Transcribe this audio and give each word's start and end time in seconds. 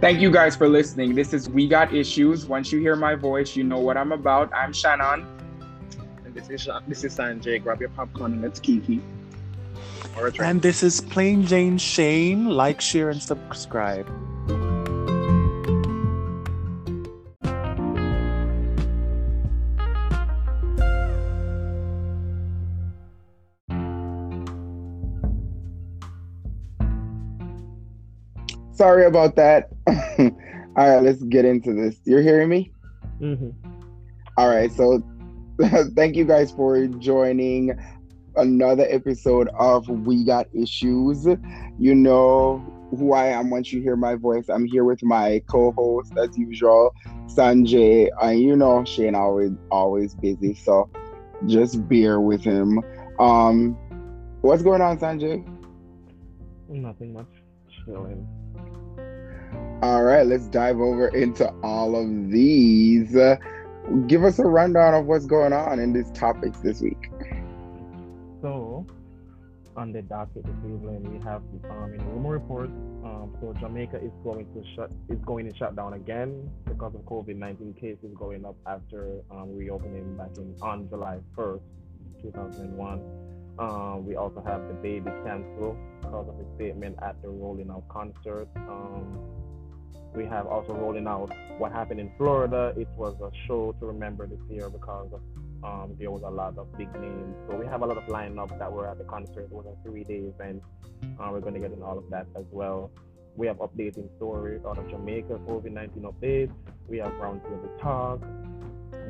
Thank 0.00 0.22
you 0.22 0.30
guys 0.30 0.56
for 0.56 0.66
listening. 0.66 1.14
This 1.14 1.34
is 1.34 1.50
We 1.50 1.68
Got 1.68 1.92
Issues. 1.94 2.46
Once 2.46 2.72
you 2.72 2.80
hear 2.80 2.96
my 2.96 3.14
voice, 3.14 3.54
you 3.54 3.64
know 3.64 3.78
what 3.78 3.98
I'm 3.98 4.12
about. 4.12 4.50
I'm 4.54 4.72
Shannon. 4.72 5.26
And 6.24 6.34
this 6.34 6.48
is 6.48 6.66
this 6.88 7.04
is 7.04 7.14
Sanjay. 7.14 7.62
Grab 7.62 7.80
your 7.80 7.90
popcorn 7.90 8.32
and 8.32 8.40
let's 8.40 8.58
kiki. 8.58 9.02
And 10.38 10.62
this 10.62 10.82
is 10.82 11.02
Plain 11.02 11.44
Jane 11.44 11.76
Shane. 11.76 12.48
Like, 12.48 12.80
share, 12.80 13.10
and 13.10 13.22
subscribe. 13.22 14.08
Sorry 28.80 29.04
about 29.04 29.36
that. 29.36 29.68
All 29.86 29.94
right, 30.74 31.02
let's 31.02 31.22
get 31.24 31.44
into 31.44 31.74
this. 31.74 32.00
You're 32.06 32.22
hearing 32.22 32.48
me? 32.48 32.72
Mm-hmm. 33.20 33.50
All 34.38 34.48
right, 34.48 34.72
so 34.72 35.02
thank 35.94 36.16
you 36.16 36.24
guys 36.24 36.50
for 36.50 36.86
joining 36.86 37.78
another 38.36 38.86
episode 38.88 39.50
of 39.58 39.86
We 39.86 40.24
Got 40.24 40.46
Issues. 40.54 41.26
You 41.78 41.94
know 41.94 42.64
who 42.98 43.12
I 43.12 43.26
am 43.26 43.50
once 43.50 43.70
you 43.70 43.82
hear 43.82 43.96
my 43.96 44.14
voice. 44.14 44.48
I'm 44.48 44.64
here 44.64 44.84
with 44.84 45.02
my 45.02 45.42
co-host 45.46 46.14
as 46.16 46.38
usual, 46.38 46.94
Sanjay. 47.26 48.08
And 48.22 48.40
you 48.40 48.56
know 48.56 48.82
Shane 48.86 49.14
always 49.14 49.50
always 49.70 50.14
busy, 50.14 50.54
so 50.54 50.88
just 51.44 51.86
bear 51.86 52.18
with 52.18 52.42
him. 52.42 52.80
Um 53.18 53.76
what's 54.40 54.62
going 54.62 54.80
on, 54.80 54.98
Sanjay? 54.98 55.46
Nothing 56.70 57.12
much. 57.12 57.28
Chilling. 57.84 58.26
All 59.82 60.02
right, 60.02 60.26
let's 60.26 60.46
dive 60.48 60.78
over 60.78 61.08
into 61.08 61.48
all 61.62 61.96
of 61.96 62.30
these. 62.30 63.16
Uh, 63.16 63.36
give 64.06 64.24
us 64.24 64.38
a 64.38 64.44
rundown 64.44 64.92
of 64.92 65.06
what's 65.06 65.24
going 65.24 65.54
on 65.54 65.78
in 65.78 65.94
these 65.94 66.10
topics 66.10 66.58
this 66.58 66.82
week. 66.82 67.10
So, 68.42 68.86
on 69.76 69.92
the 69.92 70.02
docket 70.02 70.44
this 70.44 70.54
evening, 70.66 71.10
we 71.10 71.24
have 71.24 71.40
um, 71.70 71.94
in 71.94 72.06
rumor 72.10 72.32
report. 72.32 72.68
Um, 72.68 73.34
so 73.40 73.54
Jamaica 73.58 73.96
is 74.02 74.12
going 74.22 74.44
to 74.52 74.62
shut 74.76 74.92
is 75.08 75.18
going 75.24 75.50
to 75.50 75.56
shut 75.56 75.74
down 75.76 75.94
again 75.94 76.50
because 76.66 76.94
of 76.94 77.00
COVID-19 77.02 77.80
cases 77.80 78.10
going 78.14 78.44
up 78.44 78.56
after 78.66 79.22
um, 79.30 79.56
reopening 79.56 80.14
back 80.14 80.36
in 80.36 80.54
on 80.60 80.90
July 80.90 81.20
1st, 81.34 81.62
2001. 82.22 83.00
Um, 83.58 84.06
we 84.06 84.16
also 84.16 84.42
have 84.46 84.60
DaBaby 84.60 85.24
cancel 85.24 85.74
because 86.02 86.28
of 86.28 86.34
a 86.38 86.54
statement 86.56 86.98
at 87.02 87.20
the 87.22 87.28
Rolling 87.28 87.68
Loud 87.68 87.88
concert. 87.88 88.48
Um, 88.56 89.39
we 90.14 90.24
have 90.26 90.46
also 90.46 90.72
Rolling 90.74 91.04
Loud 91.04 91.32
what 91.58 91.72
happened 91.72 92.00
in 92.00 92.10
Florida. 92.16 92.72
It 92.76 92.88
was 92.96 93.14
a 93.20 93.30
show 93.46 93.74
to 93.78 93.86
remember 93.86 94.26
this 94.26 94.40
year 94.48 94.68
because 94.70 95.12
um, 95.62 95.94
there 95.98 96.10
was 96.10 96.22
a 96.22 96.30
lot 96.30 96.56
of 96.58 96.76
big 96.76 96.92
names. 96.94 97.36
So 97.48 97.56
we 97.56 97.66
have 97.66 97.82
a 97.82 97.86
lot 97.86 97.98
of 97.98 98.04
lineup 98.04 98.58
that 98.58 98.72
were 98.72 98.88
at 98.88 98.98
the 98.98 99.04
concert. 99.04 99.44
It 99.44 99.52
was 99.52 99.66
a 99.66 99.88
three-day 99.88 100.32
event. 100.34 100.62
Uh, 101.02 101.28
we're 101.30 101.40
going 101.40 101.54
to 101.54 101.60
get 101.60 101.72
in 101.72 101.82
all 101.82 101.98
of 101.98 102.08
that 102.10 102.26
as 102.36 102.44
well. 102.50 102.90
We 103.36 103.46
have 103.46 103.58
updating 103.58 104.08
stories 104.16 104.62
out 104.66 104.78
of 104.78 104.88
Jamaica, 104.90 105.40
COVID-19 105.46 106.02
updates. 106.02 106.52
We 106.88 106.98
have 106.98 107.12
roundtable 107.12 107.80
talk. 107.80 108.20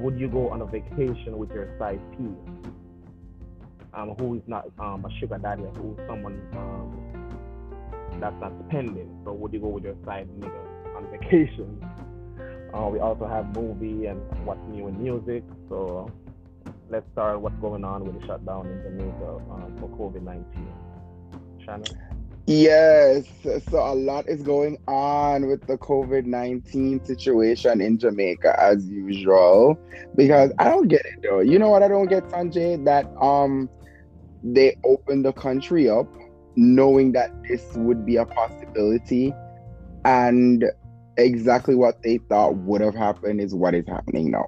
Would 0.01 0.19
you 0.19 0.29
go 0.29 0.51
on 0.51 0.61
a 0.61 0.67
vacation 0.67 1.39
with 1.39 1.51
your 1.51 1.69
side 1.79 2.01
P? 2.13 2.25
Um, 3.93 4.15
who 4.19 4.37
is 4.37 4.43
not 4.47 4.67
um, 4.79 5.05
a 5.05 5.19
sugar 5.19 5.39
daddy, 5.39 5.63
who 5.77 5.93
is 5.93 6.09
someone 6.09 6.41
um, 6.53 8.21
that's 8.21 8.37
not 8.41 8.53
spending. 8.69 9.21
So 9.25 9.33
would 9.33 9.53
you 9.53 9.61
go 9.61 9.69
with 9.69 9.85
your 9.85 9.97
side 10.05 10.29
nigga? 10.39 10.70
On 11.01 11.11
vacation. 11.11 11.85
Uh, 12.73 12.89
we 12.89 13.01
also 13.01 13.27
have 13.27 13.55
movie 13.57 14.07
and 14.07 14.21
what's 14.45 14.61
new 14.69 14.89
in 14.89 15.03
music. 15.03 15.43
So 15.69 16.11
let's 16.89 17.11
start 17.13 17.41
what's 17.41 17.59
going 17.61 17.85
on 17.85 18.05
with 18.05 18.21
the 18.21 18.27
shutdown 18.27 18.67
in 18.67 18.83
Jamaica 18.83 19.41
um, 19.51 19.77
for 19.79 19.89
COVID 19.91 20.23
19. 20.23 20.69
Shannon? 21.65 21.85
Yes, 22.47 23.27
so 23.71 23.79
a 23.79 23.95
lot 23.95 24.29
is 24.29 24.43
going 24.43 24.79
on 24.89 25.47
with 25.47 25.67
the 25.67 25.79
COVID 25.79 26.25
19 26.25 27.05
situation 27.05 27.81
in 27.81 27.99
Jamaica 27.99 28.61
as 28.61 28.89
usual. 28.89 29.79
Because 30.17 30.53
I 30.59 30.65
don't 30.65 30.89
get 30.89 31.03
it 31.05 31.23
though. 31.23 31.41
You 31.41 31.59
know 31.59 31.69
what 31.69 31.83
I 31.83 31.89
don't 31.89 32.09
get, 32.09 32.25
Sanjay? 32.29 32.85
That 32.85 33.07
um 33.21 33.69
they 34.43 34.77
opened 34.85 35.25
the 35.25 35.33
country 35.33 35.89
up 35.89 36.07
knowing 36.57 37.13
that 37.13 37.31
this 37.45 37.65
would 37.75 38.05
be 38.05 38.17
a 38.17 38.25
possibility 38.25 39.33
and 40.05 40.65
exactly 41.25 41.75
what 41.75 42.03
they 42.03 42.19
thought 42.19 42.57
would 42.57 42.81
have 42.81 42.95
happened 42.95 43.41
is 43.41 43.55
what 43.55 43.75
is 43.75 43.87
happening 43.87 44.31
now. 44.31 44.47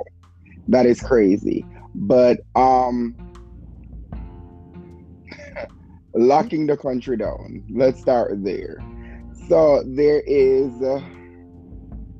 That 0.68 0.86
is 0.86 1.00
crazy. 1.00 1.64
But 1.94 2.40
um 2.54 3.14
locking 6.14 6.66
the 6.66 6.76
country 6.76 7.16
down. 7.16 7.64
Let's 7.70 8.00
start 8.00 8.44
there. 8.44 8.78
So 9.48 9.82
there 9.86 10.20
is 10.20 10.80
a, 10.82 11.02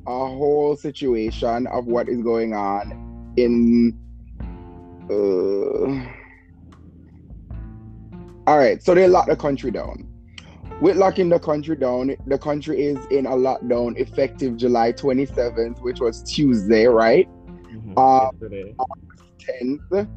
a 0.06 0.26
whole 0.26 0.76
situation 0.76 1.66
of 1.68 1.86
what 1.86 2.08
is 2.08 2.22
going 2.22 2.54
on 2.54 3.34
in 3.36 3.96
uh, 5.10 6.12
all 8.46 8.58
right, 8.58 8.82
so 8.82 8.94
they 8.94 9.06
locked 9.06 9.28
the 9.28 9.36
country 9.36 9.70
down 9.70 10.11
with 10.82 10.96
locking 10.96 11.28
the 11.28 11.38
country 11.38 11.76
down, 11.76 12.16
the 12.26 12.36
country 12.36 12.82
is 12.84 12.98
in 13.06 13.24
a 13.26 13.30
lockdown 13.30 13.96
effective 13.96 14.56
July 14.56 14.92
27th, 14.92 15.80
which 15.80 16.00
was 16.00 16.24
Tuesday, 16.24 16.86
right? 16.86 17.28
Mm-hmm. 17.46 17.94
Uh, 17.96 18.32
10th. 19.38 20.08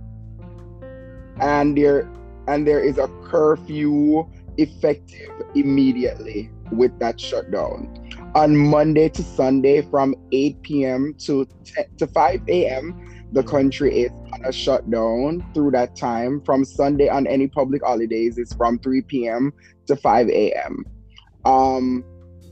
And 1.40 1.78
there 1.78 2.10
and 2.48 2.66
there 2.66 2.80
is 2.80 2.98
a 2.98 3.08
curfew 3.24 4.28
effective 4.58 5.30
immediately 5.54 6.50
with 6.72 6.98
that 6.98 7.20
shutdown. 7.20 8.10
On 8.34 8.58
Monday 8.58 9.10
to 9.10 9.22
Sunday 9.22 9.84
from 9.84 10.16
8 10.32 10.62
p.m. 10.64 11.14
to 11.20 11.46
10, 11.64 11.86
to 11.98 12.08
5 12.08 12.42
a.m., 12.48 13.05
the 13.32 13.44
country 13.44 14.02
is 14.02 14.12
on 14.34 14.46
a 14.46 14.52
shutdown 14.52 15.46
through 15.54 15.72
that 15.72 15.96
time. 15.96 16.42
From 16.42 16.64
Sunday 16.64 17.10
on 17.10 17.28
any 17.28 17.48
public 17.48 17.84
holidays, 17.84 18.38
it's 18.38 18.54
from 18.54 18.80
3 18.80 19.02
p.m 19.04 19.54
to 19.88 19.96
5 19.96 20.30
a.m. 20.30 20.84
Um, 21.46 22.04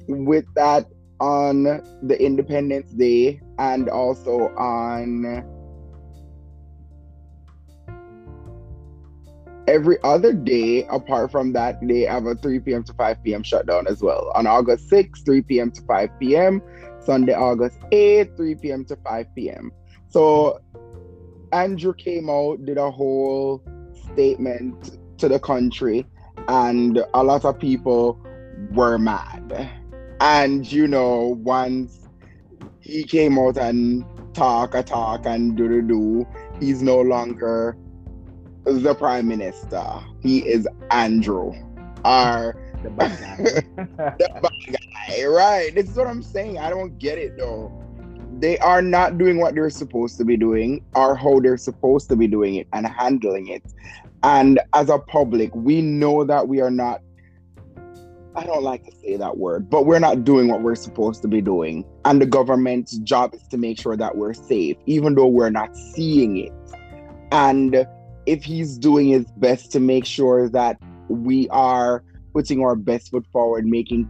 with 0.07 0.45
that, 0.55 0.85
on 1.19 1.63
the 2.01 2.21
Independence 2.21 2.91
Day 2.91 3.39
and 3.57 3.87
also 3.87 4.49
on 4.57 5.45
every 9.67 9.97
other 10.03 10.33
day 10.33 10.85
apart 10.89 11.31
from 11.31 11.53
that 11.53 11.77
they 11.81 12.01
have 12.01 12.25
a 12.25 12.35
3 12.35 12.59
p.m 12.59 12.83
to 12.83 12.93
5 12.93 13.23
p.m 13.23 13.43
shutdown 13.43 13.87
as 13.87 14.01
well 14.01 14.29
on 14.35 14.45
august 14.45 14.89
6 14.89 15.21
3 15.21 15.41
p.m 15.43 15.71
to 15.71 15.81
5 15.83 16.09
p.m 16.19 16.61
sunday 16.99 17.33
august 17.33 17.79
8 17.91 18.35
3 18.35 18.55
p.m 18.55 18.85
to 18.85 18.97
5 18.97 19.27
p.m 19.35 19.71
so 20.13 20.59
andrew 21.51 21.93
came 21.93 22.29
out 22.29 22.63
did 22.65 22.77
a 22.77 22.91
whole 22.91 23.63
statement 24.11 24.97
to 25.17 25.27
the 25.27 25.39
country 25.39 26.05
and 26.47 27.03
a 27.13 27.23
lot 27.23 27.45
of 27.45 27.59
people 27.59 28.19
were 28.71 28.97
mad. 28.97 29.69
And 30.19 30.69
you 30.71 30.87
know, 30.87 31.39
once 31.43 32.07
he 32.79 33.03
came 33.03 33.37
out 33.37 33.57
and 33.57 34.05
talk 34.33 34.75
a 34.75 34.83
talk 34.83 35.25
and 35.25 35.55
do 35.55 35.67
do 35.67 35.81
do, 35.81 36.27
he's 36.59 36.81
no 36.81 37.01
longer 37.01 37.77
the 38.65 38.95
prime 38.95 39.27
minister. 39.27 39.83
He 40.21 40.39
is 40.39 40.67
Andrew, 40.91 41.53
our 42.05 42.55
the 42.83 42.89
bad 42.89 43.19
guy. 43.19 43.35
the 44.17 44.39
bad 44.41 44.77
guy, 45.07 45.25
right? 45.25 45.73
This 45.73 45.89
is 45.89 45.95
what 45.95 46.07
I'm 46.07 46.23
saying. 46.23 46.59
I 46.59 46.69
don't 46.69 46.97
get 46.97 47.17
it 47.17 47.37
though. 47.37 47.71
They 48.39 48.57
are 48.59 48.81
not 48.81 49.17
doing 49.17 49.39
what 49.39 49.55
they're 49.55 49.69
supposed 49.69 50.17
to 50.17 50.25
be 50.25 50.37
doing, 50.37 50.83
or 50.95 51.15
how 51.15 51.39
they're 51.39 51.57
supposed 51.57 52.09
to 52.09 52.15
be 52.15 52.27
doing 52.27 52.55
it 52.55 52.67
and 52.73 52.85
handling 52.87 53.47
it. 53.47 53.63
And 54.23 54.59
as 54.73 54.89
a 54.89 54.99
public, 54.99 55.53
we 55.53 55.81
know 55.81 56.23
that 56.23 56.47
we 56.47 56.61
are 56.61 56.71
not, 56.71 57.01
I 58.35 58.45
don't 58.45 58.63
like 58.63 58.83
to 58.85 58.91
say 59.03 59.17
that 59.17 59.37
word, 59.37 59.69
but 59.69 59.85
we're 59.85 59.99
not 59.99 60.23
doing 60.23 60.47
what 60.47 60.61
we're 60.61 60.75
supposed 60.75 61.21
to 61.21 61.27
be 61.27 61.41
doing. 61.41 61.85
And 62.05 62.21
the 62.21 62.25
government's 62.25 62.97
job 62.99 63.33
is 63.33 63.45
to 63.49 63.57
make 63.57 63.79
sure 63.79 63.95
that 63.97 64.17
we're 64.17 64.33
safe, 64.33 64.77
even 64.85 65.15
though 65.15 65.27
we're 65.27 65.49
not 65.49 65.75
seeing 65.75 66.37
it. 66.37 66.51
And 67.31 67.85
if 68.25 68.43
he's 68.43 68.77
doing 68.77 69.09
his 69.09 69.25
best 69.37 69.71
to 69.73 69.79
make 69.79 70.05
sure 70.05 70.49
that 70.49 70.77
we 71.09 71.49
are 71.49 72.03
putting 72.33 72.61
our 72.61 72.75
best 72.75 73.11
foot 73.11 73.25
forward, 73.31 73.65
making, 73.65 74.09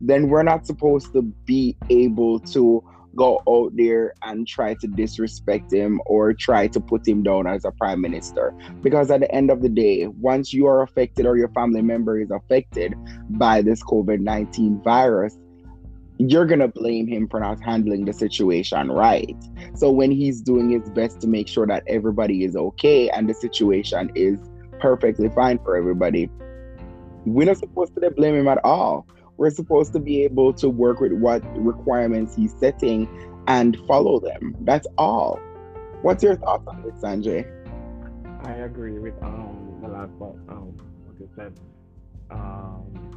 then 0.00 0.28
we're 0.28 0.42
not 0.42 0.64
supposed 0.66 1.12
to 1.12 1.22
be 1.22 1.76
able 1.90 2.38
to 2.40 2.82
go 3.16 3.42
out 3.48 3.72
there 3.76 4.14
and 4.22 4.46
try 4.46 4.74
to 4.74 4.86
disrespect 4.86 5.72
him 5.72 6.00
or 6.06 6.32
try 6.32 6.66
to 6.68 6.80
put 6.80 7.06
him 7.06 7.22
down 7.22 7.46
as 7.46 7.64
a 7.64 7.70
prime 7.72 8.00
minister. 8.00 8.54
Because 8.80 9.10
at 9.10 9.20
the 9.20 9.34
end 9.34 9.50
of 9.50 9.62
the 9.62 9.68
day, 9.68 10.06
once 10.06 10.52
you 10.52 10.66
are 10.66 10.82
affected 10.82 11.26
or 11.26 11.36
your 11.36 11.48
family 11.48 11.82
member 11.82 12.20
is 12.20 12.30
affected 12.30 12.94
by 13.30 13.62
this 13.62 13.82
COVID 13.84 14.20
19 14.20 14.82
virus, 14.82 15.38
you're 16.18 16.46
gonna 16.46 16.68
blame 16.68 17.06
him 17.06 17.28
for 17.28 17.40
not 17.40 17.60
handling 17.60 18.04
the 18.04 18.12
situation 18.12 18.90
right. 18.90 19.36
So 19.74 19.90
when 19.90 20.10
he's 20.10 20.40
doing 20.40 20.70
his 20.70 20.88
best 20.90 21.20
to 21.22 21.26
make 21.26 21.48
sure 21.48 21.66
that 21.66 21.82
everybody 21.86 22.44
is 22.44 22.54
okay 22.54 23.08
and 23.10 23.28
the 23.28 23.34
situation 23.34 24.10
is 24.14 24.38
perfectly 24.80 25.28
fine 25.30 25.58
for 25.58 25.76
everybody, 25.76 26.30
we're 27.24 27.46
not 27.46 27.58
supposed 27.58 27.94
to 27.94 28.10
blame 28.10 28.34
him 28.34 28.48
at 28.48 28.64
all. 28.64 29.06
We're 29.36 29.50
supposed 29.50 29.92
to 29.94 29.98
be 29.98 30.22
able 30.24 30.52
to 30.54 30.68
work 30.68 31.00
with 31.00 31.12
what 31.12 31.42
requirements 31.56 32.36
he's 32.36 32.54
setting 32.58 33.08
and 33.46 33.76
follow 33.86 34.20
them. 34.20 34.56
That's 34.60 34.86
all. 34.98 35.40
What's 36.02 36.22
your 36.22 36.36
thoughts 36.36 36.66
on 36.66 36.82
this, 36.82 36.94
Sanjay? 37.02 37.46
I 38.44 38.52
agree 38.52 38.98
with 38.98 39.14
um 39.22 39.78
the 39.82 39.88
last 39.88 40.18
part. 40.18 40.36
Um, 40.48 40.76
like 41.06 41.28
I 41.30 41.36
said, 41.36 41.60
um, 42.30 43.12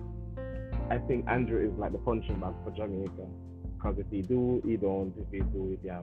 I 0.90 0.98
think 1.00 1.26
Andrew 1.28 1.68
is 1.68 1.78
like 1.80 1.92
the 1.92 1.98
punching 2.00 2.40
bag 2.40 2.54
for 2.64 2.72
Jamaica. 2.72 3.28
Because 3.76 4.00
if 4.00 4.06
he 4.12 4.22
do, 4.22 4.62
he 4.66 4.78
don't. 4.78 5.14
If 5.18 5.32
he 5.32 5.40
do, 5.40 5.72
it 5.74 5.80
yeah. 5.84 6.02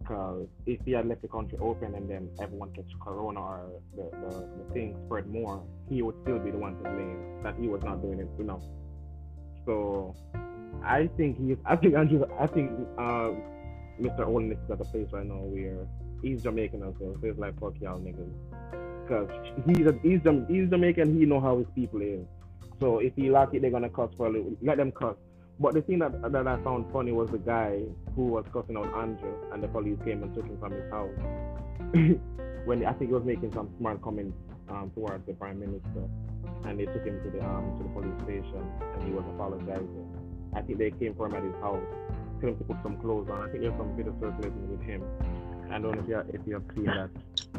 Because 0.00 0.48
if 0.66 0.80
he 0.84 0.92
had 0.92 1.06
left 1.06 1.22
the 1.22 1.28
country 1.28 1.58
open 1.60 1.94
and 1.94 2.10
then 2.10 2.30
everyone 2.40 2.72
catch 2.72 2.90
corona 3.00 3.40
or 3.40 3.70
the, 3.94 4.10
the, 4.10 4.48
the 4.58 4.72
thing 4.72 4.96
spread 5.06 5.28
more, 5.28 5.62
he 5.88 6.02
would 6.02 6.16
still 6.22 6.38
be 6.38 6.50
the 6.50 6.58
one 6.58 6.76
to 6.78 6.82
blame 6.82 7.42
that 7.44 7.54
he 7.60 7.68
was 7.68 7.82
not 7.84 8.02
doing 8.02 8.18
it 8.18 8.28
enough. 8.40 8.62
So 9.66 10.14
I 10.84 11.08
think 11.16 11.38
he's. 11.38 11.56
I 11.64 11.76
think 11.76 11.94
Andrew. 11.94 12.24
I 12.38 12.46
think 12.46 12.70
uh, 12.98 13.32
Mr. 14.00 14.26
Olin 14.26 14.52
is 14.52 14.58
at 14.70 14.80
a 14.80 14.84
place 14.84 15.08
right 15.12 15.26
now 15.26 15.40
where 15.42 15.86
he's 16.22 16.42
Jamaican 16.42 16.82
as 16.82 16.94
well. 16.98 17.16
So 17.20 17.28
it's 17.28 17.38
like 17.38 17.58
fuck 17.60 17.74
y'all 17.80 17.98
niggas, 17.98 18.32
because 19.02 19.28
he's 19.66 19.86
a, 19.86 19.94
he's 20.02 20.20
he's 20.48 20.70
Jamaican. 20.70 21.18
He 21.18 21.26
know 21.26 21.40
how 21.40 21.58
his 21.58 21.66
people 21.74 22.00
is. 22.00 22.24
So 22.80 22.98
if 22.98 23.12
he 23.14 23.30
like 23.30 23.50
it, 23.52 23.62
they're 23.62 23.70
gonna 23.70 23.90
cuss 23.90 24.10
for 24.16 24.26
a 24.26 24.30
little. 24.30 24.56
Let 24.62 24.78
them 24.78 24.92
cuss. 24.92 25.16
But 25.58 25.74
the 25.74 25.82
thing 25.82 25.98
that 25.98 26.32
that 26.32 26.46
I 26.46 26.62
found 26.62 26.90
funny 26.92 27.12
was 27.12 27.30
the 27.30 27.38
guy 27.38 27.80
who 28.16 28.26
was 28.26 28.44
cussing 28.52 28.76
out 28.76 28.92
Andrew, 28.94 29.34
and 29.52 29.62
the 29.62 29.68
police 29.68 29.98
came 30.04 30.22
and 30.22 30.34
took 30.34 30.46
him 30.46 30.58
from 30.58 30.72
his 30.72 30.90
house. 30.90 31.10
when 32.64 32.84
I 32.84 32.92
think 32.92 33.10
he 33.10 33.14
was 33.14 33.24
making 33.24 33.52
some 33.52 33.70
smart 33.78 34.02
comments 34.02 34.36
um, 34.70 34.90
towards 34.94 35.26
the 35.26 35.34
prime 35.34 35.60
minister, 35.60 36.08
and 36.64 36.78
they 36.78 36.86
took 36.86 37.04
him 37.04 37.20
to 37.24 37.30
the 37.30 37.44
um, 37.44 37.76
to 37.78 37.84
the 37.84 37.90
police 37.90 38.22
station, 38.24 38.64
and 38.94 39.02
he 39.02 39.10
was 39.10 39.24
apologizing. 39.34 40.06
I 40.54 40.62
think 40.62 40.78
they 40.78 40.90
came 40.90 41.14
for 41.14 41.26
him 41.26 41.34
at 41.34 41.42
his 41.42 41.54
house, 41.60 41.82
told 42.40 42.52
him 42.54 42.58
to 42.58 42.64
put 42.64 42.76
some 42.82 42.96
clothes 43.00 43.28
on. 43.30 43.48
I 43.48 43.50
think 43.50 43.62
there's 43.62 43.76
some 43.76 43.96
video 43.96 44.14
circulating 44.20 44.70
with 44.70 44.82
him. 44.82 45.02
I 45.70 45.78
don't 45.78 45.92
know 45.92 46.02
if 46.02 46.08
you 46.08 46.14
have, 46.16 46.28
if 46.30 46.40
you 46.46 46.54
have 46.54 46.64
seen 46.74 46.86
that. 46.86 47.10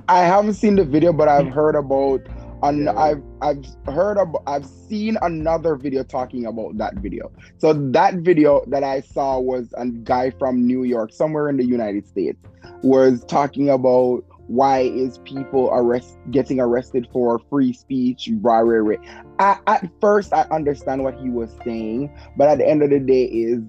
I 0.09 0.19
haven't 0.19 0.55
seen 0.55 0.75
the 0.75 0.83
video, 0.83 1.13
but 1.13 1.27
I've 1.27 1.47
heard 1.47 1.75
about. 1.75 2.27
And 2.63 2.83
yeah. 2.83 2.93
I've 2.93 3.23
I've 3.41 3.65
heard 3.85 4.17
about. 4.17 4.43
I've 4.45 4.65
seen 4.65 5.17
another 5.21 5.75
video 5.75 6.03
talking 6.03 6.45
about 6.45 6.77
that 6.77 6.95
video. 6.95 7.31
So 7.57 7.73
that 7.91 8.15
video 8.15 8.63
that 8.67 8.83
I 8.83 9.01
saw 9.01 9.39
was 9.39 9.73
a 9.77 9.87
guy 9.87 10.31
from 10.31 10.67
New 10.67 10.83
York, 10.83 11.13
somewhere 11.13 11.49
in 11.49 11.57
the 11.57 11.65
United 11.65 12.07
States, 12.07 12.37
was 12.83 13.23
talking 13.25 13.69
about 13.69 14.25
why 14.51 14.81
is 14.81 15.17
people 15.19 15.69
arrest 15.71 16.17
getting 16.29 16.59
arrested 16.59 17.07
for 17.13 17.39
free 17.49 17.71
speech 17.71 18.29
rah, 18.41 18.57
rah, 18.57 18.79
rah. 18.79 18.97
I, 19.39 19.57
at 19.67 19.89
first 20.01 20.33
i 20.33 20.45
understand 20.51 21.03
what 21.03 21.15
he 21.15 21.29
was 21.29 21.55
saying 21.63 22.13
but 22.35 22.49
at 22.49 22.57
the 22.57 22.67
end 22.67 22.83
of 22.83 22.89
the 22.89 22.99
day 22.99 23.23
is 23.23 23.63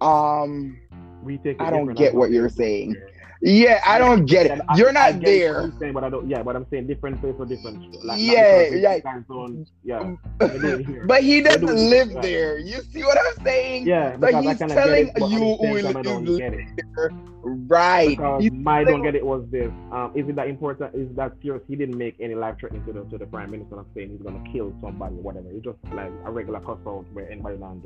um 0.00 0.78
we 1.24 1.38
take 1.38 1.60
i 1.60 1.70
don't 1.70 1.92
get 1.94 2.14
what 2.14 2.30
you're 2.30 2.48
saying 2.48 2.94
yeah, 3.44 3.80
I 3.84 3.98
don't 3.98 4.24
get 4.24 4.46
it. 4.46 4.58
You're 4.74 4.92
not 4.92 5.20
there. 5.20 5.70
Saying, 5.78 5.92
but 5.92 6.02
I 6.02 6.08
don't. 6.08 6.28
Yeah, 6.28 6.42
but 6.42 6.56
I'm 6.56 6.66
saying 6.70 6.86
different 6.86 7.20
place 7.20 7.34
for 7.36 7.44
different. 7.44 8.02
Like, 8.02 8.18
yeah, 8.18 8.68
yeah. 8.68 8.98
Zone, 9.28 9.66
yeah. 9.84 10.14
but 11.06 11.22
he 11.22 11.42
doesn't 11.42 11.66
live 11.66 12.10
there. 12.22 12.56
You 12.58 12.80
see 12.92 13.02
what 13.02 13.18
I'm 13.18 13.44
saying? 13.44 13.86
Yeah, 13.86 14.16
but 14.16 14.42
he's 14.42 14.58
telling 14.58 15.12
it, 15.14 15.30
you 15.30 15.56
who 15.56 15.72
lives 15.74 16.38
there. 16.38 17.10
Right. 17.42 18.08
Because 18.08 18.50
my 18.52 18.82
don't 18.82 19.02
get 19.02 19.14
it 19.14 19.24
was 19.24 19.44
this. 19.50 19.70
Um, 19.92 20.12
is 20.14 20.26
it 20.26 20.36
that 20.36 20.48
important? 20.48 20.94
Is 20.94 21.14
that 21.16 21.32
serious? 21.42 21.62
He 21.68 21.76
didn't 21.76 21.98
make 21.98 22.16
any 22.20 22.34
life 22.34 22.56
threatening 22.58 22.86
to 22.86 22.92
the 22.94 23.04
to 23.10 23.18
the 23.18 23.26
prime 23.26 23.50
minister 23.50 23.78
of 23.78 23.86
saying 23.94 24.10
he's 24.10 24.22
gonna 24.22 24.42
kill 24.50 24.72
somebody, 24.80 25.16
or 25.16 25.20
whatever. 25.20 25.50
It's 25.50 25.64
just 25.64 25.76
like 25.92 26.10
a 26.24 26.32
regular 26.32 26.60
cuss 26.60 26.78
out 26.86 27.04
where 27.12 27.30
anybody 27.30 27.58
lands. 27.58 27.84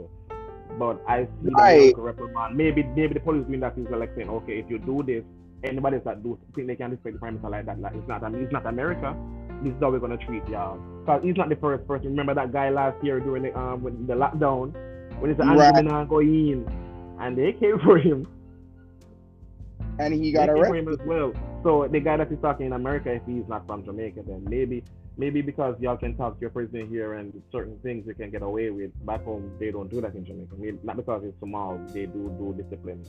But 0.78 1.02
I 1.08 1.24
see 1.24 1.50
right. 1.50 1.94
the 1.94 2.00
reprimand. 2.00 2.56
Maybe 2.56 2.84
maybe 2.84 3.14
the 3.14 3.20
police 3.20 3.44
doing 3.46 3.60
that 3.60 3.76
is 3.76 3.86
like 3.90 4.14
saying, 4.14 4.28
okay, 4.28 4.58
if 4.58 4.70
you 4.70 4.78
do 4.78 5.02
this, 5.02 5.24
anybody 5.64 5.98
that 6.04 6.22
do 6.22 6.38
think 6.54 6.68
they 6.68 6.76
can 6.76 6.90
respect 6.90 7.14
the 7.14 7.18
prime 7.18 7.34
minister 7.34 7.50
like 7.50 7.66
that, 7.66 7.80
like 7.80 7.94
it's 7.94 8.08
not 8.08 8.22
it's 8.34 8.52
not 8.52 8.66
America. 8.66 9.16
This 9.62 9.74
is 9.74 9.80
how 9.80 9.90
we're 9.90 9.98
gonna 9.98 10.16
treat 10.16 10.46
y'all. 10.48 10.78
Cause 11.04 11.20
he's 11.24 11.36
not 11.36 11.48
the 11.48 11.56
first 11.56 11.86
person. 11.86 12.10
Remember 12.10 12.34
that 12.34 12.52
guy 12.52 12.70
last 12.70 13.02
year 13.02 13.20
during 13.20 13.42
the 13.42 13.58
um 13.58 13.82
when 13.82 14.06
the 14.06 14.14
lockdown 14.14 14.72
when 15.20 15.30
it's 15.30 15.40
right. 15.40 15.74
Andrew 15.76 16.06
go 16.06 16.20
in 16.20 16.66
and 17.20 17.36
they 17.36 17.52
came 17.52 17.78
for 17.80 17.98
him. 17.98 18.26
And 19.98 20.14
he 20.14 20.30
got 20.30 20.48
arrested. 20.48 20.76
him 20.76 20.88
as 20.88 20.98
well. 21.04 21.32
So 21.64 21.88
the 21.90 21.98
guy 21.98 22.16
that 22.16 22.30
is 22.30 22.38
talking 22.40 22.66
in 22.66 22.72
America, 22.72 23.10
if 23.12 23.22
he's 23.26 23.42
not 23.48 23.66
from 23.66 23.84
Jamaica, 23.84 24.22
then 24.26 24.44
maybe 24.48 24.84
maybe 25.16 25.42
because 25.42 25.74
y'all 25.80 25.96
can 25.96 26.16
talk 26.16 26.34
to 26.36 26.40
your 26.40 26.50
president 26.50 26.88
here 26.88 27.14
and 27.14 27.32
certain 27.50 27.76
things 27.82 28.06
you 28.06 28.14
can 28.14 28.30
get 28.30 28.42
away 28.42 28.70
with 28.70 28.92
back 29.04 29.24
home, 29.24 29.50
they 29.58 29.72
don't 29.72 29.90
do 29.90 30.00
that 30.00 30.14
in 30.14 30.24
Jamaica. 30.24 30.54
Maybe 30.56 30.78
not 30.84 30.96
because 30.96 31.24
it's 31.24 31.38
small, 31.40 31.80
they 31.92 32.06
do 32.06 32.32
do 32.38 32.54
discipline 32.56 33.04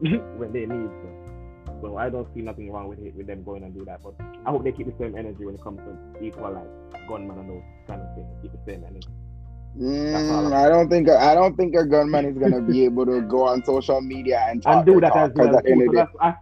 when 0.36 0.52
they 0.52 0.66
need 0.66 0.90
to. 0.90 1.35
So 1.86 1.96
I 1.96 2.10
don't 2.10 2.26
see 2.34 2.40
nothing 2.40 2.72
wrong 2.72 2.88
with 2.88 2.98
it, 2.98 3.14
with 3.14 3.28
them 3.28 3.44
going 3.44 3.62
and 3.62 3.72
do 3.72 3.84
that. 3.84 4.02
But 4.02 4.14
I 4.44 4.50
hope 4.50 4.64
they 4.64 4.72
keep 4.72 4.86
the 4.86 4.94
same 4.98 5.16
energy 5.16 5.46
when 5.46 5.54
it 5.54 5.62
comes 5.62 5.78
to 5.78 6.24
equal 6.24 6.52
like 6.52 7.08
gunman 7.08 7.38
and 7.38 7.48
those 7.48 7.62
kind 7.86 8.02
of 8.02 8.12
things. 8.16 8.26
Keep 8.42 8.52
the 8.52 8.58
same 8.66 8.82
energy. 8.82 9.06
Mm, 9.78 10.52
I 10.52 10.68
don't 10.68 10.88
think 10.88 11.08
I 11.08 11.34
don't 11.34 11.54
think 11.54 11.76
a 11.76 11.86
gunman 11.86 12.24
is 12.24 12.36
gonna 12.36 12.60
be 12.60 12.84
able 12.84 13.06
to 13.06 13.20
go 13.20 13.46
on 13.46 13.62
social 13.62 14.00
media 14.00 14.44
and, 14.48 14.64
and 14.66 14.84
do 14.84 15.00
that 15.00 15.14
as 15.14 15.30
well. 15.36 15.52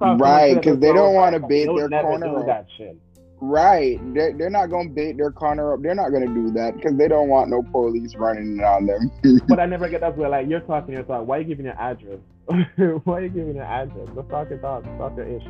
So 0.00 0.17
right, 0.17 0.55
because 0.55 0.79
they 0.79 0.93
don't 0.94 1.14
want 1.14 1.35
to 1.35 1.41
bait 1.41 1.67
their 1.67 1.88
corner. 1.91 2.46
That 2.46 2.67
shit. 2.79 2.96
Right, 3.41 3.99
they're, 4.14 4.32
they're 4.32 4.50
not 4.50 4.70
gonna 4.70 4.88
bait 4.88 5.19
their 5.19 5.32
corner 5.32 5.75
up. 5.75 5.82
They're 5.82 5.94
not 5.94 6.11
gonna 6.11 6.32
do 6.32 6.52
that 6.52 6.76
because 6.76 6.96
they 6.96 7.08
don't 7.08 7.29
want 7.29 7.50
no 7.50 7.62
police 7.70 8.14
running 8.14 8.61
on 8.64 8.87
them. 8.87 9.11
but 9.49 9.61
I 9.61 9.67
never 9.67 9.91
get 9.91 10.00
that 10.00 10.17
where 10.17 10.31
like 10.31 10.49
you're 10.49 10.61
talking 10.61 10.94
your 10.94 11.05
thought. 11.05 11.26
Why 11.26 11.37
are 11.37 11.41
you 11.41 11.49
giving 11.49 11.67
your 11.67 11.79
address? 11.79 12.20
Why 13.05 13.19
are 13.19 13.23
you 13.23 13.29
giving 13.31 13.56
an 13.56 13.62
address? 13.62 14.08
Let's 14.14 14.29
talk 14.29 14.50
your 14.50 14.58
thoughts. 14.58 14.87
Talk 14.99 15.17
your 15.17 15.26
issue. 15.26 15.49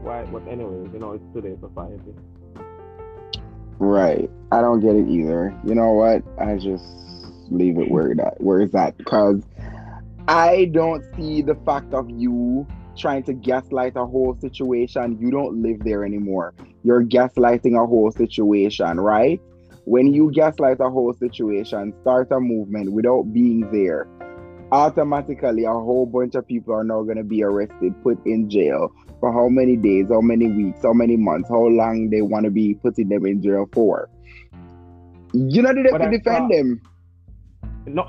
Why? 0.00 0.24
But 0.24 0.46
anyways, 0.48 0.92
you 0.92 0.98
know 0.98 1.12
it's 1.12 1.24
today's 1.34 1.58
society. 1.60 2.14
Right. 3.78 4.30
I 4.50 4.60
don't 4.60 4.80
get 4.80 4.96
it 4.96 5.08
either. 5.08 5.54
You 5.64 5.74
know 5.74 5.92
what? 5.92 6.22
I 6.38 6.56
just 6.56 6.84
leave 7.48 7.78
it 7.78 7.90
where 7.90 8.14
that 8.14 8.40
where 8.40 8.60
is 8.60 8.72
that 8.72 8.96
because 8.98 9.42
I 10.26 10.64
don't 10.72 11.04
see 11.14 11.42
the 11.42 11.54
fact 11.64 11.94
of 11.94 12.10
you 12.10 12.66
trying 12.96 13.22
to 13.24 13.32
gaslight 13.32 13.92
a 13.96 14.04
whole 14.04 14.36
situation. 14.40 15.18
You 15.20 15.30
don't 15.30 15.62
live 15.62 15.84
there 15.84 16.04
anymore. 16.04 16.54
You're 16.82 17.04
gaslighting 17.04 17.80
a 17.80 17.86
whole 17.86 18.10
situation, 18.10 18.98
right? 18.98 19.40
When 19.84 20.12
you 20.12 20.32
gaslight 20.32 20.80
a 20.80 20.90
whole 20.90 21.12
situation, 21.14 21.94
start 22.00 22.32
a 22.32 22.40
movement 22.40 22.90
without 22.90 23.32
being 23.32 23.70
there, 23.70 24.08
automatically 24.72 25.64
a 25.64 25.72
whole 25.72 26.06
bunch 26.06 26.34
of 26.34 26.46
people 26.46 26.74
are 26.74 26.84
now 26.84 27.02
going 27.02 27.16
to 27.16 27.24
be 27.24 27.42
arrested, 27.42 27.94
put 28.02 28.24
in 28.26 28.50
jail 28.50 28.92
for 29.20 29.32
how 29.32 29.48
many 29.48 29.76
days, 29.76 30.06
how 30.10 30.20
many 30.20 30.48
weeks, 30.48 30.80
how 30.82 30.92
many 30.92 31.16
months, 31.16 31.48
how 31.48 31.64
long 31.66 32.10
they 32.10 32.22
want 32.22 32.44
to 32.44 32.50
be 32.50 32.74
putting 32.74 33.08
them 33.08 33.26
in 33.26 33.42
jail 33.42 33.68
for. 33.72 34.08
You 35.32 35.62
know, 35.62 35.74
they 35.74 35.82
have 35.90 36.00
to 36.00 36.10
defend 36.10 36.50
them 36.50 36.80
no, 37.86 38.04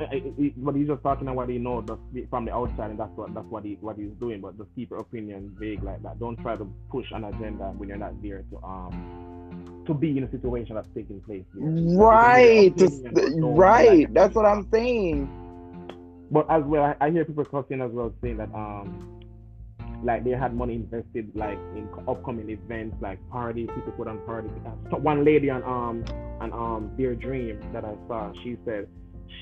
but 0.57 0.75
he's 0.75 0.87
just 0.87 1.03
talking 1.03 1.27
about 1.27 1.35
what 1.35 1.49
he 1.49 1.57
knows 1.57 1.85
from 2.29 2.45
the 2.45 2.53
outside, 2.53 2.89
and 2.89 2.99
that's 2.99 3.15
what 3.15 3.33
that's 3.33 3.45
what 3.47 3.63
he 3.63 3.77
what 3.81 3.95
he's 3.97 4.11
doing. 4.19 4.41
But 4.41 4.57
just 4.57 4.73
keep 4.75 4.89
your 4.89 4.99
opinion 4.99 5.55
vague 5.59 5.83
like 5.83 6.01
that. 6.03 6.19
Don't 6.19 6.37
try 6.37 6.55
to 6.55 6.65
push 6.89 7.05
an 7.11 7.25
agenda 7.25 7.73
when 7.77 7.89
you're 7.89 7.97
not 7.97 8.19
there 8.21 8.43
to 8.49 8.57
um 8.63 9.83
to 9.85 9.93
be 9.93 10.17
in 10.17 10.23
a 10.23 10.31
situation 10.31 10.75
that's 10.75 10.89
taking 10.95 11.21
place. 11.21 11.45
Right, 11.53 12.73
right. 12.75 14.13
That's 14.13 14.35
what 14.35 14.45
I'm 14.45 14.67
saying. 14.71 15.29
But 16.31 16.49
as 16.49 16.63
well, 16.65 16.83
I, 16.83 17.05
I 17.05 17.11
hear 17.11 17.25
people 17.25 17.45
talking 17.45 17.81
as 17.81 17.91
well 17.91 18.13
saying 18.21 18.37
that 18.37 18.53
um 18.53 19.13
like 20.03 20.23
they 20.23 20.31
had 20.31 20.55
money 20.55 20.75
invested 20.75 21.31
like 21.33 21.57
in 21.75 21.89
upcoming 22.07 22.49
events 22.51 22.95
like 23.01 23.17
parties 23.31 23.67
people 23.73 23.91
put 23.93 24.07
on 24.07 24.19
parties 24.27 24.51
one 24.91 25.25
lady 25.25 25.49
on 25.49 25.63
um 25.63 26.05
on 26.39 26.53
um 26.53 26.91
Dear 26.95 27.15
Dream 27.15 27.59
that 27.73 27.83
i 27.83 27.95
saw 28.07 28.31
she 28.43 28.57
said 28.63 28.87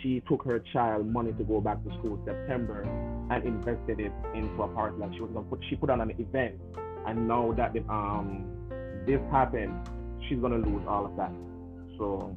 she 0.01 0.22
took 0.27 0.44
her 0.44 0.60
child 0.74 1.08
money 1.08 1.34
to 1.34 1.44
go 1.44 1.62
back 1.62 1.84
to 1.84 1.89
school 2.00 2.20
September 2.25 2.84
and 3.32 3.44
invested 3.44 4.00
it 4.00 4.12
into 4.34 4.62
a 4.62 4.68
party. 4.70 4.98
Like 4.98 5.13
she 5.13 5.22
was 5.22 5.32
gonna 5.34 5.48
put 5.48 5.63
she 5.70 5.75
put 5.75 5.89
on 5.89 6.01
an 6.01 6.12
event, 6.20 6.56
and 7.08 7.27
now 7.27 7.54
that 7.58 7.74
the, 7.74 7.80
um 7.92 8.46
this 9.06 9.20
happened, 9.32 9.74
she's 10.27 10.39
gonna 10.39 10.58
lose 10.58 10.84
all 10.88 11.06
of 11.06 11.15
that. 11.18 11.32
So. 11.98 12.36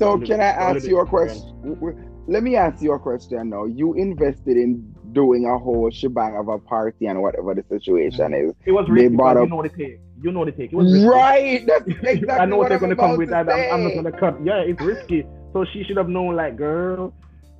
So 0.00 0.18
can 0.18 0.40
I 0.40 0.44
ask 0.44 0.86
you 0.86 0.98
a 0.98 1.06
question? 1.06 1.76
Let 2.26 2.42
me 2.42 2.56
ask 2.56 2.82
you 2.82 2.92
a 2.92 2.98
question 2.98 3.50
now. 3.50 3.66
You 3.66 3.92
invested 3.92 4.56
in 4.56 4.94
doing 5.12 5.44
a 5.44 5.58
whole 5.58 5.90
shebang 5.90 6.36
of 6.36 6.48
a 6.48 6.58
party 6.58 7.04
and 7.04 7.20
whatever 7.20 7.54
the 7.54 7.64
situation 7.68 8.32
mm-hmm. 8.32 8.48
is. 8.48 8.54
It 8.64 8.72
was 8.72 8.88
risky 8.88 9.10
because 9.10 9.36
you 9.42 9.48
know 9.48 9.62
the 9.62 9.68
take. 9.68 10.00
You 10.22 10.32
know 10.32 10.44
the 10.46 10.52
take. 10.52 10.72
It 10.72 10.76
was 10.76 11.04
right. 11.04 11.66
That's 11.66 11.86
exactly 11.88 12.30
I 12.30 12.46
know 12.46 12.56
what, 12.56 12.70
they're 12.70 12.78
gonna 12.78 12.96
come 12.96 13.18
with. 13.18 13.28
that. 13.28 13.50
I'm, 13.50 13.74
I'm, 13.74 13.84
not 13.84 13.94
gonna 13.94 14.18
cut. 14.18 14.38
Yeah, 14.42 14.60
it's 14.60 14.80
risky. 14.80 15.26
So 15.52 15.66
she 15.70 15.84
should 15.84 15.98
have 15.98 16.08
known, 16.08 16.34
like, 16.34 16.56
girl, 16.56 17.12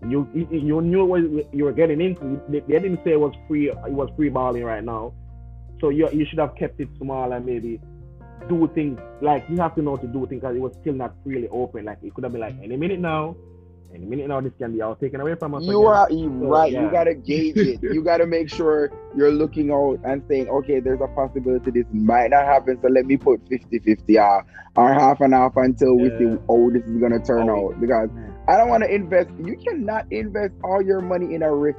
you 0.08 0.26
you, 0.32 0.48
you 0.50 0.80
knew 0.80 1.04
what 1.04 1.20
you 1.52 1.64
were 1.64 1.72
getting 1.72 2.00
into. 2.00 2.40
They, 2.48 2.60
they 2.60 2.78
didn't 2.78 3.04
say 3.04 3.12
it 3.12 3.20
was 3.20 3.34
free. 3.48 3.68
It 3.68 3.92
was 3.92 4.08
free 4.16 4.30
balling 4.30 4.64
right 4.64 4.82
now. 4.82 5.12
So 5.82 5.90
you 5.90 6.08
you 6.10 6.24
should 6.24 6.38
have 6.38 6.54
kept 6.54 6.80
it 6.80 6.88
small 6.96 7.32
and 7.32 7.44
maybe 7.44 7.80
do 8.48 8.70
things 8.74 8.98
like 9.20 9.44
you 9.48 9.56
have 9.56 9.74
to 9.74 9.82
know 9.82 9.96
to 9.96 10.06
do 10.06 10.26
things 10.26 10.40
because 10.40 10.56
it 10.56 10.60
was 10.60 10.74
still 10.80 10.94
not 10.94 11.14
freely 11.24 11.48
open. 11.48 11.84
Like 11.84 11.98
it 12.02 12.14
could 12.14 12.24
have 12.24 12.32
been 12.32 12.40
like 12.40 12.56
any 12.62 12.76
minute 12.76 13.00
now, 13.00 13.36
any 13.94 14.06
minute 14.06 14.28
now 14.28 14.40
this 14.40 14.52
can 14.58 14.72
be 14.72 14.82
all 14.82 14.94
taken 14.94 15.20
away 15.20 15.34
from 15.34 15.54
us. 15.54 15.64
You 15.64 15.80
again. 15.80 15.92
are 15.92 16.08
so, 16.08 16.26
right. 16.48 16.72
Yeah. 16.72 16.84
You 16.84 16.90
gotta 16.90 17.14
gauge 17.14 17.56
it. 17.56 17.80
you 17.82 18.02
gotta 18.02 18.26
make 18.26 18.48
sure 18.48 18.90
you're 19.16 19.32
looking 19.32 19.70
out 19.70 19.98
and 20.04 20.22
saying, 20.28 20.48
okay, 20.48 20.80
there's 20.80 21.00
a 21.00 21.08
possibility 21.08 21.70
this 21.70 21.86
might 21.92 22.30
not 22.30 22.44
happen. 22.44 22.78
So 22.82 22.88
let 22.88 23.06
me 23.06 23.16
put 23.16 23.44
50-50 23.46 24.16
uh, 24.16 24.42
or 24.76 24.94
half 24.94 25.20
and 25.20 25.34
half 25.34 25.56
until 25.56 25.96
yeah. 25.96 26.02
we 26.02 26.08
see 26.18 26.38
oh 26.48 26.70
this 26.70 26.84
is 26.84 27.00
gonna 27.00 27.22
turn 27.22 27.48
oh, 27.48 27.70
out. 27.70 27.80
Because 27.80 28.08
I 28.48 28.56
don't 28.56 28.68
want 28.68 28.82
to 28.82 28.92
invest. 28.92 29.30
You 29.38 29.56
cannot 29.56 30.06
invest 30.10 30.54
all 30.64 30.82
your 30.82 31.00
money 31.00 31.34
in 31.34 31.42
a 31.42 31.54
risk. 31.54 31.78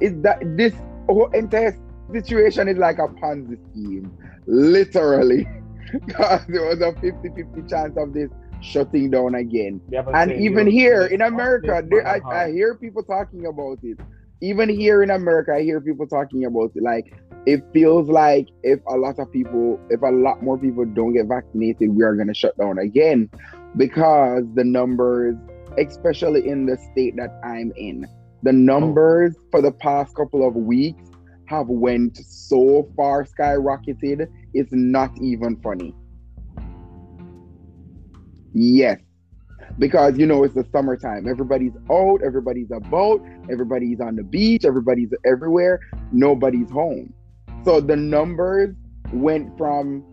Is 0.00 0.20
that 0.22 0.38
this 0.56 0.72
whole 1.06 1.30
entire 1.32 1.76
situation 2.12 2.68
is 2.68 2.78
like 2.78 2.98
a 2.98 3.08
Ponzi 3.08 3.58
scheme, 3.70 4.12
literally. 4.46 5.48
because 5.92 6.40
there 6.48 6.66
was 6.66 6.80
a 6.80 6.92
50-50 6.92 7.68
chance 7.68 7.96
of 7.96 8.12
this 8.12 8.30
shutting 8.60 9.10
down 9.10 9.34
again. 9.34 9.80
And 10.14 10.32
even 10.32 10.66
here 10.66 11.06
in 11.06 11.22
America, 11.22 11.82
there, 11.88 12.06
I, 12.06 12.20
I 12.30 12.52
hear 12.52 12.74
people 12.74 13.02
talking 13.02 13.46
about 13.46 13.78
it. 13.82 13.98
Even 14.42 14.68
here 14.68 15.02
in 15.02 15.10
America, 15.10 15.52
I 15.54 15.62
hear 15.62 15.80
people 15.80 16.06
talking 16.06 16.44
about 16.44 16.72
it. 16.74 16.82
Like 16.82 17.14
it 17.46 17.62
feels 17.72 18.08
like 18.08 18.48
if 18.62 18.80
a 18.86 18.96
lot 18.96 19.18
of 19.18 19.30
people, 19.32 19.80
if 19.90 20.00
a 20.02 20.10
lot 20.10 20.42
more 20.42 20.58
people 20.58 20.84
don't 20.84 21.14
get 21.14 21.26
vaccinated, 21.26 21.94
we 21.94 22.02
are 22.02 22.14
gonna 22.14 22.34
shut 22.34 22.56
down 22.58 22.78
again 22.78 23.30
because 23.76 24.44
the 24.54 24.64
numbers, 24.64 25.36
especially 25.78 26.48
in 26.48 26.66
the 26.66 26.76
state 26.92 27.16
that 27.16 27.38
I'm 27.44 27.72
in, 27.76 28.06
the 28.42 28.52
numbers 28.52 29.34
oh. 29.38 29.42
for 29.50 29.62
the 29.62 29.72
past 29.72 30.14
couple 30.14 30.46
of 30.46 30.54
weeks 30.54 31.02
have 31.46 31.66
went 31.66 32.16
so 32.16 32.88
far 32.96 33.24
skyrocketed 33.24 34.28
it's 34.54 34.72
not 34.72 35.10
even 35.20 35.56
funny. 35.62 35.94
Yes. 38.52 39.00
Because 39.78 40.18
you 40.18 40.26
know 40.26 40.44
it's 40.44 40.54
the 40.54 40.66
summertime. 40.72 41.28
Everybody's 41.28 41.72
out 41.90 42.20
everybody's 42.24 42.70
about 42.70 43.24
everybody's 43.50 44.00
on 44.00 44.16
the 44.16 44.22
beach 44.22 44.64
everybody's 44.64 45.10
everywhere 45.24 45.80
nobody's 46.12 46.70
home. 46.70 47.14
So 47.64 47.80
the 47.80 47.96
numbers 47.96 48.74
went 49.12 49.56
from 49.58 50.04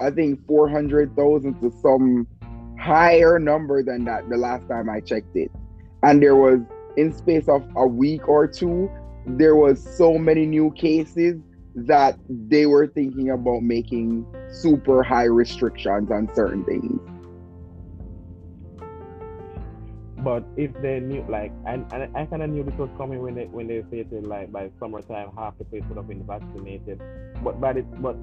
i 0.00 0.10
think 0.10 0.46
400000 0.46 1.60
to 1.60 1.72
some 1.80 2.26
higher 2.78 3.38
number 3.38 3.82
than 3.82 4.04
that 4.04 4.28
the 4.28 4.36
last 4.36 4.68
time 4.68 4.88
i 4.88 5.00
checked 5.00 5.34
it. 5.36 5.50
And 6.02 6.22
there 6.22 6.36
was 6.36 6.60
in 6.96 7.12
space 7.12 7.48
of 7.48 7.62
a 7.76 7.86
week 7.86 8.28
or 8.28 8.46
two 8.46 8.90
there 9.26 9.54
was 9.54 9.82
so 9.96 10.18
many 10.18 10.46
new 10.46 10.70
cases 10.72 11.40
that 11.74 12.18
they 12.28 12.66
were 12.66 12.86
thinking 12.86 13.30
about 13.30 13.62
making 13.62 14.26
super 14.52 15.02
high 15.02 15.24
restrictions 15.24 16.10
on 16.10 16.28
certain 16.34 16.64
things. 16.64 17.00
But 20.22 20.44
if 20.56 20.70
they 20.82 21.00
knew, 21.00 21.24
like, 21.28 21.50
and, 21.66 21.90
and 21.92 22.14
I 22.14 22.26
kind 22.26 22.42
of 22.42 22.50
knew 22.50 22.62
this 22.62 22.74
was 22.74 22.90
coming 22.98 23.22
when 23.22 23.34
they 23.34 23.46
when 23.46 23.66
they 23.66 23.82
stated 23.88 24.26
like 24.26 24.52
by 24.52 24.70
summertime 24.78 25.30
half 25.36 25.56
the 25.56 25.64
place 25.64 25.82
would 25.88 25.96
have 25.96 26.08
been 26.08 26.26
vaccinated. 26.26 27.00
But 27.42 27.58
but 27.58 27.78
it 27.78 28.02
but 28.02 28.16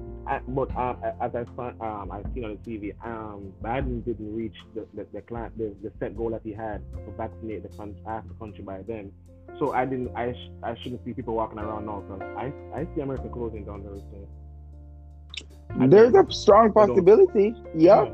but 0.54 0.76
um, 0.76 0.98
as 1.20 1.34
I 1.34 1.40
um 1.80 2.12
I've 2.12 2.24
seen 2.34 2.44
on 2.44 2.58
the 2.62 2.70
TV, 2.70 2.94
um 3.04 3.52
Biden 3.62 4.04
didn't 4.04 4.32
reach 4.34 4.54
the 4.74 4.86
the 4.94 5.06
the, 5.12 5.22
client, 5.22 5.58
the, 5.58 5.74
the 5.82 5.90
set 5.98 6.16
goal 6.16 6.30
that 6.30 6.42
he 6.44 6.52
had 6.52 6.82
to 7.04 7.12
vaccinate 7.16 7.68
the 7.68 7.94
half 8.06 8.28
the 8.28 8.34
country 8.34 8.62
by 8.62 8.82
then. 8.86 9.10
So 9.58 9.72
I 9.72 9.84
didn't. 9.84 10.14
I 10.14 10.32
sh- 10.32 10.50
I 10.62 10.74
shouldn't 10.76 11.04
see 11.04 11.12
people 11.12 11.34
walking 11.34 11.58
around 11.58 11.86
now 11.86 12.00
because 12.00 12.22
I 12.36 12.52
I 12.78 12.86
see 12.94 13.00
America 13.00 13.28
closing 13.28 13.64
down 13.64 13.82
very 13.82 14.02
soon. 14.10 15.90
There's 15.90 16.14
a 16.14 16.24
strong 16.30 16.72
possibility. 16.72 17.54
Yeah. 17.74 18.08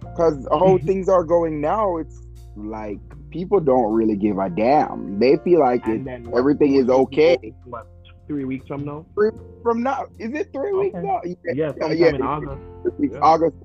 Because 0.00 0.46
how 0.50 0.78
things 0.84 1.08
are 1.08 1.24
going 1.24 1.60
now, 1.60 1.98
it's 1.98 2.22
like 2.56 2.98
people 3.30 3.60
don't 3.60 3.92
really 3.92 4.16
give 4.16 4.38
a 4.38 4.50
damn. 4.50 5.18
They 5.18 5.36
feel 5.38 5.60
like 5.60 5.86
it, 5.86 6.06
everything 6.34 6.74
is 6.74 6.88
okay. 6.88 7.54
What, 7.64 7.86
three 8.26 8.44
weeks 8.44 8.66
from 8.66 8.84
now? 8.84 9.06
Three, 9.14 9.30
from 9.62 9.82
now, 9.82 10.06
is 10.18 10.32
it 10.34 10.52
three 10.52 10.72
okay. 10.72 10.78
weeks 10.78 10.96
now? 11.02 11.20
Yeah, 11.54 11.72
yeah, 11.78 11.92
yeah 11.92 12.12
August. 12.22 12.62
Yeah. 12.98 13.18
August 13.20 13.56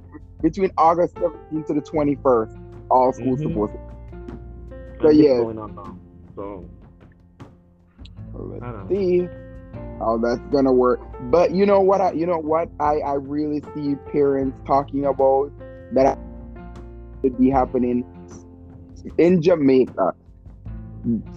between 0.41 0.71
August 0.77 1.15
17th 1.15 1.67
to 1.67 1.73
the 1.73 1.81
21st, 1.81 2.87
all 2.89 3.13
schools 3.13 3.39
mm-hmm. 3.39 3.49
supposed 3.49 3.73
to. 3.73 3.79
So 5.01 5.09
yeah. 5.09 5.41
So 6.35 6.65
let's 8.33 8.89
see 8.89 9.27
how 9.99 10.17
that's 10.17 10.41
gonna 10.51 10.73
work. 10.73 10.99
But 11.31 11.51
you 11.51 11.65
know 11.65 11.79
what? 11.79 12.01
I 12.01 12.11
you 12.11 12.25
know 12.25 12.39
what 12.39 12.69
I 12.79 12.99
I 12.99 13.13
really 13.13 13.61
see 13.73 13.95
parents 14.11 14.59
talking 14.65 15.05
about 15.05 15.51
that 15.93 16.19
should 17.21 17.37
be 17.37 17.49
happening 17.49 18.03
in 19.17 19.41
Jamaica. 19.41 20.13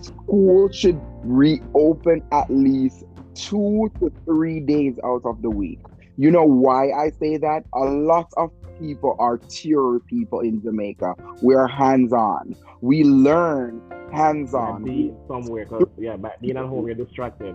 School 0.01 0.71
should 0.73 1.01
reopen 1.23 2.23
at 2.33 2.51
least 2.51 3.05
two 3.35 3.91
to 4.01 4.11
three 4.25 4.61
days 4.61 4.99
out 5.05 5.23
of 5.25 5.43
the 5.43 5.51
week. 5.51 5.81
You 6.17 6.31
know 6.31 6.45
why 6.45 6.91
I 6.91 7.11
say 7.21 7.37
that? 7.37 7.65
A 7.75 7.85
lot 7.85 8.33
of 8.37 8.51
people 8.79 9.17
are 9.19 9.39
tier 9.39 9.99
people 10.07 10.41
in 10.41 10.63
Jamaica. 10.63 11.15
We're 11.43 11.67
hands 11.67 12.13
on. 12.13 12.55
We 12.81 13.05
learn 13.05 13.83
hands 14.13 14.55
on. 14.55 14.85
Be 14.85 15.13
somewhere, 15.27 15.67
cause 15.67 15.85
yeah, 15.99 16.17
but 16.17 16.41
being 16.41 16.57
at 16.57 16.67
home, 16.67 16.87
you're 16.87 16.95
distracted. 16.95 17.55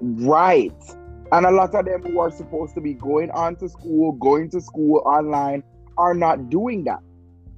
Right. 0.00 0.72
And 1.32 1.44
a 1.44 1.50
lot 1.50 1.74
of 1.74 1.84
them 1.84 2.02
who 2.02 2.20
are 2.20 2.30
supposed 2.30 2.74
to 2.74 2.80
be 2.80 2.94
going 2.94 3.30
on 3.32 3.56
to 3.56 3.68
school, 3.68 4.12
going 4.12 4.50
to 4.50 4.60
school 4.60 5.02
online, 5.04 5.62
are 5.96 6.14
not 6.14 6.48
doing 6.48 6.84
that. 6.84 7.00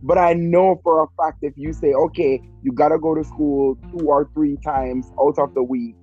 But 0.02 0.19
I 0.19 0.33
know 0.33 0.81
for 0.83 1.02
a 1.02 1.07
fact 1.17 1.38
if 1.43 1.52
you 1.57 1.73
say, 1.73 1.93
okay, 1.93 2.43
you 2.62 2.73
got 2.73 2.88
to 2.88 2.99
go 2.99 3.14
to 3.14 3.23
school 3.23 3.76
two 3.90 4.07
or 4.07 4.31
three 4.35 4.57
times 4.64 5.12
out 5.21 5.38
of 5.38 5.55
the 5.55 5.62
week, 5.62 5.95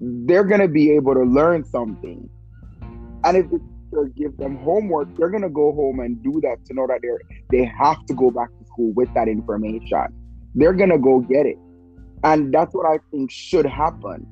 they're 0.00 0.44
going 0.44 0.60
to 0.60 0.68
be 0.68 0.90
able 0.92 1.14
to 1.14 1.22
learn 1.22 1.64
something. 1.64 2.28
And 3.24 3.36
if 3.36 3.46
teacher 3.90 4.10
gives 4.16 4.36
them 4.38 4.56
homework, 4.58 5.14
they're 5.16 5.30
to 5.42 5.48
go 5.48 5.72
home 5.72 6.00
and 6.00 6.22
do 6.22 6.40
that 6.42 6.64
to 6.66 6.74
know 6.74 6.86
that 6.86 7.00
they're, 7.02 7.20
they 7.50 7.64
have 7.64 8.04
to 8.06 8.14
go 8.14 8.30
back 8.30 8.48
to 8.58 8.66
school 8.66 8.92
with 8.92 9.12
that 9.14 9.28
information. 9.28 10.06
They're 10.54 10.74
to 10.90 10.98
go 10.98 11.20
get 11.20 11.46
it. 11.46 11.58
And 12.24 12.52
that's 12.52 12.74
what 12.74 12.86
I 12.86 12.98
think 13.10 13.30
should 13.30 13.66
happen. 13.66 14.26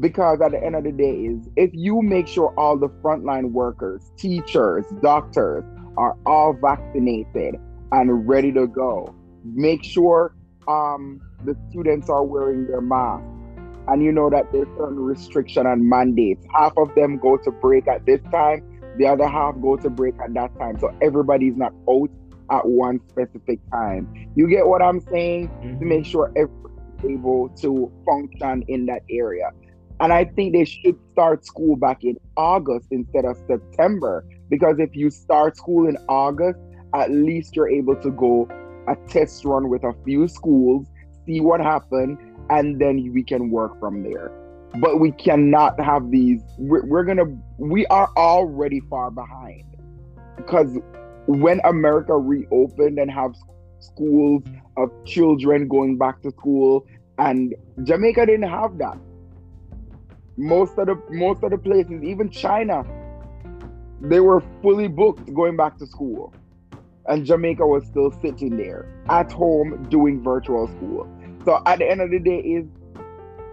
Because 0.00 0.40
at 0.40 0.52
the 0.52 0.62
end 0.62 0.76
of 0.76 0.84
the 0.84 0.92
day, 0.92 1.10
is 1.10 1.48
if 1.56 1.70
you 1.72 2.02
make 2.02 2.28
sure 2.28 2.54
all 2.56 2.76
the 2.76 2.88
frontline 3.02 3.50
workers, 3.50 4.10
teachers, 4.16 4.84
doctors 5.02 5.64
are 5.96 6.16
all 6.24 6.52
vaccinated 6.52 7.56
and 7.90 8.28
ready 8.28 8.52
to 8.52 8.66
go, 8.68 9.14
make 9.44 9.82
sure 9.82 10.36
um, 10.68 11.20
the 11.44 11.56
students 11.70 12.08
are 12.08 12.24
wearing 12.24 12.66
their 12.66 12.80
masks. 12.80 13.26
And 13.88 14.04
you 14.04 14.12
know 14.12 14.28
that 14.28 14.52
there's 14.52 14.68
certain 14.76 15.00
restriction 15.00 15.66
and 15.66 15.88
mandates. 15.88 16.44
Half 16.54 16.74
of 16.76 16.94
them 16.94 17.18
go 17.18 17.38
to 17.38 17.50
break 17.50 17.88
at 17.88 18.04
this 18.04 18.20
time, 18.30 18.62
the 18.98 19.06
other 19.06 19.26
half 19.26 19.54
go 19.60 19.76
to 19.76 19.90
break 19.90 20.14
at 20.22 20.34
that 20.34 20.56
time. 20.58 20.78
So 20.78 20.94
everybody's 21.00 21.56
not 21.56 21.72
out 21.88 22.10
at 22.50 22.66
one 22.66 23.00
specific 23.08 23.60
time. 23.70 24.30
You 24.34 24.48
get 24.48 24.66
what 24.66 24.82
I'm 24.82 25.00
saying? 25.00 25.48
Mm-hmm. 25.48 25.78
To 25.80 25.84
make 25.84 26.04
sure 26.04 26.32
everybody 26.36 26.68
able 27.04 27.48
to 27.60 27.92
function 28.04 28.64
in 28.68 28.86
that 28.86 29.02
area. 29.10 29.50
And 30.00 30.12
I 30.12 30.24
think 30.24 30.52
they 30.52 30.64
should 30.64 30.96
start 31.12 31.44
school 31.44 31.76
back 31.76 32.04
in 32.04 32.16
August 32.36 32.88
instead 32.90 33.24
of 33.24 33.36
September. 33.46 34.24
Because 34.48 34.76
if 34.78 34.94
you 34.94 35.10
start 35.10 35.56
school 35.56 35.88
in 35.88 35.96
August, 36.08 36.58
at 36.94 37.10
least 37.10 37.56
you're 37.56 37.68
able 37.68 37.96
to 37.96 38.10
go 38.10 38.48
a 38.88 38.96
test 39.08 39.44
run 39.44 39.68
with 39.68 39.84
a 39.84 39.92
few 40.04 40.28
schools, 40.28 40.86
see 41.26 41.40
what 41.40 41.60
happened, 41.60 42.18
and 42.48 42.80
then 42.80 43.12
we 43.12 43.22
can 43.22 43.50
work 43.50 43.78
from 43.78 44.02
there. 44.02 44.30
But 44.76 45.00
we 45.00 45.12
cannot 45.12 45.80
have 45.80 46.10
these. 46.10 46.42
We're, 46.58 46.84
we're 46.84 47.04
gonna. 47.04 47.24
We 47.58 47.86
are 47.86 48.10
already 48.16 48.80
far 48.90 49.10
behind 49.10 49.64
because 50.36 50.78
when 51.26 51.60
America 51.64 52.16
reopened 52.16 52.98
and 52.98 53.10
have 53.10 53.34
schools 53.80 54.42
of 54.76 54.90
children 55.04 55.68
going 55.68 55.98
back 55.98 56.22
to 56.22 56.30
school 56.30 56.86
and 57.18 57.54
Jamaica 57.82 58.26
didn't 58.26 58.48
have 58.48 58.78
that. 58.78 58.96
Most 60.36 60.78
of 60.78 60.86
the 60.86 61.02
most 61.10 61.42
of 61.42 61.50
the 61.50 61.58
places, 61.58 62.02
even 62.02 62.30
China, 62.30 62.84
they 64.00 64.20
were 64.20 64.42
fully 64.62 64.88
booked 64.88 65.32
going 65.34 65.56
back 65.56 65.78
to 65.78 65.86
school. 65.86 66.32
And 67.06 67.24
Jamaica 67.24 67.66
was 67.66 67.86
still 67.86 68.12
sitting 68.20 68.56
there 68.56 68.86
at 69.08 69.32
home 69.32 69.86
doing 69.88 70.22
virtual 70.22 70.68
school. 70.68 71.08
So 71.44 71.62
at 71.66 71.78
the 71.78 71.90
end 71.90 72.02
of 72.02 72.10
the 72.10 72.18
day 72.18 72.38
is 72.38 72.66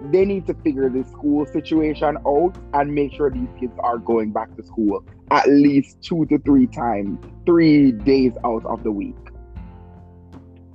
they 0.01 0.25
need 0.25 0.45
to 0.47 0.53
figure 0.55 0.89
the 0.89 1.03
school 1.05 1.45
situation 1.45 2.17
out 2.27 2.57
and 2.73 2.93
make 2.93 3.13
sure 3.13 3.29
these 3.29 3.49
kids 3.59 3.73
are 3.79 3.97
going 3.97 4.31
back 4.31 4.55
to 4.55 4.63
school 4.63 5.05
at 5.31 5.47
least 5.49 6.01
two 6.01 6.25
to 6.27 6.37
three 6.39 6.67
times, 6.67 7.19
three 7.45 7.91
days 7.91 8.33
out 8.43 8.65
of 8.65 8.83
the 8.83 8.91
week. 8.91 9.15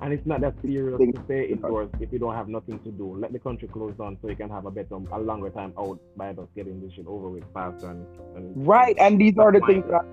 And 0.01 0.11
it's 0.11 0.25
not 0.25 0.41
that 0.41 0.55
serious 0.63 0.97
to 0.97 1.23
stay 1.25 1.45
indoors 1.45 1.89
if 1.99 2.11
you 2.11 2.17
don't 2.17 2.33
have 2.33 2.47
nothing 2.47 2.79
to 2.79 2.91
do. 2.91 3.15
Let 3.15 3.33
the 3.33 3.39
country 3.39 3.67
close 3.67 3.93
down 3.93 4.17
so 4.21 4.29
you 4.29 4.35
can 4.35 4.49
have 4.49 4.65
a 4.65 4.71
better, 4.71 4.95
a 4.95 5.19
longer 5.19 5.51
time 5.51 5.73
out 5.77 5.99
by 6.17 6.33
just 6.33 6.53
getting 6.55 6.81
this 6.81 6.93
shit 6.93 7.05
over 7.05 7.29
with 7.29 7.43
faster. 7.53 7.91
And, 7.91 8.07
and 8.35 8.67
right, 8.67 8.95
and 8.97 9.21
these 9.21 9.37
are 9.37 9.51
the 9.51 9.61
things 9.67 9.85
that 9.87 10.03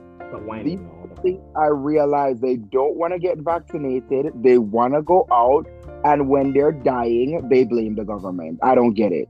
whining, 0.44 0.86
these 1.08 1.18
things 1.22 1.40
I 1.56 1.68
realize 1.68 2.38
they 2.38 2.56
don't 2.56 2.96
want 2.96 3.14
to 3.14 3.18
get 3.18 3.38
vaccinated. 3.38 4.32
They 4.42 4.58
want 4.58 4.92
to 4.92 5.00
go 5.00 5.26
out, 5.32 5.66
and 6.04 6.28
when 6.28 6.52
they're 6.52 6.72
dying, 6.72 7.48
they 7.48 7.64
blame 7.64 7.94
the 7.94 8.04
government. 8.04 8.58
I 8.62 8.74
don't 8.74 8.94
get 8.94 9.12
it. 9.12 9.28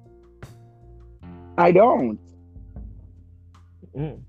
I 1.57 1.73
don't. 1.73 2.19
Mm. 3.97 4.21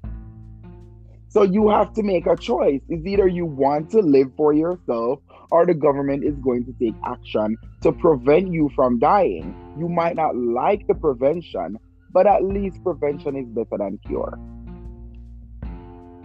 So 1.28 1.44
you 1.44 1.70
have 1.70 1.94
to 1.94 2.04
make 2.04 2.26
a 2.26 2.36
choice. 2.36 2.82
It's 2.90 3.06
either 3.06 3.28
you 3.28 3.46
want 3.46 3.92
to 3.92 4.00
live 4.00 4.32
for 4.36 4.52
yourself 4.52 5.20
or 5.52 5.66
the 5.66 5.76
government 5.76 6.24
is 6.24 6.36
going 6.40 6.66
to 6.66 6.74
take 6.80 6.96
action 7.06 7.56
to 7.82 7.92
prevent 7.92 8.52
you 8.52 8.72
from 8.76 8.98
dying. 8.98 9.56
You 9.78 9.88
might 9.90 10.16
not 10.16 10.36
like 10.36 10.88
the 10.88 10.96
prevention, 10.96 11.78
but 12.12 12.26
at 12.26 12.44
least 12.44 12.84
prevention 12.84 13.36
is 13.36 13.48
better 13.48 13.78
than 13.78 14.00
cure. 14.08 14.40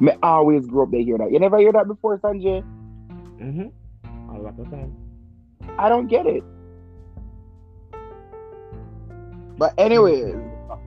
I 0.01 0.17
always 0.23 0.67
grew 0.67 0.85
up 0.85 0.91
to 0.91 1.03
hear 1.03 1.19
that. 1.19 1.31
You 1.31 1.39
never 1.39 1.59
hear 1.59 1.73
that 1.73 1.87
before, 1.87 2.19
Sanjay? 2.19 2.65
Mm-hmm. 3.41 4.35
A 4.35 4.39
lot 4.41 4.59
of 4.59 4.71
time. 4.71 5.04
I 5.79 5.89
don't 5.89 6.07
get 6.07 6.27
it. 6.27 6.43
But 9.57 9.75
anyways. 9.79 10.35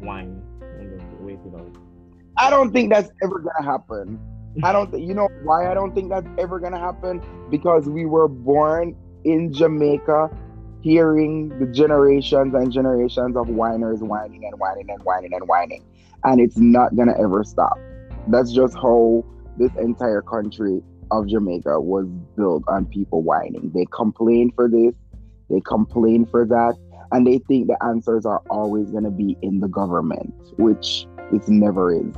Wine 0.02 0.42
and 0.62 1.00
just 1.00 1.22
wait 1.22 1.40
it 1.46 1.56
out. 1.56 1.76
I 2.38 2.50
don't 2.50 2.72
think 2.72 2.92
that's 2.92 3.10
ever 3.24 3.40
gonna 3.40 3.64
happen. 3.64 4.20
I 4.64 4.72
don't 4.72 4.92
think 4.92 5.08
you 5.08 5.14
know 5.14 5.30
why 5.44 5.72
I 5.72 5.74
don't 5.74 5.94
think 5.94 6.10
that's 6.10 6.28
ever 6.38 6.60
gonna 6.60 6.80
happen 6.80 7.22
because 7.50 7.88
we 7.88 8.06
were 8.06 8.28
born 8.28 8.96
in 9.24 9.54
Jamaica 9.54 10.30
hearing 10.82 11.50
the 11.60 11.66
generations 11.66 12.54
and 12.54 12.72
generations 12.72 13.36
of 13.36 13.50
whiners 13.50 14.00
whining 14.00 14.44
and 14.46 14.60
whining 14.60 14.90
and 14.90 15.02
whining 15.04 15.34
and 15.34 15.48
whining 15.48 15.84
and 16.24 16.40
it's 16.40 16.58
not 16.58 16.96
gonna 16.96 17.16
ever 17.20 17.44
stop. 17.44 17.78
That's 18.28 18.52
just 18.52 18.76
how 18.76 19.24
this 19.58 19.72
entire 19.76 20.22
country 20.22 20.82
of 21.12 21.28
Jamaica 21.28 21.80
was 21.80 22.06
built 22.36 22.64
on 22.68 22.86
people 22.86 23.22
whining. 23.22 23.72
They 23.74 23.86
complain 23.92 24.52
for 24.56 24.70
this, 24.70 24.94
they 25.50 25.62
complain 25.62 26.26
for 26.26 26.46
that, 26.46 26.76
and 27.12 27.26
they 27.26 27.40
think 27.48 27.68
the 27.68 27.78
answers 27.84 28.26
are 28.26 28.42
always 28.50 28.92
gonna 28.92 29.12
be 29.12 29.38
in 29.42 29.60
the 29.60 29.68
government, 29.68 30.34
which 30.58 31.08
it 31.32 31.48
never 31.48 31.94
is. 31.94 32.14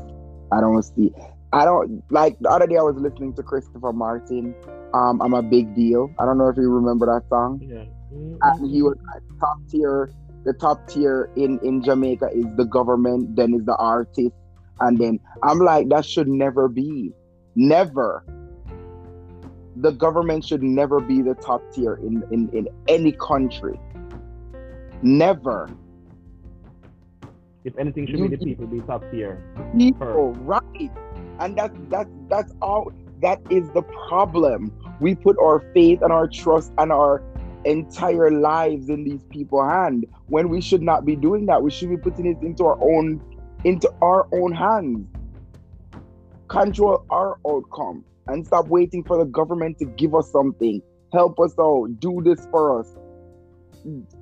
I 0.52 0.62
don't 0.62 0.82
see. 0.82 1.12
I 1.52 1.66
don't 1.66 2.04
like 2.12 2.38
the 2.40 2.50
other 2.50 2.68
day 2.68 2.78
I 2.78 2.82
was 2.82 2.96
listening 2.96 3.34
to 3.36 3.44
Christopher 3.44 3.94
Martin. 3.94 4.56
Um, 4.94 5.22
I'm 5.22 5.34
a 5.34 5.42
big 5.42 5.76
deal. 5.76 6.12
I 6.20 6.26
don't 6.26 6.38
know 6.38 6.48
if 6.48 6.58
you 6.58 6.70
remember 6.70 7.06
that 7.06 7.28
song. 7.30 7.62
Yeah. 7.64 7.86
And 8.42 8.72
he 8.72 8.82
was 8.82 8.98
like, 9.14 9.22
top 9.40 9.58
tier. 9.70 10.12
The 10.46 10.54
top 10.54 10.88
tier 10.88 11.30
in 11.36 11.60
in 11.64 11.84
Jamaica 11.84 12.30
is 12.34 12.46
the 12.56 12.66
government, 12.66 13.36
then 13.36 13.54
is 13.54 13.66
the 13.66 13.76
artist, 13.76 14.32
and 14.80 14.98
then 14.98 15.20
I'm 15.44 15.60
like, 15.60 15.90
that 15.90 16.06
should 16.06 16.30
never 16.30 16.70
be. 16.70 17.12
Never. 17.56 18.24
The 19.82 19.92
government 19.92 20.44
should 20.44 20.62
never 20.62 21.00
be 21.00 21.22
the 21.22 21.36
top 21.36 21.62
tier 21.72 21.96
in 21.96 22.24
in, 22.32 22.50
in 22.50 22.68
any 22.90 23.14
country. 23.14 23.80
Never. 25.02 25.70
If 27.64 27.78
anything, 27.78 28.06
should 28.08 28.20
you, 28.20 28.30
be 28.30 28.36
the 28.36 28.46
people 28.46 28.68
be 28.68 28.82
top 28.82 29.10
tier. 29.10 29.42
People, 29.78 30.34
right? 30.42 30.92
And 31.40 31.58
that's 31.58 31.78
that's 31.88 32.10
that's 32.28 32.54
all. 32.62 32.92
That 33.22 33.40
is 33.50 33.70
the 33.72 33.84
problem. 34.08 34.74
We 35.00 35.16
put 35.16 35.38
our 35.40 35.62
faith 35.74 36.02
and 36.02 36.12
our 36.12 36.28
trust 36.28 36.74
and 36.78 36.92
our 36.92 37.24
entire 37.64 38.32
lives 38.32 38.90
in 38.90 39.06
these 39.06 39.24
people's 39.30 39.70
hand 39.72 40.06
when 40.28 40.50
we 40.50 40.60
should 40.60 40.82
not 40.82 41.06
be 41.06 41.16
doing 41.16 41.46
that. 41.46 41.62
We 41.62 41.72
should 41.72 41.90
be 41.90 41.98
putting 41.98 42.26
it 42.26 42.42
into 42.42 42.66
our 42.66 42.78
own 42.82 43.22
into 43.64 43.90
our 44.02 44.28
own 44.34 44.52
hands. 44.52 45.08
Control 46.50 47.06
our 47.10 47.38
outcome 47.48 48.04
and 48.34 48.46
stop 48.46 48.68
waiting 48.68 49.04
for 49.04 49.18
the 49.18 49.26
government 49.26 49.78
to 49.80 49.86
give 49.86 50.16
us 50.16 50.32
something. 50.32 50.82
Help 51.14 51.40
us 51.40 51.54
out. 51.60 51.88
Do 52.00 52.22
this 52.24 52.48
for 52.52 52.80
us. 52.80 52.96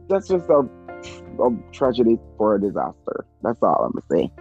That's 0.10 0.28
just 0.28 0.50
a 0.50 0.67
a 1.39 1.50
tragedy 1.72 2.17
for 2.38 2.56
a 2.56 2.62
disaster. 2.62 3.26
That's 3.43 3.62
all 3.62 3.86
I'm 3.86 3.91
gonna 3.91 4.24
say. 4.24 4.32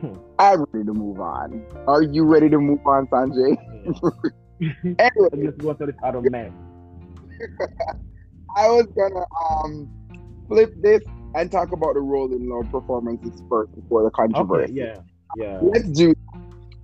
Hmm. 0.00 0.14
I'm 0.38 0.64
ready 0.72 0.86
to 0.86 0.94
move 0.94 1.20
on. 1.20 1.64
Are 1.86 2.02
you 2.02 2.24
ready 2.24 2.48
to 2.50 2.58
move 2.58 2.80
on, 2.86 3.06
Sanjay? 3.08 3.56
anyway, 4.98 5.46
just 5.46 5.58
go 5.58 5.72
to 5.72 5.86
this 5.86 5.96
other 6.02 6.22
man. 6.30 6.54
I 8.56 8.68
was 8.68 8.86
gonna 8.96 9.24
um 9.50 9.90
flip 10.48 10.72
this 10.80 11.02
and 11.34 11.50
talk 11.50 11.72
about 11.72 11.94
the 11.94 12.00
Rolling 12.00 12.48
Loud 12.48 12.70
performances 12.70 13.42
first 13.48 13.74
before 13.74 14.04
the 14.04 14.10
controversy. 14.10 14.72
Okay, 14.72 14.72
yeah, 14.72 15.00
yeah. 15.36 15.58
Let's 15.60 15.88
do. 15.90 16.14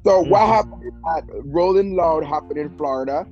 So 0.05 0.23
mm-hmm. 0.23 0.31
what 0.31 0.47
happened 0.47 0.93
at 1.17 1.25
Rolling 1.45 1.95
Loud 1.97 2.25
happened 2.25 2.59
in 2.59 2.77
Florida. 2.77 3.27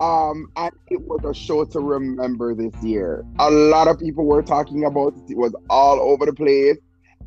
Um, 0.00 0.50
and 0.56 0.70
it 0.86 1.00
was 1.00 1.24
a 1.24 1.34
show 1.34 1.64
to 1.64 1.80
remember 1.80 2.54
this 2.54 2.72
year. 2.84 3.24
A 3.40 3.50
lot 3.50 3.88
of 3.88 3.98
people 3.98 4.24
were 4.24 4.42
talking 4.42 4.84
about 4.84 5.14
it. 5.16 5.32
It 5.32 5.36
was 5.36 5.54
all 5.68 6.00
over 6.00 6.24
the 6.24 6.32
place. 6.32 6.76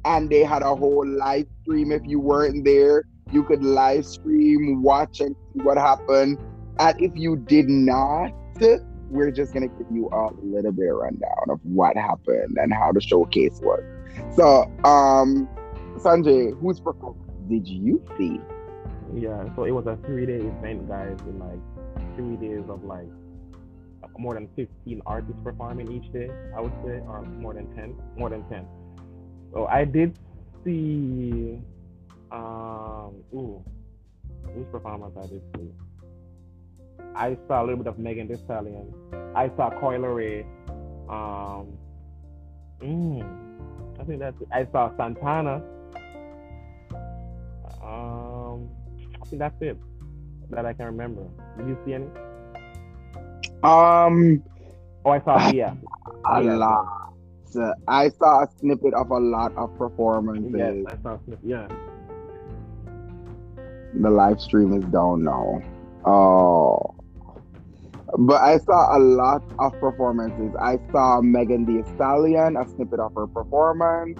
And 0.05 0.29
they 0.29 0.43
had 0.43 0.61
a 0.61 0.73
whole 0.73 1.05
live 1.05 1.47
stream. 1.61 1.91
If 1.91 2.03
you 2.05 2.19
weren't 2.19 2.63
there, 2.63 3.03
you 3.31 3.43
could 3.43 3.63
live 3.63 4.05
stream, 4.05 4.81
watch 4.81 5.19
and 5.19 5.35
see 5.53 5.61
what 5.61 5.77
happened. 5.77 6.39
And 6.79 7.01
if 7.01 7.11
you 7.15 7.35
did 7.35 7.69
not, 7.69 8.31
we're 9.09 9.31
just 9.31 9.53
gonna 9.53 9.67
give 9.67 9.87
you 9.91 10.07
a 10.07 10.29
little 10.41 10.71
bit 10.71 10.89
of 10.89 10.97
rundown 10.97 11.49
of 11.49 11.59
what 11.63 11.97
happened 11.97 12.57
and 12.59 12.73
how 12.73 12.91
the 12.93 13.01
showcase 13.01 13.59
was. 13.61 13.83
So, 14.35 14.63
um, 14.85 15.47
Sanjay, 15.97 16.57
whose 16.59 16.79
performance 16.79 17.29
did 17.49 17.67
you 17.67 18.01
see? 18.17 18.39
Yeah, 19.13 19.43
so 19.55 19.65
it 19.65 19.71
was 19.71 19.85
a 19.87 19.97
three-day 20.05 20.45
event, 20.45 20.87
guys, 20.87 21.17
in 21.27 21.39
like 21.39 22.15
three 22.15 22.37
days 22.37 22.63
of 22.69 22.83
like 22.83 23.07
more 24.17 24.35
than 24.35 24.47
15 24.55 25.01
artists 25.05 25.41
performing 25.43 25.91
each 25.91 26.11
day, 26.13 26.29
I 26.55 26.61
would 26.61 26.73
say, 26.85 27.01
or 27.07 27.23
more 27.39 27.53
than 27.53 27.73
10, 27.75 27.95
more 28.17 28.29
than 28.29 28.47
10. 28.49 28.65
So 29.53 29.65
I 29.65 29.83
did 29.83 30.17
see, 30.63 31.59
um, 32.31 33.15
ooh, 33.33 33.63
whose 34.53 34.67
performance 34.71 35.13
I 35.17 35.27
did 35.27 35.41
see? 35.55 35.71
I 37.15 37.37
saw 37.47 37.61
a 37.61 37.63
little 37.63 37.77
bit 37.77 37.87
of 37.87 37.99
Megan 37.99 38.27
Thee 38.27 38.37
Stallion. 38.45 38.93
I 39.35 39.49
saw 39.57 39.69
Coi 39.69 39.97
Leray. 39.97 40.45
Um, 41.09 41.77
mm, 42.81 43.99
I 43.99 44.03
think 44.03 44.19
that's 44.19 44.39
it. 44.39 44.47
I 44.51 44.65
saw 44.71 44.95
Santana. 44.97 45.63
Um, 47.83 48.30
Think 49.31 49.39
that's 49.39 49.61
it 49.61 49.77
that 50.49 50.65
I 50.65 50.73
can 50.73 50.87
remember. 50.87 51.23
Did 51.57 51.67
you 51.69 51.77
see 51.85 51.93
any? 51.93 52.05
Um. 53.63 54.43
Oh, 55.05 55.11
I 55.11 55.21
saw 55.21 55.49
yeah. 55.51 55.73
A 56.25 56.43
yeah. 56.43 56.57
lot. 56.57 57.13
I 57.87 58.09
saw 58.09 58.43
a 58.43 58.47
snippet 58.59 58.93
of 58.93 59.09
a 59.09 59.17
lot 59.17 59.55
of 59.55 59.77
performances. 59.77 60.53
Yes, 60.53 60.75
I 60.85 61.01
saw 61.01 61.17
snippet. 61.23 61.45
Yeah. 61.45 61.67
The 64.01 64.09
live 64.09 64.41
stream 64.41 64.73
is 64.73 64.83
down 64.91 65.23
now. 65.23 65.61
Oh. 66.05 66.93
But 68.17 68.41
I 68.41 68.57
saw 68.57 68.97
a 68.97 68.99
lot 68.99 69.43
of 69.59 69.71
performances. 69.79 70.53
I 70.59 70.77
saw 70.91 71.21
Megan 71.21 71.63
Thee 71.63 71.83
Stallion, 71.95 72.57
a 72.57 72.67
snippet 72.67 72.99
of 72.99 73.15
her 73.15 73.27
performance. 73.27 74.19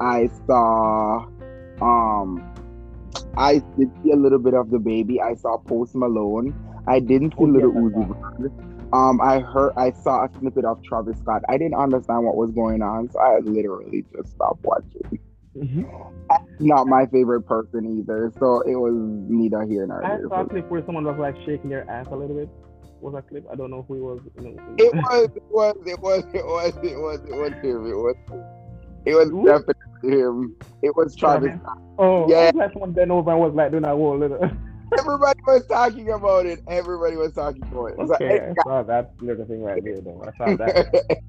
I 0.00 0.28
saw 0.48 1.26
um 1.80 2.57
I 3.36 3.62
did 3.78 3.90
see 4.02 4.10
a 4.10 4.16
little 4.16 4.38
bit 4.38 4.54
of 4.54 4.66
DaBaby. 4.66 5.20
I 5.20 5.34
saw 5.34 5.58
Post 5.58 5.94
Malone. 5.94 6.54
I 6.86 7.00
didn't 7.00 7.32
see 7.32 7.36
oh, 7.40 7.44
Little 7.44 7.72
yeah, 7.74 7.80
Uzi 7.80 8.92
Um, 8.92 9.20
I 9.20 9.40
heard, 9.40 9.72
I 9.76 9.92
saw 9.92 10.24
a 10.24 10.30
snippet 10.38 10.64
of 10.64 10.82
Travis 10.82 11.18
Scott. 11.18 11.42
I 11.48 11.58
didn't 11.58 11.74
understand 11.74 12.24
what 12.24 12.36
was 12.36 12.50
going 12.50 12.82
on, 12.82 13.10
so 13.10 13.18
I 13.20 13.38
literally 13.40 14.04
just 14.14 14.30
stopped 14.30 14.64
watching. 14.64 15.20
Mm-hmm. 15.56 16.66
Not 16.66 16.86
my 16.86 17.06
favorite 17.06 17.42
person 17.42 17.98
either, 17.98 18.32
so 18.38 18.60
it 18.62 18.76
was 18.76 18.94
neither 19.28 19.62
here 19.62 19.86
nor 19.86 20.00
there. 20.02 20.26
I 20.26 20.28
saw 20.28 20.42
a 20.42 20.48
clip 20.48 20.70
where 20.70 20.84
someone 20.84 21.04
was 21.04 21.18
like 21.18 21.36
shaking 21.44 21.70
their 21.70 21.88
ass 21.90 22.06
a 22.10 22.16
little 22.16 22.36
bit. 22.36 22.48
Was 23.00 23.14
that 23.14 23.28
clip? 23.28 23.46
I 23.50 23.54
don't 23.54 23.70
know 23.70 23.84
who 23.86 23.94
he 23.94 24.00
was. 24.00 24.20
it 24.36 24.94
was, 24.94 25.30
it 25.36 25.42
was, 25.50 25.76
it 25.86 26.00
was, 26.00 26.24
it 26.34 26.44
was, 26.44 26.74
it 26.82 26.98
was, 26.98 27.20
it 27.28 27.36
was 27.36 27.52
him. 27.62 27.86
It 27.86 27.96
was, 27.96 28.16
it 29.08 29.14
was 29.14 29.30
Ooh. 29.30 29.44
definitely 29.44 30.20
him. 30.20 30.56
It 30.82 30.94
was 30.96 31.16
Travis. 31.16 31.50
Scott. 31.62 31.78
Oh, 31.98 32.28
yeah. 32.28 32.50
Like 32.54 32.72
someone 32.72 32.92
bent 32.92 33.10
over 33.10 33.30
and 33.30 33.40
was 33.40 33.54
like 33.54 33.70
doing 33.70 33.82
that 33.82 33.94
whole 33.94 34.18
little. 34.18 34.38
Everybody 34.98 35.40
was 35.46 35.66
talking 35.66 36.10
about 36.10 36.46
it. 36.46 36.60
Everybody 36.68 37.16
was 37.16 37.32
talking 37.32 37.62
about 37.62 37.86
it. 37.86 37.98
Okay, 37.98 38.48
like, 38.48 38.58
I 38.58 38.62
saw 38.64 38.82
that 38.84 39.12
little 39.20 39.44
thing 39.44 39.62
right 39.62 39.82
there, 39.84 40.00
though. 40.00 40.22
I 40.26 40.36
saw 40.38 40.56
that. 40.56 40.94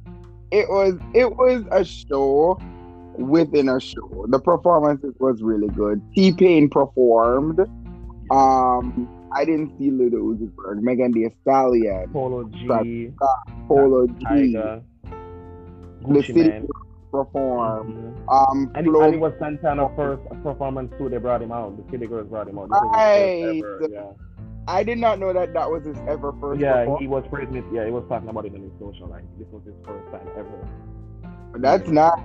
it 0.52 0.70
was 0.70 0.98
it 1.14 1.36
was 1.36 1.64
a 1.72 1.84
show 1.84 2.58
within 3.18 3.68
a 3.68 3.80
show. 3.80 4.26
The 4.30 4.40
performances 4.40 5.14
was 5.20 5.42
really 5.42 5.68
good. 5.70 6.02
T 6.16 6.32
Pain 6.32 6.70
performed. 6.70 7.60
Um, 8.32 9.10
I 9.36 9.44
didn't 9.44 9.78
see 9.78 9.92
Lil 9.92 10.12
Uzi 10.12 10.50
Vert, 10.56 10.82
Megan 10.82 11.12
Thee 11.12 11.30
Stallion, 11.42 12.10
Polo 12.14 12.46
G, 12.46 13.12
Polo 13.68 14.08
G, 14.08 14.26
Tyga, 14.26 14.84
the 16.08 16.24
City 16.24 16.50
Man. 16.50 16.68
Perform. 17.12 17.94
Mhm. 18.28 18.32
Um, 18.32 18.72
And, 18.76 18.86
it, 18.88 18.90
Flo- 18.90 19.02
and 19.02 19.16
it 19.16 19.20
was 19.20 19.34
Santana's 19.40 19.92
first 19.96 20.22
performance 20.44 20.92
too. 20.98 21.10
They 21.10 21.18
brought 21.18 21.42
him 21.42 21.52
out. 21.52 21.76
The 21.78 21.92
City 21.92 22.06
Girls 22.08 22.28
brought 22.28 22.48
him 22.48 22.60
out. 22.60 22.70
This 22.70 22.80
was 22.82 22.92
Right. 22.96 23.64
ever, 23.64 23.88
Yeah. 23.90 24.02
I 24.68 24.84
did 24.84 25.00
not 25.00 25.18
know 25.18 25.34
that 25.34 25.52
that 25.54 25.72
was 25.72 25.84
his 25.86 25.98
ever 26.08 26.32
first. 26.40 26.62
Yeah, 26.62 26.96
he 27.00 27.08
was 27.08 27.24
praising 27.32 27.56
it. 27.56 27.66
Yeah, 27.74 27.86
he 27.86 27.92
was 27.92 28.04
talking 28.08 28.30
about 28.30 28.46
it 28.46 28.54
in 28.54 28.62
his 28.62 28.72
social. 28.80 29.08
Like 29.08 29.24
this 29.40 29.48
was 29.52 29.64
his 29.66 29.74
first 29.84 30.06
time 30.12 30.28
ever. 30.38 30.68
That's 31.60 31.90
not. 31.90 32.20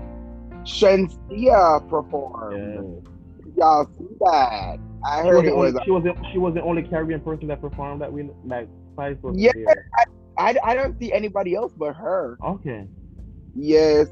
Shenseea 0.64 1.88
performed. 1.88 3.02
Yeah. 3.06 3.10
Y'all 3.56 3.86
see 3.98 4.06
that? 4.20 4.78
I 5.06 5.22
She 5.22 5.28
heard 5.28 5.36
was, 5.36 5.44
it 5.44 5.50
the 5.50 5.56
was. 5.56 5.74
only, 5.74 5.84
she 5.84 5.90
was 5.90 6.02
the, 6.04 6.14
she 6.32 6.38
was 6.38 6.54
the 6.54 6.62
only 6.62 6.82
Caribbean 6.82 7.20
person 7.20 7.46
that 7.48 7.60
performed 7.60 8.00
that 8.02 8.12
we 8.12 8.28
like 8.44 8.68
Spice 8.92 9.16
was 9.22 9.36
Yeah. 9.38 9.52
there. 9.54 9.88
I, 10.38 10.56
I 10.64 10.74
don't 10.74 10.98
see 10.98 11.12
anybody 11.12 11.54
else 11.54 11.72
but 11.76 11.94
her. 11.94 12.36
Okay. 12.44 12.86
Yes. 13.54 14.08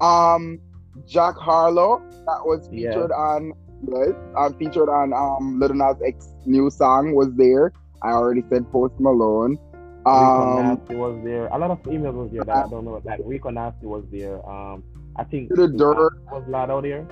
Um, 0.00 0.58
Jack 1.06 1.36
Harlow 1.36 2.00
that 2.26 2.40
was 2.44 2.68
Yeah. 2.70 2.90
featured 2.92 3.12
on 3.12 3.52
yes, 3.86 4.14
um, 4.36 4.54
featured 4.54 4.88
on 4.88 5.12
um 5.12 5.58
Lil 5.60 5.74
Nas 5.74 5.96
X 6.04 6.32
new 6.46 6.70
song 6.70 7.14
was 7.14 7.32
there. 7.34 7.72
I 8.02 8.10
already 8.12 8.42
said 8.50 8.70
Post 8.72 8.94
Malone. 9.00 9.58
Um, 10.06 10.56
Nasty 10.62 10.94
was 10.94 11.18
there. 11.24 11.48
A 11.48 11.58
lot 11.58 11.70
of 11.70 11.82
emails 11.82 12.14
was 12.14 12.30
there 12.30 12.44
that 12.44 12.66
I 12.66 12.68
don't 12.68 12.84
know. 12.84 13.00
that. 13.00 13.18
Like 13.18 13.20
Rico 13.24 13.50
Nasty 13.50 13.86
was 13.86 14.04
there. 14.12 14.38
Um, 14.48 14.84
I 15.16 15.24
think 15.24 15.48
The 15.54 15.66
Dirt. 15.68 16.14
was 16.30 16.44
Lado 16.48 16.80
there. 16.80 17.06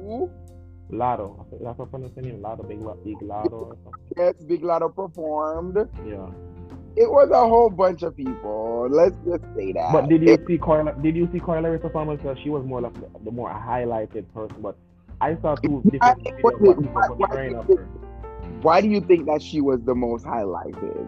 who? 0.00 0.30
Lado. 0.90 1.36
I 1.46 1.50
think 1.50 1.62
that's 1.62 1.78
what 1.78 1.90
the 2.14 2.22
name. 2.22 2.40
Lado, 2.40 2.62
big, 2.62 2.80
big 3.04 3.20
Lado 3.20 3.56
or 3.68 3.76
something. 3.84 4.02
yes, 4.16 4.34
Big 4.44 4.64
Lotto 4.64 4.88
performed. 4.88 5.76
Yeah. 6.06 6.30
It 7.00 7.08
was 7.08 7.30
a 7.30 7.48
whole 7.48 7.70
bunch 7.70 8.02
of 8.02 8.16
people. 8.16 8.88
Let's 8.90 9.14
just 9.24 9.44
say 9.56 9.72
that. 9.72 9.92
But 9.92 10.08
did 10.08 10.22
you 10.22 10.32
It- 10.34 10.46
see 10.48 10.58
Carla? 10.58 10.94
Did 11.00 11.14
you 11.16 11.28
see 11.32 11.38
Carla 11.38 11.78
performance? 11.78 12.20
Because 12.22 12.38
she 12.42 12.50
was 12.50 12.64
more 12.64 12.80
like 12.80 12.94
the, 12.94 13.08
the 13.24 13.30
more 13.30 13.50
highlighted 13.50 14.24
person. 14.34 14.56
But 14.60 14.76
I 15.20 15.36
saw 15.42 15.54
two 15.54 15.80
different 15.90 16.24
videos 16.24 16.42
what 16.42 16.60
why- 16.60 16.74
why 16.74 17.06
portraying 17.28 17.52
did 17.52 17.58
of 17.60 17.68
you- 17.68 17.76
her. 17.76 17.86
why 18.62 18.80
do 18.80 18.88
you 18.88 19.00
think 19.00 19.26
that 19.26 19.40
she 19.42 19.60
was 19.60 19.80
the 19.82 19.94
most 19.94 20.24
highlighted? 20.24 21.06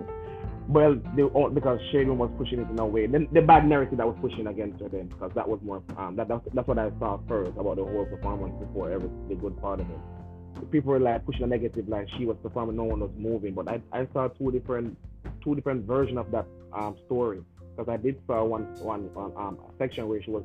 Well, 0.69 0.95
they, 1.17 1.23
oh, 1.23 1.51
because 1.51 1.81
Shade 1.91 2.07
was 2.09 2.31
pushing 2.39 2.61
it 2.61 2.71
in 2.71 2.79
a 2.79 2.87
way. 2.87 3.07
Then 3.07 3.27
the 3.33 3.43
bad 3.43 3.67
narrative 3.67 3.99
that 3.99 4.07
was 4.07 4.17
pushing 4.21 4.47
against 4.47 4.81
her 4.81 4.89
then, 4.89 5.07
because 5.09 5.33
that 5.35 5.49
was 5.49 5.59
more 5.63 5.83
um 5.99 6.15
that, 6.15 6.29
that's 6.29 6.47
that's 6.55 6.69
what 6.69 6.79
I 6.79 6.91
saw 7.01 7.19
first 7.27 7.51
about 7.59 7.77
the 7.77 7.85
whole 7.85 8.07
performance 8.07 8.55
before 8.65 8.93
every 8.93 9.11
the 9.29 9.35
good 9.35 9.61
part 9.61 9.81
of 9.81 9.91
it. 9.91 10.71
People 10.71 10.93
were 10.93 11.01
like 11.01 11.25
pushing 11.27 11.43
a 11.43 11.47
negative, 11.49 11.89
like 11.89 12.07
she 12.17 12.25
was 12.27 12.37
performing, 12.43 12.77
no 12.77 12.85
one 12.85 13.01
was 13.01 13.11
moving. 13.19 13.55
But 13.55 13.67
I, 13.67 13.81
I 13.93 14.07
saw 14.13 14.29
two 14.29 14.53
different 14.53 14.97
two 15.43 15.55
different 15.55 15.87
versions 15.87 16.19
of 16.19 16.31
that 16.33 16.47
um 16.73 16.97
story. 17.07 17.41
Because 17.77 17.93
I 17.93 17.97
did 17.97 18.17
saw 18.27 18.45
one 18.45 18.65
one 18.81 19.13
one 19.15 19.33
um 19.37 19.59
section 19.79 20.09
where 20.09 20.23
she 20.23 20.31
was 20.31 20.45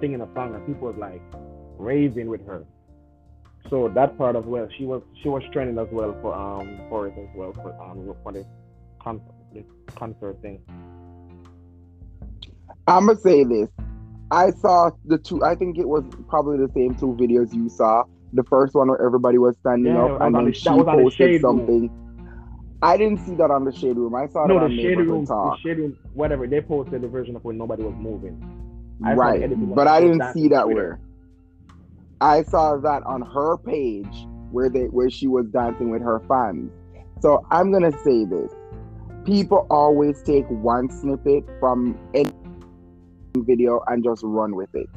singing 0.00 0.20
a 0.20 0.28
song 0.34 0.54
and 0.54 0.64
people 0.66 0.88
was 0.88 0.96
like 0.98 1.22
raving 1.78 2.28
with 2.28 2.46
her. 2.46 2.64
So 3.70 3.88
that 3.88 4.16
part 4.16 4.36
as 4.36 4.44
well, 4.44 4.68
she 4.78 4.84
was 4.84 5.02
she 5.22 5.28
was 5.28 5.42
trending 5.52 5.78
as 5.78 5.88
well 5.90 6.16
for 6.22 6.34
um 6.34 6.78
for 6.88 7.08
it 7.08 7.14
as 7.18 7.28
well 7.36 7.52
for 7.52 7.74
um 7.82 8.14
for 8.22 8.32
the 8.32 8.44
concert 9.02 9.34
the 9.52 9.64
concert 9.96 10.40
thing. 10.42 10.60
I'm 12.86 13.06
gonna 13.06 13.18
say 13.18 13.44
this. 13.44 13.68
I 14.30 14.50
saw 14.50 14.90
the 15.04 15.18
two. 15.18 15.42
I 15.44 15.54
think 15.54 15.78
it 15.78 15.88
was 15.88 16.04
probably 16.28 16.58
the 16.58 16.70
same 16.74 16.94
two 16.94 17.16
videos 17.20 17.52
you 17.54 17.68
saw. 17.68 18.04
The 18.32 18.44
first 18.44 18.74
one 18.74 18.88
where 18.88 19.00
everybody 19.04 19.38
was 19.38 19.56
standing 19.58 19.94
Yeah, 19.94 20.04
up, 20.04 20.20
and 20.20 20.34
then 20.34 20.46
the- 20.46 20.52
she 20.52 20.68
that 20.68 20.76
was 20.76 20.86
on 20.88 20.96
the 20.96 21.02
posted 21.04 21.40
something. 21.40 21.80
Room. 21.82 22.05
I 22.82 22.96
didn't 22.96 23.20
see 23.20 23.34
that 23.36 23.50
on 23.50 23.64
the 23.64 23.72
shade 23.72 23.96
room. 23.96 24.14
I 24.14 24.26
saw 24.26 24.46
No, 24.46 24.56
it 24.56 24.60
the 24.60 24.64
on 24.66 24.76
shade 24.76 24.98
room, 24.98 25.24
the 25.24 25.56
shade 25.62 25.78
room, 25.78 25.96
whatever. 26.14 26.46
They 26.46 26.60
posted 26.60 27.02
the 27.02 27.08
version 27.08 27.36
of 27.36 27.44
when 27.44 27.56
nobody 27.56 27.82
was 27.82 27.94
moving. 27.98 28.40
I 29.04 29.14
Right, 29.14 29.74
but 29.74 29.86
I 29.86 30.00
didn't 30.00 30.22
see 30.32 30.48
that 30.48 30.68
where. 30.68 31.00
I 32.20 32.42
saw 32.42 32.76
that 32.78 33.02
on 33.04 33.22
her 33.22 33.56
page 33.58 34.26
where 34.50 34.70
they 34.70 34.84
where 34.84 35.10
she 35.10 35.26
was 35.26 35.46
dancing 35.46 35.90
with 35.90 36.02
her 36.02 36.20
fans. 36.28 36.70
So 37.20 37.44
I'm 37.50 37.72
gonna 37.72 37.92
say 37.92 38.24
this: 38.24 38.52
people 39.24 39.66
always 39.70 40.22
take 40.22 40.46
one 40.48 40.90
snippet 40.90 41.44
from 41.60 41.98
any 42.14 42.30
video 43.36 43.80
and 43.86 44.02
just 44.02 44.22
run 44.24 44.54
with 44.54 44.70
it, 44.74 44.88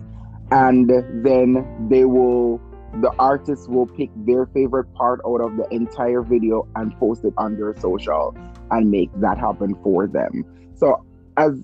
and 0.51 0.89
then 1.23 1.89
they 1.89 2.05
will. 2.05 2.61
The 2.95 3.11
artist 3.19 3.69
will 3.69 3.85
pick 3.87 4.09
their 4.15 4.45
favorite 4.47 4.93
part 4.93 5.21
out 5.25 5.41
of 5.41 5.57
the 5.57 5.67
entire 5.71 6.21
video 6.21 6.67
and 6.75 6.97
post 6.99 7.23
it 7.23 7.33
on 7.37 7.55
their 7.55 7.75
social 7.77 8.35
and 8.71 8.89
make 8.91 9.09
that 9.21 9.37
happen 9.37 9.75
for 9.83 10.07
them. 10.07 10.43
So 10.75 11.05
as 11.37 11.63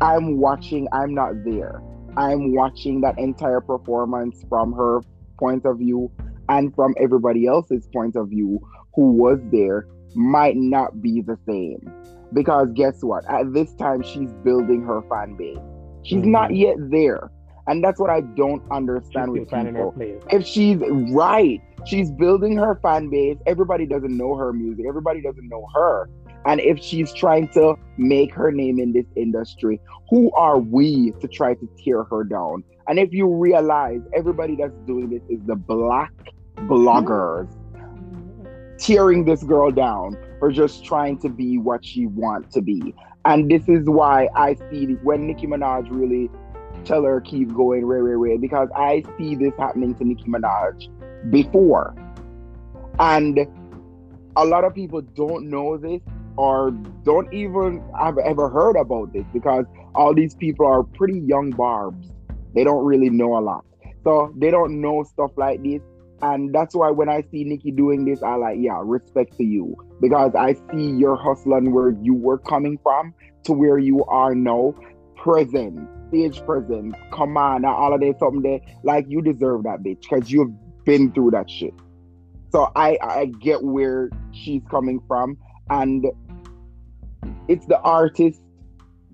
I'm 0.00 0.38
watching, 0.38 0.88
I'm 0.92 1.14
not 1.14 1.44
there. 1.44 1.82
I'm 2.16 2.54
watching 2.54 3.00
that 3.02 3.18
entire 3.18 3.60
performance 3.60 4.44
from 4.48 4.72
her 4.72 5.00
point 5.38 5.64
of 5.66 5.78
view 5.78 6.10
and 6.48 6.74
from 6.74 6.94
everybody 6.98 7.46
else's 7.46 7.86
point 7.92 8.16
of 8.16 8.28
view 8.28 8.60
who 8.94 9.12
was 9.12 9.38
there 9.52 9.86
might 10.14 10.56
not 10.56 11.00
be 11.00 11.20
the 11.20 11.38
same. 11.46 11.92
Because 12.32 12.72
guess 12.72 13.02
what? 13.02 13.24
At 13.28 13.52
this 13.52 13.72
time, 13.74 14.02
she's 14.02 14.32
building 14.44 14.82
her 14.82 15.02
fan 15.02 15.36
base. 15.36 15.58
She's 16.02 16.22
Mhm. 16.24 16.30
not 16.30 16.54
yet 16.54 16.76
there. 16.90 17.30
And 17.70 17.84
that's 17.84 18.00
what 18.00 18.10
I 18.10 18.22
don't 18.22 18.62
understand 18.72 19.30
still 19.30 19.32
with 19.32 19.48
people. 19.48 19.94
If 20.28 20.44
she's 20.44 20.78
right, 21.12 21.60
she's 21.86 22.10
building 22.10 22.56
her 22.56 22.80
fan 22.82 23.08
base. 23.08 23.38
Everybody 23.46 23.86
doesn't 23.86 24.16
know 24.16 24.34
her 24.34 24.52
music. 24.52 24.86
Everybody 24.88 25.22
doesn't 25.22 25.48
know 25.48 25.64
her. 25.72 26.10
And 26.46 26.60
if 26.60 26.80
she's 26.80 27.12
trying 27.12 27.46
to 27.50 27.76
make 27.96 28.34
her 28.34 28.50
name 28.50 28.80
in 28.80 28.92
this 28.92 29.06
industry, 29.14 29.80
who 30.08 30.32
are 30.32 30.58
we 30.58 31.12
to 31.20 31.28
try 31.28 31.54
to 31.54 31.68
tear 31.78 32.02
her 32.02 32.24
down? 32.24 32.64
And 32.88 32.98
if 32.98 33.12
you 33.12 33.32
realize 33.32 34.00
everybody 34.16 34.56
that's 34.56 34.74
doing 34.84 35.08
this 35.08 35.22
is 35.28 35.38
the 35.46 35.54
black 35.54 36.12
bloggers 36.56 37.48
tearing 38.78 39.26
this 39.26 39.44
girl 39.44 39.70
down 39.70 40.16
for 40.40 40.50
just 40.50 40.84
trying 40.84 41.20
to 41.20 41.28
be 41.28 41.56
what 41.58 41.84
she 41.84 42.06
wants 42.06 42.52
to 42.54 42.62
be. 42.62 42.96
And 43.26 43.48
this 43.48 43.68
is 43.68 43.88
why 43.88 44.28
I 44.34 44.56
see 44.72 44.86
when 45.04 45.28
Nicki 45.28 45.46
Minaj 45.46 45.86
really 45.90 46.30
tell 46.84 47.04
her 47.04 47.20
keep 47.20 47.54
going, 47.54 47.84
Ray, 47.84 48.00
Ray, 48.00 48.16
Ray, 48.16 48.36
because 48.36 48.68
I 48.76 49.02
see 49.18 49.34
this 49.34 49.52
happening 49.58 49.94
to 49.96 50.04
Nicki 50.04 50.24
Minaj 50.24 50.88
before. 51.30 51.94
And 52.98 53.46
a 54.36 54.44
lot 54.44 54.64
of 54.64 54.74
people 54.74 55.00
don't 55.00 55.48
know 55.48 55.76
this 55.76 56.00
or 56.36 56.70
don't 57.04 57.32
even 57.32 57.82
have 57.98 58.18
ever 58.18 58.48
heard 58.48 58.76
about 58.76 59.12
this 59.12 59.24
because 59.32 59.64
all 59.94 60.14
these 60.14 60.34
people 60.34 60.66
are 60.66 60.82
pretty 60.82 61.18
young 61.20 61.50
barbs. 61.50 62.08
They 62.54 62.64
don't 62.64 62.84
really 62.84 63.10
know 63.10 63.38
a 63.38 63.40
lot. 63.40 63.64
So 64.04 64.32
they 64.36 64.50
don't 64.50 64.80
know 64.80 65.02
stuff 65.02 65.32
like 65.36 65.62
this. 65.62 65.80
And 66.22 66.54
that's 66.54 66.74
why 66.74 66.90
when 66.90 67.08
I 67.08 67.22
see 67.30 67.44
Nicki 67.44 67.70
doing 67.70 68.04
this, 68.04 68.22
I 68.22 68.34
like, 68.34 68.58
yeah, 68.60 68.80
respect 68.82 69.36
to 69.38 69.44
you. 69.44 69.76
Because 70.00 70.34
I 70.34 70.54
see 70.70 70.90
your 70.90 71.16
hustling 71.16 71.72
where 71.72 71.90
you 72.02 72.14
were 72.14 72.38
coming 72.38 72.78
from 72.82 73.14
to 73.44 73.52
where 73.52 73.78
you 73.78 74.04
are 74.04 74.34
now, 74.34 74.74
present, 75.16 75.88
stage 76.10 76.44
present, 76.44 76.94
come 77.12 77.36
on, 77.36 77.62
now 77.62 77.74
all 77.74 77.94
of 77.94 78.00
this 78.00 78.16
something. 78.18 78.60
Like 78.82 79.06
you 79.08 79.22
deserve 79.22 79.62
that 79.62 79.82
bitch 79.82 80.02
because 80.02 80.30
you've 80.30 80.52
been 80.84 81.12
through 81.12 81.30
that 81.30 81.48
shit. 81.48 81.74
So 82.50 82.70
I 82.76 82.98
I 83.02 83.26
get 83.40 83.62
where 83.62 84.10
she's 84.32 84.62
coming 84.70 85.00
from. 85.08 85.38
And 85.70 86.04
it's 87.48 87.66
the 87.66 87.78
artist 87.80 88.40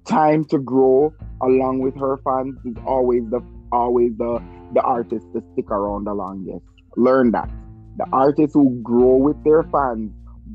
time 0.07 0.45
to 0.47 0.59
grow 0.59 1.13
along 1.43 1.81
with 1.81 1.95
her 1.97 2.17
fans 2.25 2.57
is 2.65 2.77
always 2.87 3.23
the 3.31 3.41
always 3.73 4.13
the 4.17 4.43
the 4.73 4.81
artist 4.81 5.27
to 5.35 5.43
stick 5.53 5.71
around 5.71 6.05
the 6.05 6.15
longest. 6.15 6.65
Learn 6.97 7.31
that. 7.33 7.51
The 7.99 8.07
artists 8.13 8.55
who 8.55 8.81
grow 8.83 9.17
with 9.17 9.43
their 9.45 9.63
fans, 9.65 10.13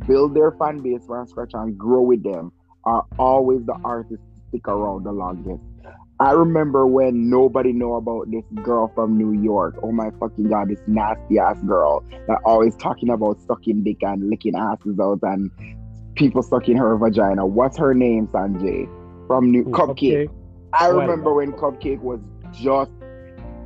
build 0.07 0.35
their 0.35 0.51
fan 0.53 0.79
base 0.79 1.05
from 1.05 1.27
scratch 1.27 1.51
and 1.53 1.77
grow 1.77 2.01
with 2.01 2.23
them 2.23 2.51
are 2.83 3.05
always 3.19 3.63
the 3.65 3.77
artists 3.83 4.25
to 4.35 4.41
stick 4.49 4.67
around 4.67 5.05
the 5.05 5.11
longest. 5.11 5.61
I 6.21 6.33
remember 6.33 6.85
when 6.85 7.31
nobody 7.31 7.73
know 7.73 7.95
about 7.95 8.29
this 8.29 8.43
girl 8.63 8.91
from 8.93 9.17
New 9.17 9.41
York. 9.41 9.75
Oh 9.81 9.91
my 9.91 10.11
fucking 10.19 10.49
god, 10.49 10.69
this 10.69 10.79
nasty 10.85 11.39
ass 11.39 11.57
girl 11.65 12.03
that 12.27 12.37
always 12.45 12.75
talking 12.75 13.09
about 13.09 13.41
sucking 13.47 13.83
dick 13.83 14.03
and 14.03 14.29
licking 14.29 14.55
asses 14.55 14.99
out 14.99 15.17
and 15.23 15.49
people 16.15 16.43
sucking 16.43 16.77
her 16.77 16.95
vagina. 16.95 17.43
What's 17.43 17.75
her 17.79 17.95
name, 17.95 18.27
Sanjay? 18.27 18.85
From 19.25 19.51
New 19.51 19.63
Cupcake. 19.63 20.29
I 20.73 20.85
Oh, 20.85 20.85
I 20.85 20.87
remember 20.89 21.33
when 21.33 21.53
Cupcake 21.53 22.01
was 22.01 22.19
just 22.53 22.91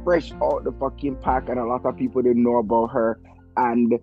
fresh 0.05 0.31
out 0.41 0.63
the 0.63 0.71
fucking 0.79 1.17
pack, 1.17 1.49
and 1.49 1.59
a 1.59 1.65
lot 1.65 1.85
of 1.85 1.97
people 1.97 2.21
didn't 2.21 2.41
know 2.41 2.59
about 2.59 2.87
her. 2.91 3.19
And 3.57 3.99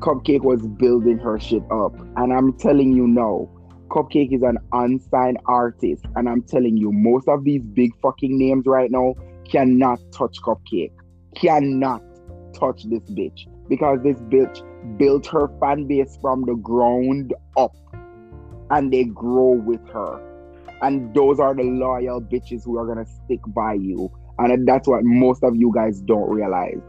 Cupcake 0.00 0.42
was 0.42 0.66
building 0.66 1.16
her 1.16 1.40
shit 1.40 1.62
up. 1.70 1.94
And 2.16 2.30
I'm 2.30 2.52
telling 2.58 2.92
you 2.92 3.06
now, 3.08 3.48
Cupcake 3.88 4.34
is 4.34 4.42
an 4.42 4.58
unsigned 4.72 5.38
artist. 5.46 6.04
And 6.16 6.28
I'm 6.28 6.42
telling 6.42 6.76
you, 6.76 6.92
most 6.92 7.28
of 7.28 7.44
these 7.44 7.66
big 7.66 7.90
fucking 8.00 8.36
names 8.38 8.66
right 8.66 8.90
now 8.90 9.14
cannot 9.50 10.00
touch 10.12 10.36
Cupcake. 10.42 10.92
Cannot 11.36 12.02
touch 12.54 12.84
this 12.84 13.02
bitch. 13.10 13.46
because 13.68 13.98
this 14.02 14.16
bitch 14.22 14.62
built 14.98 15.26
her 15.26 15.48
fan 15.60 15.86
base 15.86 16.18
from 16.20 16.44
the 16.44 16.54
ground 16.54 17.34
up 17.56 17.74
and 18.70 18.92
they 18.92 19.04
grow 19.04 19.50
with 19.50 19.86
her. 19.92 20.22
And 20.82 21.14
those 21.14 21.40
are 21.40 21.54
the 21.54 21.62
loyal 21.62 22.20
bitches 22.20 22.64
who 22.64 22.78
are 22.78 22.86
gonna 22.86 23.06
stick 23.06 23.40
by 23.48 23.74
you. 23.74 24.10
And 24.38 24.68
that's 24.68 24.86
what 24.86 25.02
most 25.04 25.42
of 25.42 25.56
you 25.56 25.72
guys 25.74 26.00
don't 26.02 26.28
realize. 26.28 26.80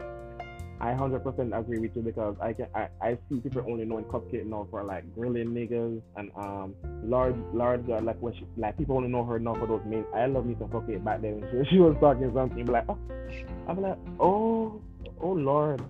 I 0.80 0.94
hundred 0.94 1.24
percent 1.24 1.52
agree 1.54 1.78
with 1.78 1.96
you 1.96 2.02
because 2.02 2.36
I 2.40 2.52
can 2.52 2.66
I, 2.74 2.88
I 3.00 3.18
see 3.28 3.40
people 3.40 3.64
only 3.68 3.84
knowing 3.84 4.04
Cupcake 4.04 4.46
now 4.46 4.66
for 4.70 4.84
like 4.84 5.12
grilling 5.14 5.48
niggas 5.48 6.00
and 6.16 6.30
um 6.36 6.74
Lord 7.04 7.36
Lord 7.52 7.90
uh, 7.90 8.00
like 8.00 8.20
when 8.20 8.34
she 8.34 8.46
like 8.56 8.76
people 8.78 8.96
only 8.96 9.08
know 9.08 9.24
her 9.24 9.38
now 9.38 9.54
for 9.54 9.66
those 9.66 9.82
main 9.86 10.04
I 10.14 10.26
love 10.26 10.46
me 10.46 10.56
some 10.58 10.68
Cupcake 10.68 11.04
back 11.04 11.20
then 11.20 11.44
she, 11.50 11.70
she 11.70 11.78
was 11.78 11.96
talking 12.00 12.30
something 12.32 12.66
like 12.66 12.84
oh 12.88 12.98
I'm 13.66 13.82
like 13.82 13.98
oh 14.20 14.80
oh 15.20 15.32
Lord 15.32 15.82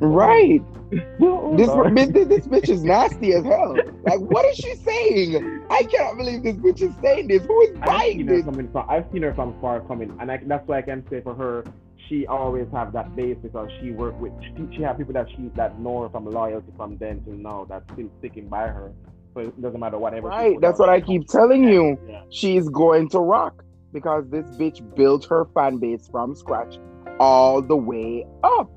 Right. 0.00 0.62
oh, 1.20 1.56
this, 1.56 1.68
this, 2.12 2.28
this 2.28 2.46
bitch 2.46 2.68
is 2.68 2.84
nasty 2.84 3.34
as 3.34 3.44
hell. 3.44 3.76
Like, 4.04 4.20
what 4.20 4.44
is 4.46 4.56
she 4.56 4.74
saying? 4.76 5.64
I 5.70 5.82
cannot 5.84 6.16
believe 6.16 6.42
this 6.42 6.56
bitch 6.56 6.82
is 6.82 6.94
saying 7.02 7.28
this. 7.28 7.44
Who 7.44 7.60
is 7.62 7.76
buying 7.78 8.26
this? 8.26 8.44
From, 8.44 8.86
I've 8.88 9.06
seen 9.12 9.22
her 9.22 9.34
from 9.34 9.60
far 9.60 9.80
coming, 9.80 10.16
and 10.20 10.30
I, 10.30 10.38
that's 10.46 10.66
why 10.68 10.78
I 10.78 10.82
can 10.82 11.04
say 11.10 11.20
for 11.20 11.34
her, 11.34 11.64
she 12.08 12.26
always 12.26 12.66
have 12.72 12.92
that 12.92 13.14
base 13.14 13.36
because 13.42 13.70
she 13.80 13.90
worked 13.90 14.18
with 14.18 14.32
she, 14.56 14.76
she 14.76 14.82
have 14.82 14.98
people 14.98 15.12
that 15.12 15.28
she 15.30 15.50
that 15.54 15.78
know 15.78 16.02
her 16.02 16.08
from 16.08 16.24
loyalty 16.24 16.72
from 16.76 16.96
then 16.98 17.22
till 17.24 17.34
now 17.34 17.66
that's 17.68 17.84
still 17.92 18.10
sticking 18.18 18.48
by 18.48 18.68
her. 18.68 18.92
So 19.34 19.40
it 19.40 19.60
doesn't 19.60 19.78
matter 19.78 19.98
whatever. 19.98 20.28
Right, 20.28 20.56
that's 20.60 20.78
what 20.78 20.88
I 20.88 21.00
keep 21.00 21.28
telling 21.28 21.64
you. 21.64 21.98
Yeah. 22.08 22.22
She's 22.30 22.68
going 22.68 23.08
to 23.10 23.18
rock 23.18 23.62
because 23.92 24.28
this 24.30 24.46
bitch 24.56 24.82
built 24.96 25.26
her 25.26 25.46
fan 25.54 25.78
base 25.78 26.08
from 26.10 26.34
scratch 26.34 26.78
all 27.20 27.62
the 27.62 27.76
way 27.76 28.26
up. 28.42 28.70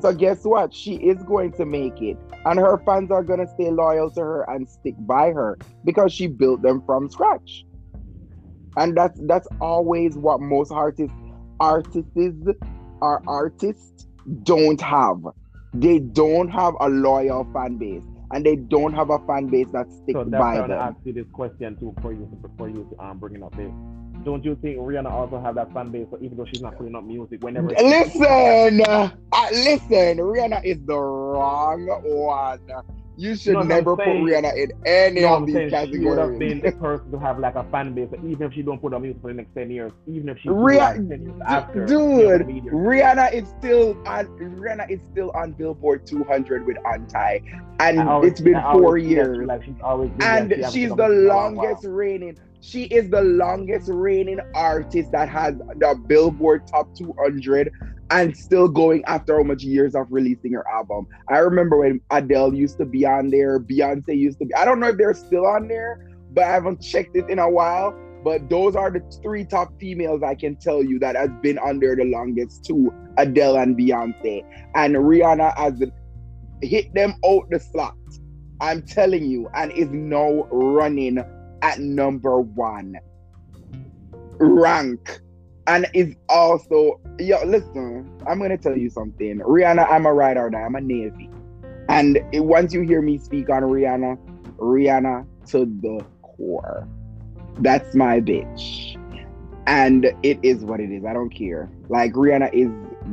So 0.00 0.08
oh, 0.08 0.14
guess 0.14 0.44
what? 0.44 0.72
She 0.72 0.94
is 0.94 1.22
going 1.24 1.52
to 1.52 1.66
make 1.66 2.00
it. 2.00 2.16
And 2.46 2.58
her 2.58 2.78
fans 2.86 3.10
are 3.10 3.22
gonna 3.22 3.46
stay 3.46 3.70
loyal 3.70 4.10
to 4.12 4.20
her 4.20 4.50
and 4.50 4.68
stick 4.68 4.94
by 5.00 5.32
her 5.32 5.58
because 5.84 6.12
she 6.12 6.26
built 6.26 6.62
them 6.62 6.82
from 6.86 7.10
scratch 7.10 7.64
and 8.76 8.96
that's 8.96 9.20
that's 9.26 9.48
always 9.60 10.16
what 10.16 10.40
most 10.40 10.72
artists 10.72 11.14
artists 11.58 12.10
are 13.02 13.22
artists 13.26 14.06
don't 14.42 14.80
have. 14.80 15.18
They 15.72 15.98
don't 15.98 16.48
have 16.48 16.74
a 16.80 16.88
loyal 16.88 17.48
fan 17.52 17.76
base 17.78 18.02
and 18.32 18.44
they 18.44 18.56
don't 18.56 18.92
have 18.92 19.10
a 19.10 19.18
fan 19.20 19.46
base 19.46 19.68
that 19.72 19.90
sticks 19.90 20.14
so 20.14 20.24
that's 20.24 20.40
by 20.40 20.56
them. 20.56 20.70
ask 20.72 20.96
you 21.04 21.12
this 21.12 21.26
question 21.32 21.76
too 21.76 21.94
for 22.00 22.12
you 22.12 22.28
for 22.56 22.68
you 22.68 22.88
to 22.90 23.04
um 23.04 23.18
bring 23.18 23.36
it 23.36 23.42
up 23.42 23.56
there 23.56 23.72
don't 24.24 24.44
you 24.44 24.56
think 24.60 24.78
Rihanna 24.78 25.10
also 25.10 25.40
have 25.40 25.54
that 25.54 25.72
fan 25.72 25.90
base, 25.90 26.06
so 26.10 26.18
even 26.20 26.36
though 26.36 26.44
she's 26.44 26.60
not 26.60 26.76
putting 26.76 26.94
up 26.94 27.04
music, 27.04 27.42
whenever 27.42 27.68
listen, 27.68 28.82
uh, 28.86 29.10
listen, 29.50 30.18
Rihanna 30.18 30.62
is 30.62 30.78
the 30.84 30.98
wrong 30.98 31.86
one 32.02 32.60
you 33.20 33.36
should 33.36 33.46
you 33.46 33.52
know 33.52 33.62
never 33.62 33.96
put 33.96 34.06
Rihanna 34.06 34.56
in 34.56 34.72
any 34.86 35.20
no, 35.20 35.36
of 35.36 35.46
these 35.46 35.54
saying 35.54 35.70
categories. 35.70 36.02
She 36.02 36.08
would 36.08 36.18
have 36.18 36.38
been 36.38 36.60
the 36.60 36.72
person 36.72 37.10
to 37.10 37.18
have 37.18 37.38
like 37.38 37.54
a 37.54 37.64
fan 37.64 37.92
base, 37.94 38.08
even 38.24 38.46
if 38.46 38.54
she 38.54 38.62
don't 38.62 38.80
put 38.80 38.94
on 38.94 39.02
music 39.02 39.20
for 39.20 39.28
the 39.28 39.34
next 39.34 39.54
ten 39.54 39.70
years, 39.70 39.92
even 40.06 40.30
if 40.30 40.38
she 40.38 40.48
Rihanna, 40.48 40.78
like 40.78 41.08
10 41.08 41.22
years 41.22 41.40
after. 41.46 41.86
Dude, 41.86 42.46
Rihanna 42.72 43.32
is 43.32 43.48
still 43.58 43.90
on. 44.06 44.26
Rihanna 44.38 44.90
is 44.90 45.00
still 45.12 45.30
on 45.32 45.52
Billboard 45.52 46.06
200 46.06 46.66
with 46.66 46.78
Anti, 46.90 47.40
and 47.78 48.00
always, 48.00 48.32
it's 48.32 48.40
been 48.40 48.60
four 48.72 48.96
years. 48.96 49.46
Like 49.46 49.64
she's 49.64 49.74
always 49.82 50.10
and 50.20 50.54
she 50.66 50.70
she's 50.72 50.94
the 50.94 51.08
longest 51.08 51.84
reigning. 51.84 52.38
She 52.62 52.84
is 52.84 53.10
the 53.10 53.22
longest 53.22 53.88
reigning 53.90 54.40
artist 54.54 55.12
that 55.12 55.28
has 55.28 55.56
the 55.56 55.94
Billboard 56.06 56.66
Top 56.66 56.94
200 56.94 57.72
and 58.10 58.36
still 58.36 58.68
going 58.68 59.04
after 59.06 59.38
how 59.38 59.44
much 59.44 59.62
years 59.62 59.94
of 59.94 60.06
releasing 60.10 60.52
her 60.52 60.68
album. 60.68 61.06
I 61.28 61.38
remember 61.38 61.78
when 61.78 62.00
Adele 62.10 62.54
used 62.54 62.78
to 62.78 62.84
be 62.84 63.06
on 63.06 63.30
there, 63.30 63.60
Beyonce 63.60 64.16
used 64.16 64.38
to 64.40 64.46
be. 64.46 64.54
I 64.54 64.64
don't 64.64 64.80
know 64.80 64.88
if 64.88 64.96
they're 64.96 65.14
still 65.14 65.46
on 65.46 65.68
there, 65.68 66.08
but 66.32 66.44
I 66.44 66.48
haven't 66.48 66.82
checked 66.82 67.16
it 67.16 67.28
in 67.30 67.38
a 67.38 67.48
while. 67.48 67.96
But 68.22 68.50
those 68.50 68.76
are 68.76 68.90
the 68.90 69.00
three 69.22 69.44
top 69.44 69.72
females 69.80 70.22
I 70.22 70.34
can 70.34 70.56
tell 70.56 70.84
you 70.84 70.98
that 70.98 71.16
has 71.16 71.30
been 71.40 71.58
there 71.80 71.96
the 71.96 72.04
longest 72.04 72.64
too: 72.64 72.92
Adele 73.16 73.56
and 73.56 73.78
Beyonce. 73.78 74.44
And 74.74 74.94
Rihanna 74.96 75.56
has 75.56 75.82
hit 76.60 76.92
them 76.94 77.14
out 77.24 77.48
the 77.50 77.60
slot. 77.60 77.96
I'm 78.60 78.82
telling 78.82 79.24
you, 79.24 79.48
and 79.54 79.72
is 79.72 79.88
now 79.90 80.46
running 80.50 81.24
at 81.62 81.78
number 81.78 82.40
one 82.40 82.96
rank 84.38 85.20
and 85.70 85.86
is 85.94 86.16
also 86.28 87.00
yo 87.20 87.38
listen 87.44 88.10
i'm 88.26 88.40
gonna 88.40 88.58
tell 88.58 88.76
you 88.76 88.90
something. 88.90 89.38
Rihanna 89.38 89.86
i'm 89.88 90.04
a 90.04 90.12
ride 90.12 90.36
or 90.36 90.50
die 90.50 90.62
i'm 90.62 90.74
a 90.74 90.80
navy. 90.80 91.30
And 91.88 92.18
it, 92.32 92.40
once 92.40 92.72
you 92.72 92.82
hear 92.82 93.00
me 93.00 93.18
speak 93.18 93.48
on 93.50 93.62
rihanna 93.62 94.18
rihanna 94.58 95.26
to 95.50 95.58
the 95.80 96.04
core. 96.22 96.88
That's 97.58 97.94
my 97.94 98.20
bitch. 98.20 98.96
And 99.66 100.06
it 100.22 100.38
is 100.42 100.64
what 100.64 100.80
it 100.80 100.90
is. 100.90 101.04
I 101.04 101.12
don't 101.12 101.30
care. 101.30 101.70
Like 101.88 102.14
rihanna 102.14 102.52
is 102.52 102.70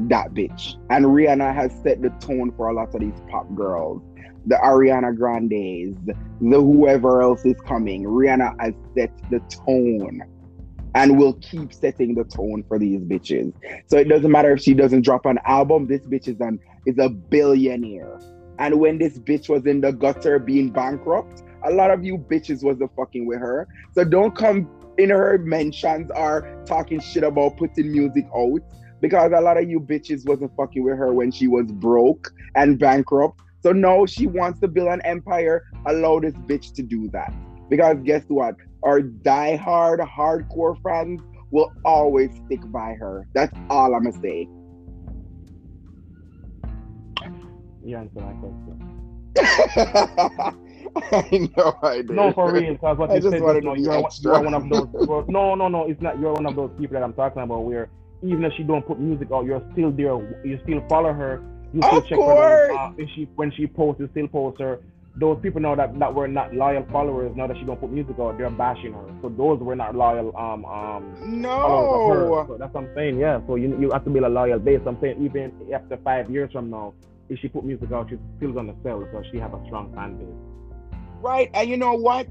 that 0.10 0.34
bitch. 0.34 0.76
And 0.90 1.06
rihanna 1.06 1.54
has 1.54 1.72
set 1.84 2.02
the 2.02 2.10
tone 2.20 2.52
for 2.58 2.70
a 2.70 2.74
lot 2.74 2.94
of 2.96 3.02
these 3.02 3.22
pop 3.30 3.54
girls. 3.54 4.02
The 4.48 4.56
ariana 4.56 5.16
grandes 5.16 5.96
the 6.40 6.62
whoever 6.62 7.22
else 7.22 7.46
is 7.46 7.60
coming. 7.68 8.04
Rihanna 8.04 8.56
has 8.60 8.74
set 8.96 9.12
the 9.30 9.40
tone 9.66 10.22
and 10.96 11.18
will 11.18 11.34
keep 11.34 11.74
setting 11.74 12.16
the 12.16 12.24
tone 12.24 12.64
for 12.68 12.80
these 12.80 13.02
bitches. 13.02 13.54
So 13.88 13.98
it 13.98 14.08
doesn't 14.08 14.32
matter 14.32 14.54
if 14.54 14.62
she 14.62 14.74
doesn't 14.74 15.02
drop 15.04 15.26
an 15.26 15.40
album, 15.46 15.88
this 15.88 16.02
bitch 16.02 16.28
is 16.28 16.40
an 16.40 16.60
is 16.86 16.98
a 16.98 17.10
billionaire. 17.10 18.20
And 18.60 18.80
when 18.80 18.98
this 18.98 19.20
bitch 19.20 19.50
was 19.50 19.66
in 19.66 19.82
the 19.82 19.92
gutter 19.92 20.40
being 20.40 20.70
bankrupt, 20.72 21.44
a 21.64 21.72
lot 21.72 21.92
of 21.92 22.04
you 22.04 22.18
bitches 22.18 22.64
wasn't 22.64 22.96
fucking 22.96 23.26
with 23.26 23.40
her. 23.40 23.68
So 23.94 24.04
don't 24.04 24.36
come 24.36 24.70
in 24.98 25.10
her 25.10 25.38
mentions 25.38 26.10
or 26.16 26.64
talking 26.66 27.00
shit 27.00 27.24
about 27.24 27.58
putting 27.58 27.92
music 27.92 28.26
out 28.36 28.62
because 29.02 29.32
a 29.36 29.42
lot 29.42 29.58
of 29.58 29.70
you 29.70 29.80
bitches 29.80 30.26
wasn't 30.26 30.56
fucking 30.56 30.84
with 30.84 30.98
her 30.98 31.14
when 31.14 31.32
she 31.32 31.48
was 31.48 31.72
broke 31.72 32.32
and 32.56 32.80
bankrupt. 32.80 33.40
So 33.62 33.72
now 33.72 34.06
she 34.06 34.28
wants 34.28 34.60
to 34.62 34.68
build 34.68 34.88
an 34.88 35.02
empire. 35.02 35.64
Allow 35.86 36.20
this 36.20 36.34
bitch 36.34 36.74
to 36.76 36.84
do 36.84 37.10
that. 37.10 37.34
Because 37.70 37.98
guess 38.04 38.24
what? 38.28 38.56
Our 38.84 39.02
die-hard, 39.02 40.00
hardcore 40.02 40.82
friends 40.82 41.22
will 41.52 41.74
always 41.84 42.30
stick 42.46 42.60
by 42.72 42.94
her. 42.94 43.28
That's 43.34 43.54
all 43.70 43.96
I'm 43.96 44.04
gonna 44.04 44.22
say. 44.22 44.48
You 47.84 47.98
answer 47.98 48.20
my 48.20 48.34
question. 48.34 48.98
I 51.12 51.50
know 51.56 51.78
I 51.82 51.96
did. 51.98 52.10
No, 52.10 52.34
for 52.34 52.52
real, 52.52 52.74
because 52.74 52.98
what 52.98 53.12
I 53.12 53.16
you 53.16 53.22
said, 53.22 53.42
no, 53.42 53.76
you're, 53.76 54.08
you're 54.20 54.42
one 54.42 54.54
of 54.54 54.70
those. 54.70 55.26
no, 55.30 55.56
no, 55.56 55.68
no, 55.68 55.90
it's 55.90 56.02
not. 56.02 56.20
You're 56.20 56.34
one 56.34 56.46
of 56.46 56.56
those 56.56 56.72
people 56.78 56.96
that 56.96 57.04
I'm 57.04 57.14
talking 57.14 57.42
about. 57.44 57.64
Where 57.64 57.90
even 58.24 58.44
if 58.44 58.54
she 58.58 58.64
don't 58.64 58.86
put 58.86 59.00
music 59.00 59.30
out, 59.32 59.46
you're 59.46 59.64
still 59.74 59.92
there. 59.92 60.16
You 60.44 60.60
still 60.64 60.84
follow 60.90 61.14
her. 61.14 61.42
You 61.74 61.82
still 61.82 61.98
of 62.00 62.08
check 62.08 62.18
course. 62.18 62.38
her. 62.38 62.72
Uh, 62.72 62.92
if 62.98 63.10
she 63.16 63.30
when 63.36 63.52
she 63.52 63.68
posts, 63.68 64.00
you 64.00 64.10
still 64.12 64.28
post 64.28 64.60
her 64.60 64.80
those 65.20 65.40
people 65.42 65.60
know 65.60 65.76
that, 65.76 65.98
that 65.98 66.14
were 66.14 66.28
not 66.28 66.54
loyal 66.54 66.86
followers 66.92 67.32
now 67.36 67.48
that 67.48 67.58
she 67.58 67.64
don't 67.64 67.80
put 67.80 67.92
music 67.92 68.16
out, 68.20 68.38
they're 68.38 68.50
bashing 68.52 68.94
her. 68.94 69.06
So 69.22 69.30
those 69.30 69.60
were 69.60 69.76
not 69.76 69.96
loyal 69.96 70.36
um 70.38 70.64
um 70.66 71.42
no. 71.42 72.46
So 72.48 72.58
that's 72.58 72.74
what 72.74 72.84
I'm 72.84 72.96
saying. 72.96 73.18
Yeah. 73.18 73.42
So 73.48 73.56
you 73.56 73.80
you 73.80 73.92
have 73.92 74.04
to 74.06 74.10
build 74.12 74.26
a 74.26 74.30
loyal 74.30 74.60
base. 74.60 74.82
I'm 74.86 75.00
saying 75.02 75.24
even 75.24 75.52
after 75.74 75.98
five 75.98 76.30
years 76.30 76.52
from 76.52 76.70
now, 76.70 76.94
if 77.30 77.40
she 77.40 77.48
put 77.48 77.66
music 77.66 77.92
out, 77.92 78.10
she's 78.10 78.20
still 78.38 78.54
gonna 78.54 78.76
sell 78.84 79.00
because 79.00 79.26
she 79.32 79.40
have 79.40 79.54
a 79.54 79.64
strong 79.66 79.94
fan 79.96 80.18
base. 80.18 81.00
Right. 81.22 81.50
And 81.54 81.68
you 81.68 81.78
know 81.78 81.94
what? 81.94 82.28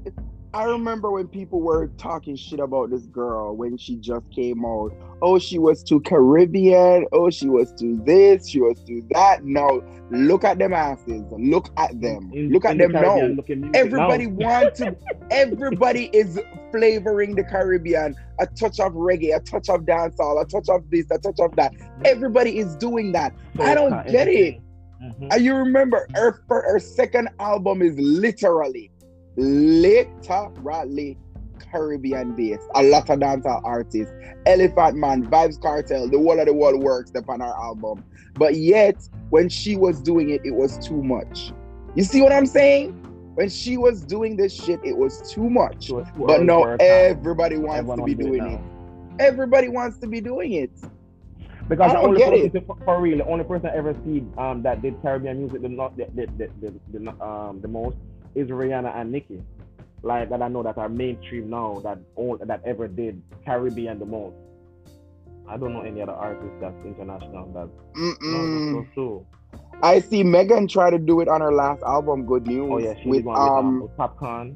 I 0.53 0.63
remember 0.63 1.11
when 1.11 1.27
people 1.27 1.59
were 1.61 1.87
talking 1.97 2.35
shit 2.35 2.59
about 2.59 2.89
this 2.89 3.05
girl 3.07 3.55
when 3.55 3.77
she 3.77 3.97
just 3.97 4.31
came 4.31 4.65
out. 4.65 4.93
Oh, 5.21 5.37
she 5.39 5.59
was 5.59 5.83
too 5.83 5.99
Caribbean. 6.01 7.05
Oh, 7.11 7.29
she 7.29 7.49
was 7.49 7.73
too 7.73 8.01
this. 8.05 8.47
She 8.47 8.61
was 8.61 8.79
too 8.83 9.05
that. 9.11 9.43
Now 9.43 9.81
look 10.09 10.43
at 10.43 10.57
them 10.57 10.73
asses. 10.73 11.23
Look 11.31 11.69
at 11.77 11.99
them. 11.99 12.31
In, 12.33 12.49
look 12.51 12.65
at 12.65 12.77
them 12.77 12.93
now. 12.93 13.17
Everybody 13.73 14.27
wants 14.27 14.79
to. 14.79 14.95
Everybody 15.31 16.09
is 16.13 16.39
flavoring 16.71 17.35
the 17.35 17.43
Caribbean. 17.43 18.15
A 18.39 18.47
touch 18.47 18.79
of 18.79 18.93
reggae, 18.93 19.35
a 19.35 19.39
touch 19.39 19.67
of 19.69 19.81
dancehall, 19.81 20.41
a 20.41 20.45
touch 20.45 20.69
of 20.69 20.89
this, 20.89 21.05
a 21.11 21.17
touch 21.17 21.39
of 21.39 21.55
that. 21.57 21.73
Everybody 22.05 22.57
is 22.57 22.75
doing 22.77 23.11
that. 23.11 23.33
So 23.57 23.63
I 23.63 23.75
don't 23.75 24.07
get 24.07 24.27
it. 24.27 24.61
Mm-hmm. 25.03 25.27
And 25.31 25.45
you 25.45 25.55
remember 25.55 26.07
her, 26.15 26.41
her 26.49 26.79
second 26.79 27.29
album 27.39 27.81
is 27.81 27.97
literally 27.99 28.91
literally 29.37 31.17
Caribbean 31.71 32.35
based. 32.35 32.67
A 32.75 32.83
lot 32.83 33.09
of 33.09 33.19
dancehall 33.19 33.61
artists, 33.63 34.13
Elephant 34.45 34.97
Man, 34.97 35.25
Vybz 35.27 35.59
Kartel, 35.59 36.09
the 36.09 36.17
whole 36.17 36.39
of 36.39 36.45
the 36.45 36.53
world 36.53 36.81
works 36.81 37.11
upon 37.15 37.41
our 37.41 37.55
album. 37.63 38.03
But 38.35 38.55
yet, 38.55 38.95
when 39.29 39.49
she 39.49 39.75
was 39.75 40.01
doing 40.01 40.29
it, 40.29 40.41
it 40.43 40.51
was 40.51 40.77
too 40.85 41.01
much. 41.03 41.51
You 41.95 42.03
see 42.03 42.21
what 42.21 42.31
I'm 42.31 42.45
saying? 42.45 42.91
When 43.35 43.49
she 43.49 43.77
was 43.77 44.01
doing 44.03 44.35
this 44.35 44.53
shit, 44.53 44.79
it 44.83 44.97
was 44.97 45.31
too 45.31 45.49
much. 45.49 45.89
Was 45.89 46.07
but 46.17 46.43
no, 46.43 46.63
everybody 46.79 47.57
wants 47.57 47.79
Everyone 47.79 47.97
to 47.99 48.03
be 48.03 48.15
doing 48.15 48.45
it, 48.45 48.59
it. 49.19 49.21
Everybody 49.21 49.67
wants 49.67 49.99
to 49.99 50.07
be 50.07 50.21
doing 50.21 50.53
it. 50.53 50.71
Because 51.69 51.91
I 51.91 51.93
the 51.93 51.93
don't 51.99 52.05
only 52.05 52.19
get 52.19 52.29
person 52.31 52.45
it. 52.45 52.53
to- 52.53 52.61
for, 52.61 52.77
for 52.85 53.01
real, 53.01 53.17
the 53.17 53.25
only 53.25 53.43
person 53.43 53.67
I 53.67 53.75
ever 53.75 53.93
seen 54.05 54.31
um 54.37 54.63
that 54.63 54.81
did 54.81 54.99
Caribbean 55.01 55.37
music 55.39 55.61
the 55.61 55.69
not 55.69 55.95
the 55.97 56.07
the, 56.15 56.27
the, 56.37 56.49
the, 56.61 56.99
the 56.99 57.23
um 57.25 57.59
the 57.61 57.67
most 57.67 57.97
is 58.37 58.49
Rihanna 58.49 58.95
and 58.95 59.11
Nicki. 59.11 59.41
Like 60.03 60.29
that 60.29 60.41
I 60.41 60.47
know 60.47 60.61
that 60.63 60.77
are 60.77 60.89
mainstream 60.89 61.49
now 61.49 61.81
that 61.83 61.97
all 62.15 62.37
that 62.37 62.61
ever 62.65 62.87
did 62.87 63.21
Caribbean 63.43 63.99
the 63.99 64.05
most. 64.05 64.35
I 65.49 65.57
don't 65.57 65.73
know 65.73 65.81
any 65.81 66.01
other 66.01 66.11
artist 66.11 66.53
that's 66.61 66.75
international 66.85 67.47
that 67.53 67.69
no, 67.95 68.47
that's 68.53 68.71
so 68.71 68.87
true. 68.93 69.25
I 69.81 69.99
see 69.99 70.23
Megan 70.23 70.67
try 70.67 70.89
to 70.89 70.99
do 70.99 71.19
it 71.21 71.27
on 71.27 71.41
her 71.41 71.51
last 71.51 71.81
album, 71.83 72.25
Good 72.25 72.45
News, 72.45 72.69
Oh 72.71 72.77
yeah, 72.77 72.93
she 73.01 73.09
with 73.09 73.19
did 73.19 73.25
one 73.25 73.41
with, 73.41 73.51
um, 73.51 73.57
um 73.57 73.81
with 73.81 73.97
Popcaan. 73.97 74.55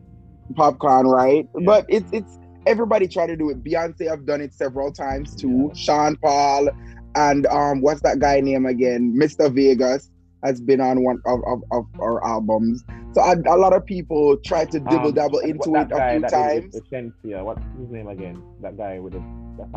Popcaan, 0.54 1.06
right? 1.12 1.48
Yeah. 1.58 1.66
But 1.66 1.86
it's 1.90 2.12
it's 2.12 2.38
everybody 2.68 3.08
try 3.08 3.26
to 3.26 3.36
do 3.36 3.50
it. 3.50 3.64
Beyonce 3.64 4.08
have 4.08 4.26
done 4.26 4.42
it 4.42 4.54
several 4.54 4.92
times 4.92 5.36
too. 5.36 5.70
Yeah. 5.70 5.74
Sean 5.74 6.18
Paul 6.18 6.70
and 7.16 7.48
um 7.48 7.82
what's 7.82 8.02
that 8.02 8.20
guy 8.20 8.42
name 8.42 8.66
again? 8.68 9.16
Mr. 9.18 9.52
Vegas 9.54 10.11
has 10.44 10.60
been 10.62 10.82
on 10.82 11.04
one 11.04 11.22
of, 11.26 11.40
of, 11.46 11.64
of 11.72 11.86
our 12.00 12.24
albums. 12.26 12.84
So 13.14 13.22
a, 13.22 13.36
a 13.48 13.58
lot 13.58 13.74
of 13.74 13.86
people 13.86 14.38
try 14.38 14.66
to 14.66 14.80
dibble 14.80 15.08
Um, 15.08 15.14
dabble 15.14 15.40
into 15.40 15.76
it 15.76 15.92
a 15.92 16.12
few 16.12 16.30
times. 16.30 16.80
Shenseea. 16.92 17.44
What's 17.44 17.62
his 17.80 17.90
name 17.90 18.08
again? 18.08 18.42
That 18.62 18.78
guy 18.78 19.00
with 19.00 19.14
the 19.14 19.24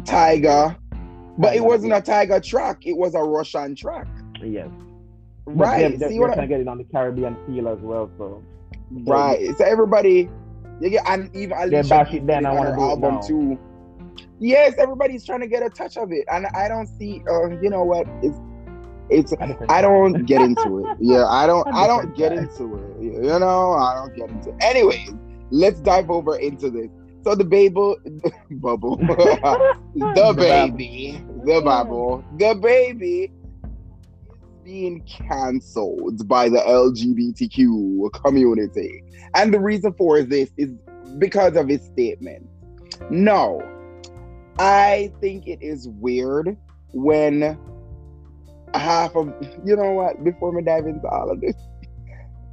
Tyga. 0.02 0.76
But 1.36 1.56
it 1.56 1.64
wasn't 1.64 1.92
a 1.92 2.00
Tyga 2.00 2.42
track, 2.42 2.86
it 2.86 2.96
was 2.96 3.14
a 3.14 3.22
Russian 3.22 3.74
track. 3.74 4.06
Yes. 4.42 4.68
Right. 5.46 5.80
They're, 5.80 5.90
they're, 5.90 6.08
See 6.08 6.14
they're 6.14 6.20
what 6.22 6.30
I, 6.30 6.34
trying 6.34 6.48
to 6.48 6.54
get 6.54 6.60
it 6.60 6.68
on 6.68 6.78
the 6.78 6.84
Caribbean 6.84 7.36
feel 7.46 7.68
as 7.68 7.80
well. 7.80 8.10
So 8.18 8.42
Right. 8.90 9.56
So 9.58 9.64
everybody, 9.64 10.28
you 10.80 10.90
get, 10.90 11.08
and 11.08 11.34
even 11.34 11.56
Alicia 11.56 11.88
bash 11.88 12.10
Keys 12.10 12.20
it 12.20 12.26
then, 12.26 12.46
I 12.46 12.52
wanna 12.52 12.72
her 12.72 12.80
album 12.80 13.20
too. 13.26 13.58
Yes, 14.38 14.74
everybody's 14.78 15.24
trying 15.24 15.40
to 15.40 15.46
get 15.46 15.62
a 15.62 15.70
touch 15.70 15.96
of 15.96 16.12
it, 16.12 16.24
and 16.30 16.46
I 16.54 16.68
don't 16.68 16.86
see. 16.86 17.22
Uh, 17.28 17.48
you 17.60 17.70
know 17.70 17.84
what? 17.84 18.06
It's 18.22 18.36
it's. 19.10 19.32
I 19.68 19.80
don't 19.80 20.24
get 20.24 20.40
into 20.40 20.84
it. 20.84 20.96
Yeah, 21.00 21.26
I 21.26 21.46
don't. 21.46 21.66
I 21.74 21.86
don't 21.86 22.16
get 22.16 22.32
into 22.32 22.76
it. 22.76 23.02
You 23.02 23.38
know, 23.38 23.72
I 23.72 23.94
don't 23.94 24.16
get 24.16 24.30
into. 24.30 24.50
it. 24.50 24.56
Anyways, 24.60 25.12
let's 25.50 25.80
dive 25.80 26.10
over 26.10 26.36
into 26.36 26.70
this. 26.70 26.90
So 27.22 27.34
the 27.34 27.44
babel, 27.44 27.96
bubble, 28.50 28.98
DaBaby, 29.96 31.44
the 31.46 31.62
bubble, 31.62 32.22
DaBaby 32.36 33.24
is 33.24 33.30
being 34.62 35.00
cancelled 35.02 36.28
by 36.28 36.50
the 36.50 36.58
LGBTQ 36.58 38.12
community. 38.12 39.02
And 39.34 39.54
the 39.54 39.60
reason 39.60 39.94
for 39.94 40.22
this 40.22 40.50
is 40.58 40.72
because 41.18 41.56
of 41.56 41.68
his 41.68 41.82
statement. 41.82 42.46
No, 43.08 43.62
I 44.58 45.10
think 45.20 45.46
it 45.46 45.62
is 45.62 45.88
weird 45.88 46.56
when 46.92 47.58
half 48.74 49.14
of, 49.16 49.32
you 49.64 49.76
know 49.76 49.92
what, 49.92 50.22
before 50.24 50.54
we 50.54 50.62
dive 50.62 50.86
into 50.86 51.06
all 51.08 51.30
of 51.30 51.40
this, 51.40 51.54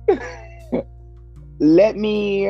let 1.60 1.95
me 1.95 2.49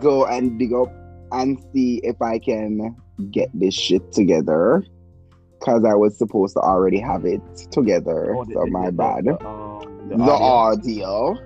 go 0.00 0.26
and 0.26 0.58
dig 0.58 0.72
up 0.72 0.92
and 1.32 1.58
see 1.72 2.00
if 2.02 2.20
I 2.20 2.38
can 2.38 2.96
get 3.30 3.48
this 3.54 3.74
shit 3.74 4.12
together. 4.12 4.84
Because 5.58 5.84
I 5.84 5.94
was 5.94 6.18
supposed 6.18 6.54
to 6.54 6.60
already 6.60 7.00
have 7.00 7.24
it 7.24 7.40
together. 7.72 8.36
Oh, 8.36 8.44
so 8.52 8.66
my 8.66 8.90
bad 8.90 9.24
The, 9.24 9.46
um, 9.46 10.08
the 10.10 10.16
the 10.16 10.22
audio. 10.22 11.06
audio. 11.06 11.38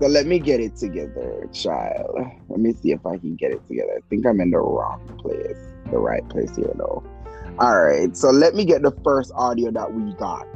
So 0.00 0.08
let 0.08 0.26
me 0.26 0.38
get 0.38 0.60
it 0.60 0.76
together, 0.76 1.46
child. 1.52 2.16
Let 2.48 2.58
me 2.58 2.72
see 2.72 2.92
if 2.92 3.04
I 3.06 3.18
can 3.18 3.36
get 3.36 3.52
it 3.52 3.66
together. 3.68 3.92
I 3.96 4.00
think 4.08 4.26
I'm 4.26 4.40
in 4.40 4.50
the 4.50 4.58
wrong 4.58 5.18
place, 5.20 5.58
the 5.90 5.98
right 5.98 6.26
place 6.30 6.56
here, 6.56 6.72
though. 6.76 7.04
All 7.58 7.84
right, 7.84 8.16
so 8.16 8.30
let 8.30 8.54
me 8.54 8.64
get 8.64 8.82
the 8.82 8.90
first 9.04 9.32
audio 9.36 9.70
that 9.70 9.92
we 9.92 10.12
got 10.14 10.46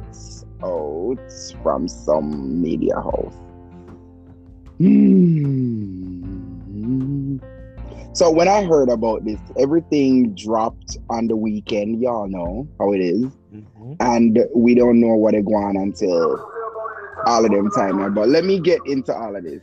out 0.63 1.17
from 1.63 1.87
some 1.87 2.61
media 2.61 2.95
house. 2.95 3.35
Hmm. 4.79 5.29
So 8.13 8.29
when 8.31 8.47
I 8.49 8.63
heard 8.63 8.89
about 8.89 9.23
this, 9.23 9.39
everything 9.57 10.33
dropped 10.35 10.97
on 11.09 11.27
the 11.27 11.37
weekend. 11.37 12.01
Y'all 12.01 12.27
know 12.27 12.67
how 12.79 12.91
it 12.91 12.99
is 12.99 13.31
Mhm. 13.53 13.95
and 13.99 14.45
we 14.53 14.75
don't 14.75 14.99
know 14.99 15.15
what 15.15 15.33
it 15.35 15.45
go 15.45 15.55
on 15.55 15.77
until 15.77 16.37
all 17.25 17.45
of 17.45 17.51
them 17.51 17.69
time 17.71 17.99
here. 17.99 18.09
But 18.09 18.27
let 18.29 18.43
me 18.43 18.59
get 18.59 18.79
into 18.85 19.15
all 19.15 19.35
of 19.35 19.43
this 19.43 19.61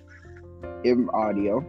in 0.84 1.08
audio. 1.12 1.60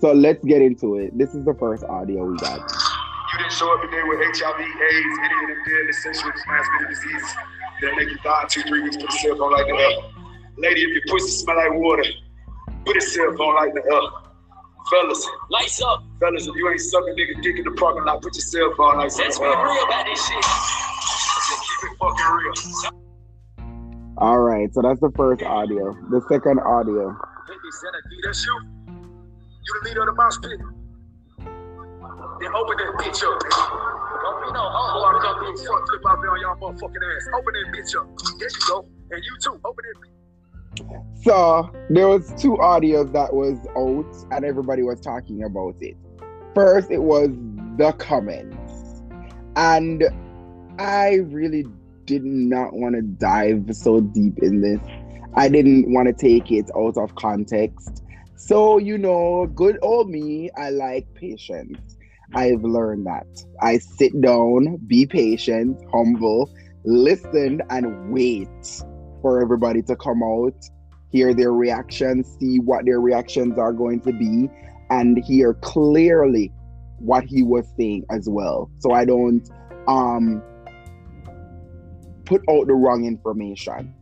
So 0.00 0.12
let's 0.12 0.44
get 0.44 0.62
into 0.62 0.96
it. 0.96 1.16
This 1.16 1.34
is 1.34 1.44
the 1.44 1.54
first 1.54 1.84
audio 1.84 2.24
we 2.24 2.36
got. 2.38 2.58
You 2.58 3.38
didn't 3.38 3.52
show 3.52 3.72
up 3.74 3.82
today 3.82 4.02
with 4.04 4.18
HIV, 4.20 4.60
AIDS, 4.60 5.18
any 5.20 5.36
of 5.42 5.48
them 5.48 5.60
deadly 5.66 5.92
sexually 5.92 6.32
transmitted 6.44 6.88
diseases 6.88 7.34
that 7.82 7.94
make 7.96 8.08
you 8.08 8.16
die 8.24 8.44
two, 8.48 8.62
three 8.62 8.82
weeks. 8.82 8.96
Put 8.96 9.08
a 9.10 9.12
cell 9.12 9.36
phone 9.36 9.52
like 9.52 9.66
the 9.66 9.74
L. 9.74 10.12
Lady, 10.56 10.82
if 10.82 10.88
your 10.94 11.02
pussy 11.08 11.30
smell 11.30 11.56
like 11.56 11.74
water, 11.74 12.04
put 12.86 12.96
a 12.96 13.00
cell 13.00 13.34
phone 13.36 13.54
like 13.54 13.74
the 13.74 13.82
L. 13.92 14.24
Fellas, 14.90 15.28
Lights 15.50 15.82
up. 15.82 16.02
fellas, 16.18 16.46
if 16.46 16.54
you 16.56 16.70
ain't 16.70 16.80
sucking 16.80 17.14
nigga 17.14 17.42
dick 17.42 17.58
in 17.58 17.64
the 17.64 17.72
parking 17.72 18.04
lot, 18.04 18.22
put 18.22 18.34
your 18.34 18.40
cell 18.40 18.72
phone 18.74 18.96
like 18.96 19.10
the 19.12 19.18
Let's 19.22 19.38
be 19.38 19.44
real 19.44 19.84
about 19.84 20.06
this 20.06 20.26
shit. 20.26 20.42
Just 20.42 21.60
keep 21.68 21.90
it 21.90 21.96
fucking 22.00 22.26
real. 22.32 22.92
All 24.16 24.38
right, 24.38 24.72
so 24.72 24.80
that's 24.80 25.00
the 25.00 25.10
first 25.14 25.42
audio. 25.42 25.94
The 26.10 26.22
second 26.28 26.60
audio. 26.60 27.10
Hey, 27.10 27.54
Santa, 27.70 27.98
D, 28.08 28.16
that's 28.24 28.44
you? 28.46 28.77
You 29.68 29.80
the 29.82 29.88
leader 29.88 30.00
of 30.00 30.06
the 30.06 30.14
mosh 30.14 30.36
pit? 30.42 30.58
Then 32.40 32.54
open 32.56 32.76
that 32.78 32.92
bitch 32.96 33.20
up. 33.20 33.36
Don't 34.22 34.40
be 34.40 34.52
no 34.52 34.64
I'm 34.64 35.20
gonna 35.20 35.40
do 35.40 35.52
a 35.52 35.66
front 35.66 35.88
flip 35.88 36.00
out 36.08 36.18
there 36.22 36.30
on 36.30 36.40
y'all 36.40 36.56
motherfucking 36.56 37.04
ass. 37.16 37.28
Open 37.36 37.52
that 37.52 37.68
bitch 37.76 37.92
up. 38.00 38.08
There 38.38 38.48
you 38.48 38.60
go. 38.66 38.88
And 39.10 39.22
you 39.22 39.36
too. 39.42 39.60
Open 39.64 39.84
bitch. 39.84 41.22
So 41.22 41.70
there 41.90 42.08
was 42.08 42.32
two 42.40 42.56
audios 42.56 43.12
that 43.12 43.34
was 43.34 43.58
out, 43.76 44.34
and 44.34 44.44
everybody 44.46 44.82
was 44.82 45.00
talking 45.00 45.42
about 45.42 45.74
it. 45.80 45.96
First, 46.54 46.90
it 46.90 47.02
was 47.02 47.28
the 47.76 47.92
comments, 47.98 49.02
and 49.56 50.04
I 50.78 51.16
really 51.26 51.66
did 52.06 52.24
not 52.24 52.72
want 52.72 52.94
to 52.94 53.02
dive 53.02 53.66
so 53.72 54.00
deep 54.00 54.38
in 54.40 54.62
this. 54.62 54.80
I 55.34 55.50
didn't 55.50 55.92
want 55.92 56.06
to 56.08 56.14
take 56.14 56.50
it 56.50 56.70
out 56.74 56.96
of 56.96 57.14
context. 57.16 58.02
So 58.48 58.78
you 58.78 58.96
know, 58.96 59.46
good 59.54 59.78
old 59.82 60.08
me, 60.08 60.50
I 60.56 60.70
like 60.70 61.06
patience. 61.14 61.98
I've 62.34 62.62
learned 62.62 63.06
that. 63.06 63.26
I 63.60 63.76
sit 63.76 64.18
down, 64.22 64.78
be 64.86 65.04
patient, 65.04 65.78
humble, 65.92 66.50
listen, 66.86 67.60
and 67.68 68.10
wait 68.10 68.48
for 69.20 69.42
everybody 69.42 69.82
to 69.82 69.96
come 69.96 70.22
out 70.22 70.54
hear 71.10 71.34
their 71.34 71.52
reactions, 71.52 72.36
see 72.38 72.58
what 72.60 72.84
their 72.84 73.00
reactions 73.00 73.58
are 73.58 73.72
going 73.72 74.00
to 74.02 74.12
be, 74.12 74.48
and 74.90 75.22
hear 75.26 75.54
clearly 75.62 76.52
what 76.98 77.24
he 77.24 77.42
was 77.42 77.66
saying 77.78 78.04
as 78.10 78.28
well. 78.28 78.70
So 78.78 78.92
I 78.92 79.04
don't 79.04 79.46
um 79.86 80.42
put 82.24 82.42
out 82.50 82.66
the 82.66 82.74
wrong 82.74 83.04
information. 83.04 83.94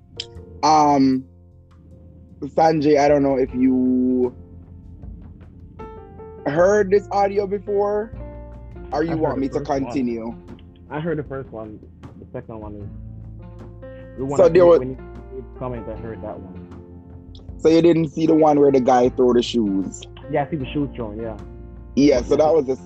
Um 0.63 1.25
Sanjay, 2.41 2.99
I 3.01 3.09
don't 3.09 3.23
know 3.23 3.37
if 3.37 3.53
you 3.55 4.35
heard 6.47 6.91
this 6.91 7.09
audio 7.11 7.47
before 7.47 8.13
or 8.93 9.03
you 9.03 9.17
want 9.17 9.39
me 9.39 9.49
to 9.49 9.55
first 9.59 9.69
one. 9.71 9.85
continue. 9.85 10.37
I 10.91 11.01
heard 11.01 11.19
the 11.19 11.25
first 11.25 11.51
one. 11.51 11.81
The 12.21 12.27
second 12.33 12.61
one 12.61 12.75
is 12.77 14.19
the 14.19 14.25
one 14.25 14.37
So 14.39 14.49
there 14.49 14.63
you- 14.63 14.67
was- 14.69 14.81
comment. 15.59 15.89
I 15.89 15.97
heard 15.97 16.23
that 16.23 16.39
one. 16.39 16.63
So 17.59 17.69
you 17.69 17.83
didn't 17.83 18.09
see 18.09 18.27
the 18.27 18.35
one 18.35 18.61
where 18.61 18.71
the 18.71 18.81
guy 18.81 19.09
threw 19.09 19.33
the 19.33 19.43
shoes. 19.43 20.03
Yeah, 20.31 20.45
I 20.47 20.51
see 20.51 20.57
the 20.57 20.67
shoes 20.67 20.89
thrown. 20.95 21.19
Yeah. 21.19 21.37
Yeah, 21.97 22.21
so 22.21 22.37
that 22.37 22.53
was 22.53 22.67
the 22.67 22.77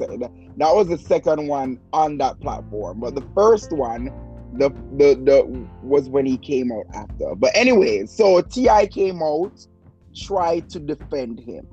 that 0.56 0.74
was 0.74 0.86
the 0.88 0.98
second 0.98 1.48
one 1.48 1.80
on 1.92 2.18
that 2.18 2.38
platform. 2.40 3.00
But 3.00 3.14
the 3.16 3.24
first 3.34 3.72
one, 3.72 4.10
the 4.54 4.70
the 4.96 5.14
the 5.24 5.66
was 5.82 6.08
when 6.08 6.26
he 6.26 6.36
came 6.36 6.72
out 6.72 6.86
after. 6.94 7.34
But 7.36 7.50
anyway, 7.54 8.06
so 8.06 8.40
T.I. 8.40 8.86
came 8.86 9.22
out, 9.22 9.52
tried 10.16 10.68
to 10.70 10.80
defend 10.80 11.40
him. 11.40 11.66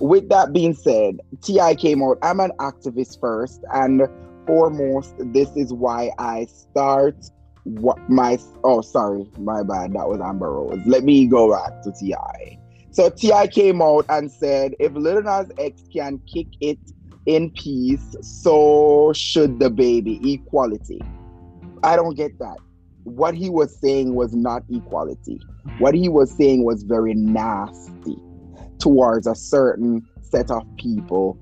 With 0.00 0.28
that 0.30 0.52
being 0.52 0.74
said, 0.74 1.18
T.I. 1.42 1.74
came 1.76 2.02
out. 2.02 2.18
I'm 2.22 2.40
an 2.40 2.52
activist 2.58 3.20
first 3.20 3.60
and 3.72 4.02
foremost. 4.46 5.14
This 5.18 5.50
is 5.56 5.72
why 5.72 6.10
I 6.18 6.46
start 6.46 7.16
what 7.64 7.98
my 8.10 8.36
oh 8.64 8.80
sorry 8.80 9.24
my 9.38 9.62
bad 9.62 9.92
that 9.92 10.08
was 10.08 10.20
Amber 10.20 10.50
Rose. 10.50 10.80
Let 10.86 11.04
me 11.04 11.26
go 11.26 11.52
back 11.52 11.82
to 11.82 11.92
Ti. 11.92 12.58
So 12.90 13.08
T.I. 13.08 13.46
came 13.46 13.80
out 13.80 14.04
and 14.08 14.30
said, 14.30 14.74
if 14.78 14.92
Lil 14.92 15.22
Nas 15.22 15.50
X 15.58 15.82
can 15.92 16.20
kick 16.32 16.48
it 16.60 16.78
in 17.24 17.50
peace, 17.52 18.14
so 18.20 19.12
should 19.14 19.58
DaBaby. 19.58 20.34
Equality. 20.34 21.00
I 21.82 21.96
don't 21.96 22.16
get 22.16 22.38
that. 22.38 22.56
What 23.04 23.34
he 23.34 23.50
was 23.50 23.76
saying 23.80 24.14
was 24.14 24.32
not 24.32 24.62
equality. 24.70 25.40
What 25.78 25.94
he 25.94 26.08
was 26.08 26.32
saying 26.32 26.64
was 26.64 26.84
very 26.84 27.14
nasty 27.14 28.16
towards 28.78 29.26
a 29.26 29.34
certain 29.34 30.02
set 30.20 30.50
of 30.50 30.62
people 30.78 31.38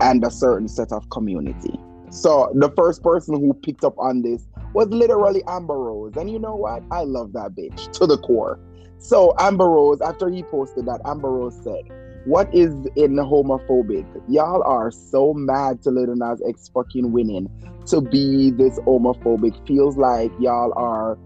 and 0.00 0.24
a 0.24 0.30
certain 0.30 0.68
set 0.68 0.92
of 0.92 1.08
community. 1.10 1.78
So 2.10 2.50
the 2.54 2.70
first 2.76 3.02
person 3.02 3.34
who 3.34 3.54
picked 3.54 3.84
up 3.84 3.94
on 3.98 4.22
this 4.22 4.46
was 4.74 4.88
literally 4.88 5.42
Amber 5.48 5.78
Rose. 5.78 6.16
And 6.16 6.30
you 6.30 6.38
know 6.38 6.56
what? 6.56 6.82
I 6.90 7.02
love 7.04 7.32
that 7.32 7.52
bitch 7.52 7.90
to 7.92 8.06
the 8.06 8.18
core. 8.18 8.58
So 8.98 9.34
Amber 9.38 9.68
Rose, 9.68 10.00
after 10.00 10.28
he 10.28 10.42
posted 10.42 10.86
that, 10.86 11.00
Amber 11.06 11.30
Rose 11.30 11.56
said, 11.62 11.80
What 12.26 12.54
is 12.54 12.72
in 12.96 13.16
homophobic? 13.16 14.06
Y'all 14.28 14.62
are 14.64 14.90
so 14.90 15.32
mad 15.32 15.82
to 15.82 15.90
Lil 15.90 16.14
Nas 16.16 16.42
X 16.46 16.70
fucking 16.74 17.12
winning 17.12 17.48
to 17.86 18.02
be 18.02 18.50
this 18.50 18.78
homophobic. 18.80 19.66
Feels 19.66 19.96
like 19.96 20.30
y'all 20.38 20.72
are 20.76 21.16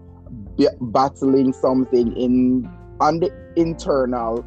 b- 0.57 0.69
battling 0.79 1.51
something 1.51 2.15
in 2.15 2.69
on 3.01 3.19
the 3.19 3.29
internal. 3.57 4.45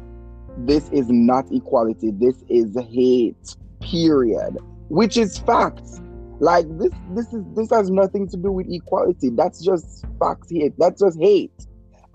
This 0.57 0.89
is 0.89 1.07
not 1.09 1.45
equality. 1.51 2.11
This 2.11 2.43
is 2.49 2.75
hate. 2.91 3.55
Period. 3.79 4.57
Which 4.87 5.17
is 5.17 5.37
facts. 5.37 6.01
Like 6.39 6.65
this, 6.79 6.91
this 7.13 7.31
is 7.31 7.43
this 7.55 7.69
has 7.69 7.91
nothing 7.91 8.27
to 8.29 8.37
do 8.37 8.51
with 8.51 8.65
equality. 8.69 9.29
That's 9.29 9.63
just 9.63 10.03
facts 10.19 10.47
hate. 10.49 10.73
That's 10.79 10.99
just 10.99 11.19
hate. 11.19 11.53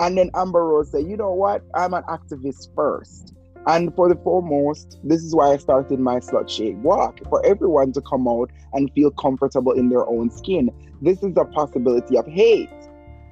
And 0.00 0.18
then 0.18 0.30
Amber 0.34 0.66
Rose 0.66 0.90
said, 0.90 1.06
you 1.06 1.16
know 1.16 1.32
what? 1.32 1.62
I'm 1.76 1.94
an 1.94 2.02
activist 2.08 2.74
first. 2.74 3.32
And 3.66 3.94
for 3.94 4.08
the 4.08 4.16
foremost, 4.16 4.98
this 5.02 5.22
is 5.22 5.34
why 5.34 5.52
I 5.52 5.56
started 5.56 5.98
my 5.98 6.20
slut 6.20 6.50
shake 6.50 6.76
walk 6.82 7.20
for 7.30 7.44
everyone 7.46 7.92
to 7.92 8.02
come 8.02 8.28
out 8.28 8.50
and 8.74 8.92
feel 8.92 9.10
comfortable 9.10 9.72
in 9.72 9.88
their 9.88 10.06
own 10.06 10.30
skin. 10.30 10.70
This 11.00 11.22
is 11.22 11.34
a 11.36 11.44
possibility 11.46 12.18
of 12.18 12.26
hate 12.26 12.68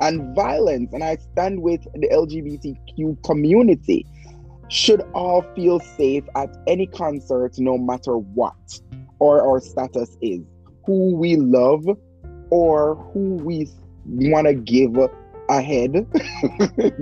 and 0.00 0.34
violence. 0.34 0.92
And 0.94 1.04
I 1.04 1.16
stand 1.16 1.60
with 1.60 1.82
the 1.94 2.08
LGBTQ 2.08 3.22
community. 3.24 4.06
Should 4.68 5.02
all 5.12 5.42
feel 5.54 5.80
safe 5.80 6.24
at 6.34 6.56
any 6.66 6.86
concert, 6.86 7.58
no 7.58 7.76
matter 7.76 8.16
what 8.16 8.80
or 9.18 9.46
our 9.46 9.60
status 9.60 10.16
is, 10.22 10.40
who 10.86 11.14
we 11.14 11.36
love 11.36 11.84
or 12.48 12.96
who 13.12 13.34
we 13.34 13.68
want 14.06 14.46
to 14.46 14.54
give 14.54 14.96
a 15.50 15.60
head, 15.60 16.06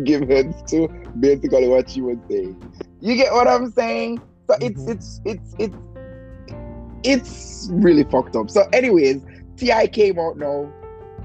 give 0.04 0.28
heads 0.28 0.62
to. 0.70 0.88
Basically, 1.20 1.68
what 1.68 1.88
she 1.88 2.00
was 2.00 2.18
saying. 2.28 2.60
You 3.00 3.16
get 3.16 3.32
what 3.32 3.48
I'm 3.48 3.70
saying? 3.72 4.20
So 4.48 4.56
it's 4.60 4.80
Mhm. 4.82 4.90
it's 4.92 5.20
it's 5.24 5.54
it's 5.58 5.76
it's 7.02 7.68
really 7.72 8.04
fucked 8.04 8.36
up. 8.36 8.50
So, 8.50 8.64
anyways, 8.72 9.24
T.I. 9.56 9.86
came 9.88 10.18
out 10.18 10.36
now, 10.36 10.70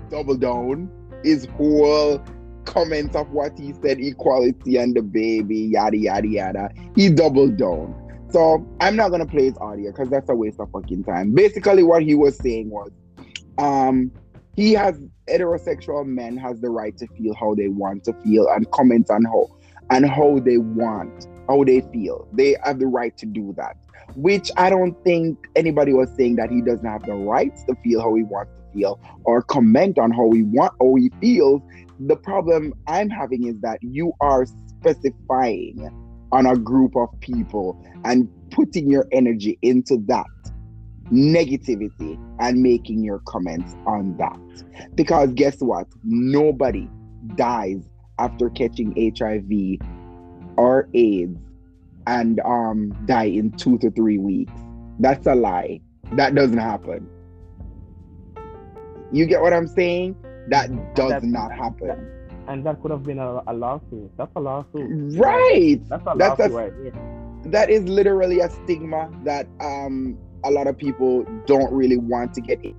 double 0.10 0.38
down 0.38 0.90
his 1.24 1.46
whole 1.58 2.22
comments 2.66 3.16
of 3.16 3.30
what 3.32 3.58
he 3.58 3.74
said, 3.74 4.00
equality 4.00 4.78
and 4.78 4.96
DaBaby, 4.96 5.72
yada 5.72 5.98
yada 5.98 6.28
yada. 6.28 6.70
He 6.96 7.10
doubled 7.10 7.58
down. 7.58 7.96
So 8.30 8.66
I'm 8.80 8.96
not 8.96 9.12
gonna 9.12 9.26
play 9.26 9.46
his 9.46 9.58
audio 9.60 9.92
because 9.92 10.10
that's 10.10 10.30
a 10.30 10.36
waste 10.36 10.60
of 10.60 10.70
fucking 10.72 11.04
time. 11.04 11.34
Basically, 11.34 11.84
what 11.84 12.04
he 12.04 12.16
was 12.16 12.38
saying 12.38 12.70
was, 12.70 12.92
um, 13.58 14.12
he 14.56 14.74
has 14.74 15.00
heterosexual 15.30 16.06
men 16.06 16.38
has 16.38 16.60
the 16.62 16.70
right 16.70 16.98
to 16.98 17.08
feel 17.18 17.34
how 17.34 17.56
they 17.56 17.68
want 17.68 18.04
to 18.06 18.14
feel 18.24 18.48
and 18.50 18.70
comment 18.72 19.10
on 19.10 19.24
how 19.26 19.48
and 19.90 20.06
how 20.06 20.40
they 20.40 20.58
want, 20.58 21.28
how 21.48 21.64
they 21.64 21.82
feel. 21.93 22.28
They 22.34 22.56
have 22.64 22.80
the 22.80 22.88
right 22.88 23.16
to 23.18 23.26
do 23.26 23.54
that. 23.58 23.78
Which 24.16 24.52
I 24.58 24.70
don't 24.70 24.96
think 25.04 25.38
anybody 25.56 25.93
was 25.93 26.10
saying 26.16 26.36
that 26.38 26.50
he 26.50 26.62
doesn't 26.62 26.86
have 26.86 27.04
the 27.04 27.14
rights 27.14 27.64
to 27.66 27.76
feel 27.84 28.02
how 28.02 28.14
he 28.16 28.24
wants 28.24 28.52
to 28.56 28.74
feel 28.74 29.00
or 29.24 29.41
comment 29.41 29.98
on 29.98 30.12
how 30.12 30.32
he 30.32 30.43
want 30.43 30.74
how 30.80 30.96
he 30.96 31.10
feels. 31.20 31.62
The 32.00 32.16
problem 32.16 32.74
I'm 32.88 33.10
having 33.10 33.48
is 33.48 33.60
that 33.62 33.80
you 33.82 34.14
are 34.22 34.46
specifying 34.80 35.89
on 36.32 36.46
a 36.46 36.56
group 36.56 36.96
of 36.96 37.10
people 37.22 37.82
and 38.04 38.30
putting 38.52 38.89
your 38.89 39.08
energy 39.12 39.58
into 39.62 39.98
that 40.08 40.26
negativity 41.12 42.18
and 42.39 42.62
making 42.62 43.04
your 43.04 43.20
comments 43.20 43.76
on 43.86 44.16
that. 44.18 44.38
Because 44.96 45.32
guess 45.34 45.60
what? 45.60 45.88
Nobody 46.04 46.89
dies 47.36 47.88
after 48.20 48.50
catching 48.50 48.93
HIV 49.18 49.80
or 50.58 50.88
AIDS 50.93 51.38
and 52.08 52.39
um 52.41 52.95
die 53.06 53.26
in 53.26 53.51
two 53.53 53.78
to 53.80 53.89
three 53.91 54.18
weeks. 54.18 54.53
That's 54.99 55.26
a 55.28 55.36
lie. 55.36 55.82
That 56.14 56.36
doesn't 56.36 56.58
happen. 56.58 57.08
You 59.12 59.26
get 59.26 59.41
what 59.41 59.53
I'm 59.53 59.68
saying? 59.68 60.16
That 60.49 60.70
does 60.95 61.10
That's- 61.10 61.24
not 61.32 61.51
happen. 61.51 62.12
And 62.47 62.64
that 62.68 62.80
could 62.82 62.91
have 62.91 63.01
been 63.03 63.18
a, 63.18 63.41
a 63.47 63.53
lawsuit. 63.53 64.12
That's 64.18 64.32
a 64.36 64.39
lawsuit. 64.39 65.18
Right. 65.18 65.80
That's 65.89 66.03
a 66.06 66.14
That's 66.16 66.39
lawsuit 66.39 66.51
a- 66.51 66.56
right 66.56 66.74
there. 66.84 67.51
that 67.51 67.70
is 67.72 67.84
literally 67.86 68.39
a 68.39 68.49
stigma 68.49 69.10
that 69.24 69.47
um 69.62 70.18
a 70.43 70.51
lot 70.51 70.68
of 70.68 70.78
people 70.78 71.26
don't 71.47 71.74
really 71.74 71.97
want 71.97 72.34
to 72.36 72.41
get 72.41 72.64
in. 72.64 72.76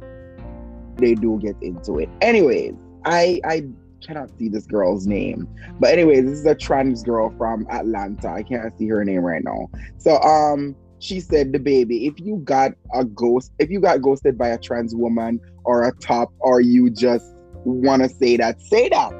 They 0.98 1.14
do 1.14 1.38
get 1.42 1.56
into 1.62 1.98
it. 1.98 2.08
Anyways, 2.20 2.74
I 3.04 3.40
I 3.44 3.64
cannot 4.04 4.30
see 4.38 4.48
this 4.48 4.66
girl's 4.66 5.06
name. 5.06 5.48
But 5.80 5.90
anyways, 5.90 6.24
this 6.24 6.38
is 6.38 6.46
a 6.46 6.54
trans 6.54 7.02
girl 7.02 7.34
from 7.38 7.66
Atlanta. 7.70 8.28
I 8.28 8.42
can't 8.42 8.76
see 8.78 8.88
her 8.88 9.04
name 9.04 9.20
right 9.22 9.42
now. 9.44 9.68
So 9.98 10.20
um 10.22 10.76
she 10.98 11.20
said 11.20 11.52
DaBaby, 11.52 12.08
if 12.08 12.18
you 12.18 12.40
got 12.44 12.72
a 12.94 13.04
ghost, 13.04 13.52
if 13.58 13.70
you 13.70 13.80
got 13.80 14.00
ghosted 14.00 14.38
by 14.38 14.48
a 14.48 14.58
trans 14.58 14.94
woman 14.94 15.40
or 15.64 15.84
a 15.86 15.92
top 16.02 16.32
or 16.40 16.60
you 16.60 16.88
just 16.90 17.24
want 17.64 18.02
to 18.02 18.08
say 18.08 18.36
that, 18.38 18.60
say 18.62 18.88
that. 18.88 19.12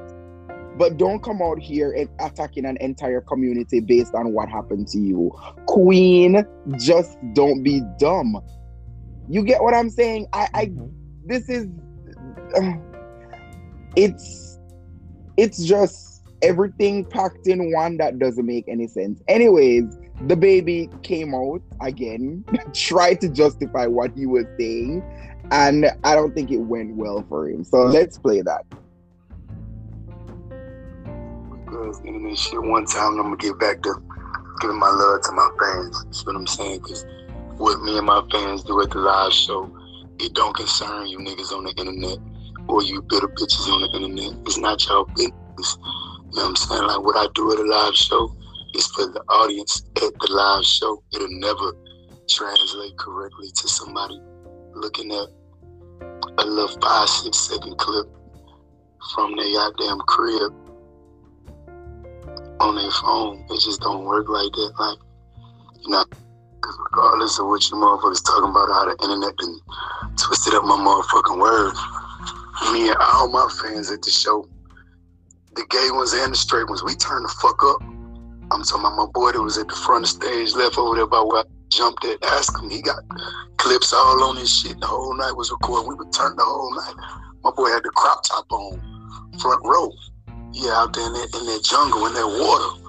But 0.79 0.97
don't 0.99 1.23
come 1.23 1.41
out 1.43 1.59
here 1.59 1.93
and 1.93 2.09
attacking 2.21 2.65
an 2.65 2.77
entire 2.81 3.21
community 3.23 3.81
based 3.81 4.15
on 4.15 4.33
what 4.33 4.49
happened 4.49 4.89
to 4.89 4.99
you. 4.99 5.33
Queen, 5.67 6.45
just 6.79 7.17
don't 7.35 7.63
be 7.63 7.83
dumb. 7.99 8.41
You 9.29 9.43
get 9.43 9.63
what 9.63 9.75
I'm 9.75 9.91
saying? 9.91 10.27
I, 10.33 10.49
I 10.55 10.67
Mhm. 10.67 10.93
this 11.25 11.49
is 11.49 11.67
uh, 12.57 12.73
it's 13.97 14.46
it's 15.37 15.65
just 15.65 16.23
everything 16.43 17.05
packed 17.05 17.47
in 17.47 17.73
one 17.73 17.97
that 17.99 18.19
doesn't 18.19 18.47
make 18.47 18.69
any 18.69 18.87
sense. 18.87 19.23
Anyways, 19.29 19.85
DaBaby 20.25 21.03
came 21.03 21.35
out 21.35 21.63
again, 21.81 22.45
tried 22.73 23.21
to 23.21 23.29
justify 23.29 23.87
what 23.87 24.13
he 24.13 24.27
was 24.27 24.47
saying, 24.59 25.03
and 25.51 25.87
I 26.05 26.15
don't 26.15 26.35
think 26.35 26.51
it 26.51 26.59
went 26.59 26.95
well 26.97 27.25
for 27.29 27.49
him. 27.49 27.65
So 27.65 27.85
let's 27.85 28.19
play 28.19 28.43
that. 28.43 28.65
Because 31.65 32.01
internet 32.05 32.39
shit, 32.39 32.63
one 32.63 32.87
time 32.87 33.19
I'm 33.19 33.23
gonna 33.23 33.37
get 33.37 33.59
back 33.59 33.83
to 33.83 33.95
giving 34.61 34.79
my 34.79 34.91
love 34.91 35.23
to 35.23 35.33
my 35.33 35.51
fans. 35.61 36.05
That's 36.05 36.25
what 36.25 36.37
I'm 36.37 36.47
saying. 36.47 36.81
Because 36.81 37.05
what 37.59 37.81
me 37.83 37.99
and 37.99 38.07
my 38.07 38.23
fans 38.31 38.63
do 38.63 38.81
at 38.83 38.91
the 38.91 38.99
live 38.99 39.33
show, 39.33 39.71
it 40.19 40.33
don't 40.35 40.57
concern 40.57 41.09
you 41.09 41.19
niggas 41.19 41.53
on 41.53 41.65
the 41.65 41.71
internet 41.73 42.19
or 42.69 42.83
you 42.83 43.03
bitter 43.03 43.29
bitches 43.29 43.69
on 43.69 43.83
the 43.83 43.97
internet. 43.97 44.41
It's 44.47 44.59
not 44.59 44.85
y'all 44.87 45.05
business. 45.17 45.79
You 45.79 46.43
know 46.43 46.43
what 46.43 46.49
I'm 46.49 46.57
saying? 46.57 46.83
Like 46.83 47.03
what 47.03 47.17
I 47.17 47.29
do 47.35 47.53
at 47.53 47.59
a 47.59 47.63
live 47.63 47.95
show 47.95 48.35
is 48.75 48.87
for 48.89 49.07
the 49.07 49.23
audience 49.29 49.83
at 49.97 50.13
the 50.19 50.29
live 50.31 50.65
show. 50.65 51.03
It'll 51.15 51.29
never 51.31 51.73
translate 52.29 52.97
correctly 52.99 53.49
to 53.55 53.69
somebody 53.69 54.21
looking 54.75 55.13
at 55.13 55.29
a 56.39 56.45
little 56.45 56.77
five, 56.81 57.09
six 57.09 57.39
second 57.39 57.79
clip 57.79 58.07
from 59.15 59.37
their 59.37 59.47
goddamn 59.53 59.99
crib 60.01 60.53
on 62.61 62.75
their 62.75 62.91
phone. 62.91 63.47
It 63.51 63.61
just 63.61 63.81
don't 63.81 64.05
work 64.05 64.29
like 64.29 64.53
that. 64.53 64.73
Like, 64.79 64.99
you 65.83 65.91
know, 65.91 66.05
because 66.55 66.79
regardless 66.91 67.39
of 67.39 67.47
what 67.47 67.69
you 67.71 67.77
motherfuckers 67.77 68.25
talking 68.25 68.51
about, 68.51 68.69
how 68.69 68.85
the 68.87 68.97
internet 69.03 69.37
done 69.37 69.61
twisted 70.17 70.55
up 70.55 70.65
my 70.65 70.77
motherfucking 70.77 71.41
words. 71.41 71.79
Me 72.73 72.89
and 72.89 72.97
all 73.01 73.29
my 73.29 73.49
fans 73.63 73.91
at 73.91 74.03
the 74.03 74.11
show, 74.11 74.49
the 75.55 75.65
gay 75.71 75.91
ones 75.91 76.13
and 76.13 76.33
the 76.33 76.37
straight 76.37 76.69
ones, 76.69 76.83
we 76.83 76.95
turned 76.95 77.25
the 77.25 77.35
fuck 77.41 77.63
up. 77.65 77.83
I'm 78.51 78.63
talking 78.63 78.81
about 78.81 78.97
my 78.97 79.07
boy 79.13 79.33
that 79.33 79.43
was 79.43 79.59
at 79.59 79.69
the 79.69 79.75
front 79.75 80.05
of 80.05 80.11
stage, 80.11 80.55
left 80.55 80.79
over 80.79 80.97
there 80.97 81.07
by 81.07 81.21
where 81.21 81.43
I 81.43 81.45
jumped 81.69 82.05
at. 82.05 82.23
Ask 82.25 82.59
him, 82.61 82.71
he 82.71 82.81
got 82.81 83.03
clips 83.57 83.93
all 83.93 84.23
on 84.25 84.37
his 84.37 84.53
shit. 84.53 84.79
The 84.81 84.87
whole 84.87 85.15
night 85.17 85.33
was 85.33 85.51
recording. 85.51 85.89
We 85.89 85.97
would 85.97 86.13
turn 86.13 86.37
the 86.37 86.45
whole 86.45 86.75
night. 86.75 86.95
My 87.45 87.51
boy 87.51 87.71
had 87.71 87.83
the 87.83 87.91
crop 87.91 88.23
top 88.25 88.51
on, 88.51 88.81
front 89.41 89.61
row. 89.65 89.93
Yeah, 90.53 90.73
out 90.73 90.95
there 90.95 91.07
in 91.07 91.13
that, 91.13 91.29
in 91.39 91.47
that 91.47 91.65
jungle, 91.65 92.07
in 92.07 92.15
that 92.15 92.27
water. 92.27 92.87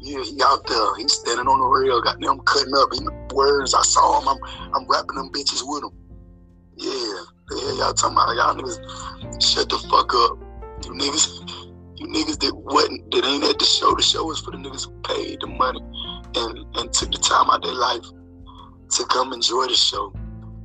Yeah, 0.00 0.22
he 0.22 0.40
out 0.42 0.66
there. 0.66 0.96
He's 0.96 1.12
standing 1.12 1.46
on 1.46 1.60
the 1.60 1.66
rail, 1.66 2.00
got 2.00 2.20
them 2.20 2.40
cutting 2.40 2.74
up. 2.74 2.88
He 2.92 3.00
words. 3.34 3.74
I 3.74 3.82
saw 3.82 4.20
him. 4.20 4.28
I'm, 4.28 4.74
I'm 4.74 4.86
rapping 4.88 5.16
them 5.16 5.30
bitches 5.32 5.62
with 5.64 5.84
him. 5.84 5.90
Yeah, 6.76 7.13
hell 7.50 7.76
y'all 7.78 7.94
talking 7.94 8.16
about? 8.16 8.36
Y'all 8.36 8.54
niggas, 8.54 9.42
shut 9.42 9.68
the 9.68 9.78
fuck 9.90 10.14
up. 10.14 10.38
You 10.84 10.92
niggas, 10.92 11.28
you 11.96 12.06
niggas 12.08 12.40
that 12.40 12.54
wasn't, 12.54 13.10
that 13.10 13.24
ain't 13.24 13.44
at 13.44 13.58
the 13.58 13.64
show. 13.64 13.94
The 13.94 14.02
show 14.02 14.30
is 14.30 14.40
for 14.40 14.50
the 14.50 14.58
niggas 14.58 14.86
who 14.86 15.00
paid 15.02 15.40
the 15.40 15.46
money 15.46 15.80
and, 16.34 16.58
and 16.76 16.92
took 16.92 17.12
the 17.12 17.18
time 17.18 17.50
out 17.50 17.56
of 17.56 17.62
their 17.64 17.74
life 17.74 18.04
to 18.90 19.04
come 19.06 19.32
enjoy 19.32 19.66
the 19.66 19.74
show. 19.74 20.12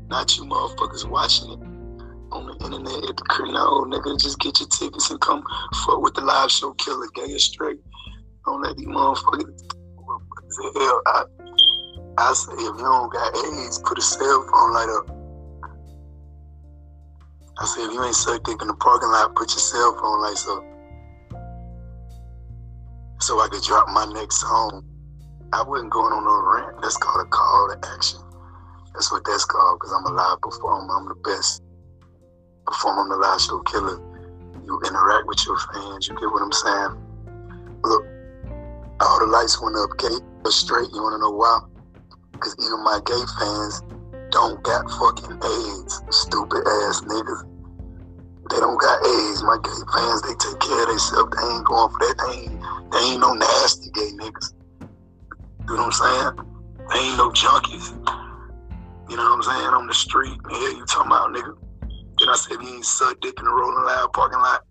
Not 0.09 0.37
you 0.37 0.43
motherfuckers 0.43 1.07
watching 1.09 1.51
it 1.51 1.59
on 2.31 2.47
the 2.47 2.53
internet 2.65 3.09
at 3.09 3.17
the 3.17 3.25
crib. 3.29 3.53
No, 3.53 3.85
nigga, 3.85 4.19
just 4.19 4.39
get 4.39 4.59
your 4.59 4.69
tickets 4.69 5.09
and 5.09 5.19
come 5.21 5.43
fuck 5.85 6.01
with 6.01 6.13
the 6.13 6.21
live 6.21 6.51
show 6.51 6.73
killer, 6.73 7.07
gay 7.13 7.33
or 7.33 7.39
straight. 7.39 7.79
Don't 8.45 8.61
let 8.61 8.77
these 8.77 8.87
motherfuckers 8.87 9.45
motherfuckers 9.97 10.77
hell. 10.77 11.01
I, 11.05 11.23
I 12.17 12.33
say 12.33 12.53
if 12.53 12.59
you 12.59 12.77
don't 12.77 13.11
got 13.11 13.35
AIDS, 13.35 13.79
put 13.79 13.97
a 13.97 14.01
cell 14.01 14.47
phone 14.51 14.73
light 14.73 14.89
up. 14.89 15.18
I 17.59 17.65
said, 17.65 17.87
if 17.87 17.93
you 17.93 18.03
ain't 18.03 18.15
suck 18.15 18.41
dick 18.45 18.61
in 18.61 18.69
the 18.69 18.73
parking 18.73 19.09
lot, 19.09 19.35
put 19.35 19.51
your 19.51 19.59
cell 19.59 19.91
phone 19.99 20.21
lights 20.21 20.47
up. 20.47 20.63
So 23.19 23.41
I 23.41 23.49
could 23.51 23.63
drop 23.63 23.89
my 23.89 24.05
next 24.15 24.39
song. 24.39 24.81
I 25.51 25.61
wasn't 25.67 25.91
going 25.91 26.13
on 26.13 26.23
no 26.23 26.39
rant. 26.39 26.81
That's 26.81 26.95
called 26.95 27.19
a 27.19 27.29
call 27.29 27.75
to 27.75 27.89
action. 27.91 28.21
That's 28.93 29.11
what 29.11 29.25
that's 29.25 29.43
called, 29.43 29.79
because 29.79 29.91
I'm 29.91 30.05
a 30.07 30.15
live 30.15 30.39
performer. 30.39 30.87
I'm 30.95 31.09
the 31.09 31.19
best 31.27 31.61
performer. 32.65 33.01
I'm 33.01 33.09
the 33.09 33.17
live 33.17 33.41
show 33.41 33.59
killer. 33.67 33.99
You 34.63 34.79
interact 34.87 35.27
with 35.27 35.43
your 35.45 35.59
fans. 35.73 36.07
You 36.07 36.15
get 36.15 36.31
what 36.31 36.41
I'm 36.41 36.55
saying? 36.55 36.95
Look, 37.83 38.03
all 39.01 39.19
the 39.19 39.27
lights 39.27 39.59
went 39.61 39.75
up, 39.75 39.99
gay 39.99 40.15
straight. 40.47 40.87
You 40.95 41.03
want 41.03 41.19
to 41.19 41.19
know 41.19 41.35
why? 41.35 41.59
Because 42.31 42.55
even 42.63 42.83
my 42.87 43.03
gay 43.03 43.23
fans 43.35 43.83
don't 44.31 44.63
got 44.63 44.87
fucking 44.95 45.35
AIDS, 45.43 46.01
stupid 46.07 46.63
ass 46.87 47.03
niggas. 47.03 47.48
They 48.49 48.57
don't 48.57 48.79
got 48.81 48.97
AIDS. 49.05 49.43
My 49.43 49.57
gay 49.61 49.81
fans, 49.93 50.21
they 50.25 50.33
take 50.35 50.59
care 50.59 50.83
of 50.83 50.89
themselves. 50.89 51.29
They 51.37 51.45
ain't 51.47 51.65
going 51.65 51.89
for 51.89 51.99
that. 52.01 52.15
They 52.17 52.33
ain't, 52.41 52.55
they 52.91 53.01
ain't 53.13 53.21
no 53.21 53.33
nasty 53.33 53.89
gay 53.93 54.09
niggas. 54.17 54.53
You 55.69 55.77
know 55.77 55.85
what 55.85 56.01
I'm 56.01 56.01
saying? 56.01 56.33
They 56.89 56.99
ain't 56.99 57.17
no 57.17 57.29
junkies. 57.31 57.93
You 59.09 59.17
know 59.17 59.23
what 59.23 59.37
I'm 59.37 59.43
saying? 59.43 59.73
On 59.73 59.87
the 59.87 59.93
street. 59.93 60.37
Yeah, 60.49 60.77
you 60.77 60.85
talking 60.85 61.11
about 61.11 61.29
nigga. 61.33 61.53
Then 62.17 62.29
I 62.29 62.35
said, 62.35 62.57
you 62.61 62.75
ain't 62.75 62.85
suck 62.85 63.19
dick 63.21 63.35
in 63.37 63.45
the 63.45 63.51
rolling 63.51 63.85
loud 63.85 64.13
parking 64.13 64.39
lot. 64.39 64.65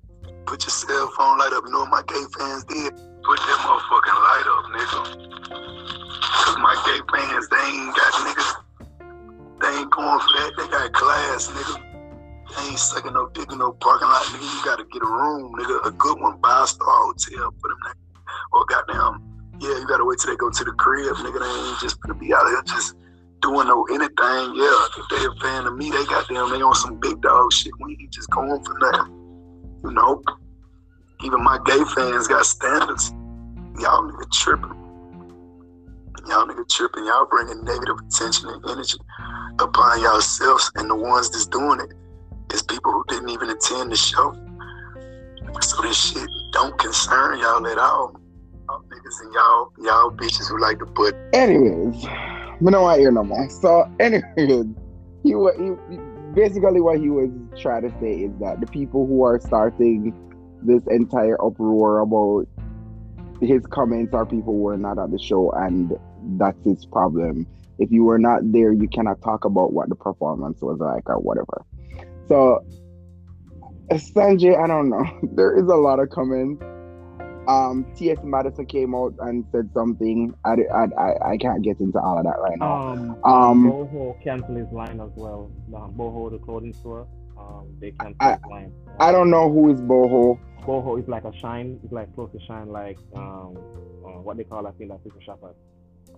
Put 0.47 0.65
your 0.65 0.75
cell 0.75 1.11
phone 1.17 1.39
light 1.39 1.53
up. 1.53 1.63
You 1.65 1.73
know 1.73 1.87
what 1.87 1.91
my 1.91 2.03
gay 2.07 2.25
fans 2.39 2.65
did? 2.65 2.93
Put 3.23 3.39
that 3.39 3.59
motherfucking 3.63 4.19
light 4.27 4.47
up, 4.47 4.65
nigga. 4.75 5.01
Cause 6.21 6.59
my 6.59 6.75
gay 6.87 7.01
fans, 7.15 7.49
they 7.49 7.57
ain't 7.57 7.95
got 7.95 8.13
niggas 8.27 8.69
they 9.61 9.69
ain't 9.69 9.91
going 9.91 10.21
for 10.21 10.33
that. 10.39 10.53
They 10.57 10.69
got 10.69 10.93
class, 10.93 11.49
nigga. 11.49 11.88
Ain't 12.57 12.79
sucking 12.79 13.13
no 13.13 13.29
dick 13.29 13.53
in 13.53 13.59
no 13.59 13.73
parking 13.73 14.09
lot, 14.09 14.25
nigga. 14.33 14.41
You 14.41 14.65
gotta 14.65 14.85
get 14.91 15.03
a 15.03 15.07
room, 15.07 15.53
nigga. 15.55 15.87
A 15.87 15.91
good 15.91 16.19
one, 16.19 16.41
a 16.43 16.67
star 16.67 17.05
hotel 17.05 17.53
for 17.61 17.69
them 17.69 17.79
nigga. 17.85 17.95
Or 18.53 18.65
goddamn, 18.65 19.23
yeah, 19.61 19.77
you 19.79 19.87
gotta 19.87 20.05
wait 20.05 20.19
till 20.19 20.33
they 20.33 20.37
go 20.37 20.49
to 20.49 20.65
the 20.65 20.73
crib, 20.73 21.15
nigga. 21.17 21.41
They 21.41 21.69
ain't 21.69 21.81
just 21.81 22.01
gonna 22.01 22.19
be 22.19 22.33
out 22.33 22.47
here 22.49 22.63
just 22.65 22.97
doing 23.43 23.69
no 23.69 23.85
anything. 23.93 24.57
Yeah, 24.57 24.87
if 24.97 25.05
they 25.11 25.27
a 25.27 25.33
fan 25.41 25.67
of 25.67 25.77
me, 25.77 25.91
they 25.91 26.05
them. 26.05 26.51
They 26.51 26.63
on 26.63 26.75
some 26.75 26.99
big 27.01 27.21
dog 27.21 27.53
shit. 27.53 27.73
We 27.81 27.99
ain't 28.01 28.13
just 28.13 28.31
going 28.31 28.65
for 28.65 28.75
nothing. 28.81 29.13
You 29.85 29.93
know? 29.93 30.23
Even 31.25 31.43
my 31.43 31.59
gay 31.67 31.83
fans 31.95 32.29
got 32.29 32.47
standards. 32.47 33.11
Y'all 33.79 34.09
nigga 34.09 34.31
tripping. 34.33 34.75
Y'all 36.27 36.47
nigga 36.47 36.67
tripping. 36.69 37.05
Y'all 37.05 37.27
bringing 37.27 37.63
negative 37.65 37.99
attention 37.99 38.49
and 38.49 38.65
energy 38.71 38.97
upon 39.59 40.01
yourselves, 40.01 40.71
and 40.77 40.89
the 40.89 40.97
ones 40.97 41.31
that's 41.31 41.47
doing 41.47 41.81
it 41.81 41.93
is 42.53 42.63
people 42.63 42.93
who 42.93 43.05
didn't 43.09 43.31
even 43.31 43.51
attend 43.51 43.93
the 43.93 43.97
show. 43.97 44.35
So 45.61 45.83
this 45.83 46.13
shit 46.13 46.29
don't 46.53 46.79
concern 46.79 47.39
y'all 47.39 47.67
at 47.67 47.79
all. 47.79 48.15
Y'all 48.69 48.83
niggas 48.83 49.21
and 49.23 49.33
y'all 49.35 49.73
y'all 49.79 50.11
bitches 50.11 50.49
who 50.49 50.61
like 50.61 50.79
to 50.79 50.87
put. 50.87 51.15
Anyways, 51.33 52.07
we 52.61 52.71
don't 52.71 52.99
hear 52.99 53.11
no 53.11 53.25
more. 53.25 53.49
So, 53.49 53.91
anyways, 53.99 54.67
he, 55.23 55.31
he 55.31 55.73
basically 56.35 56.81
what 56.81 56.99
he 56.99 57.11
was 57.11 57.31
trying 57.61 57.83
to 57.83 57.91
say 58.01 58.21
is 58.21 58.33
that 58.41 58.61
the 58.61 58.67
people 58.67 59.07
who 59.07 59.25
are 59.25 59.41
starting 59.41 60.13
this 60.63 60.83
entire 60.89 61.43
uproar 61.43 62.01
about 62.01 62.47
his 63.41 63.65
comments 63.67 64.13
are 64.15 64.27
people 64.27 64.53
who 64.53 64.61
were 64.61 64.77
not 64.77 64.99
at 64.99 65.11
the 65.11 65.19
show, 65.19 65.51
and 65.53 65.93
that's 66.39 66.63
his 66.65 66.85
problem 66.85 67.47
if 67.79 67.93
you 67.93 68.05
were 68.05 68.19
not 68.19 68.41
there, 68.53 68.73
you 68.73 68.89
cannot 68.89 69.23
talk 69.23 69.45
about 69.45 69.73
what 69.73 69.89
the 69.89 69.95
performance 69.95 70.61
was 70.61 70.79
like 70.81 71.09
or 71.09 71.19
whatever. 71.19 71.65
So, 72.29 72.63
Sanjay, 73.91 74.63
I 74.63 74.67
don't 74.67 74.91
know. 74.91 75.05
There 75.35 75.57
is 75.57 75.65
a 75.65 75.77
lot 75.77 75.99
of 75.99 76.11
comments. 76.11 76.63
Um, 77.49 77.87
T.S. 77.97 78.19
Madison 78.23 78.67
came 78.67 78.95
out 78.95 79.15
and 79.21 79.47
said 79.51 79.71
something. 79.73 80.35
I, 80.45 80.57
I, 80.75 80.85
I, 80.85 81.31
I 81.33 81.37
can't 81.39 81.63
get 81.63 81.81
into 81.81 81.99
all 81.99 82.19
of 82.19 82.25
that 82.25 82.39
right 82.39 82.59
now. 82.59 82.89
Um, 82.89 83.25
um 83.25 83.65
Boho 83.65 84.23
canceled 84.23 84.59
his 84.59 84.71
line 84.71 85.01
as 85.01 85.11
well. 85.17 85.51
Um, 85.75 85.95
Boho, 85.97 86.31
the 86.31 86.39
clothing 86.39 86.75
store, 86.75 87.09
um, 87.39 87.75
they 87.81 87.93
canceled 87.93 88.17
I, 88.21 88.33
his 88.33 88.41
line. 88.51 88.73
I 89.01 89.13
don't 89.13 89.31
know 89.31 89.51
who 89.51 89.73
is 89.73 89.81
Boho. 89.81 90.39
Boho 90.61 91.01
is 91.01 91.09
like 91.09 91.25
a 91.25 91.35
shine. 91.39 91.81
It's 91.83 91.93
like 91.93 92.15
close 92.15 92.31
to 92.33 92.41
shine, 92.47 92.69
like 92.69 92.99
um, 93.17 93.57
uh, 94.05 94.21
what 94.21 94.37
they 94.37 94.45
call 94.45 94.67
I 94.67 94.73
think 94.73 94.91
that 94.91 95.03
people 95.03 95.21
shop 95.25 95.41
at 95.43 95.55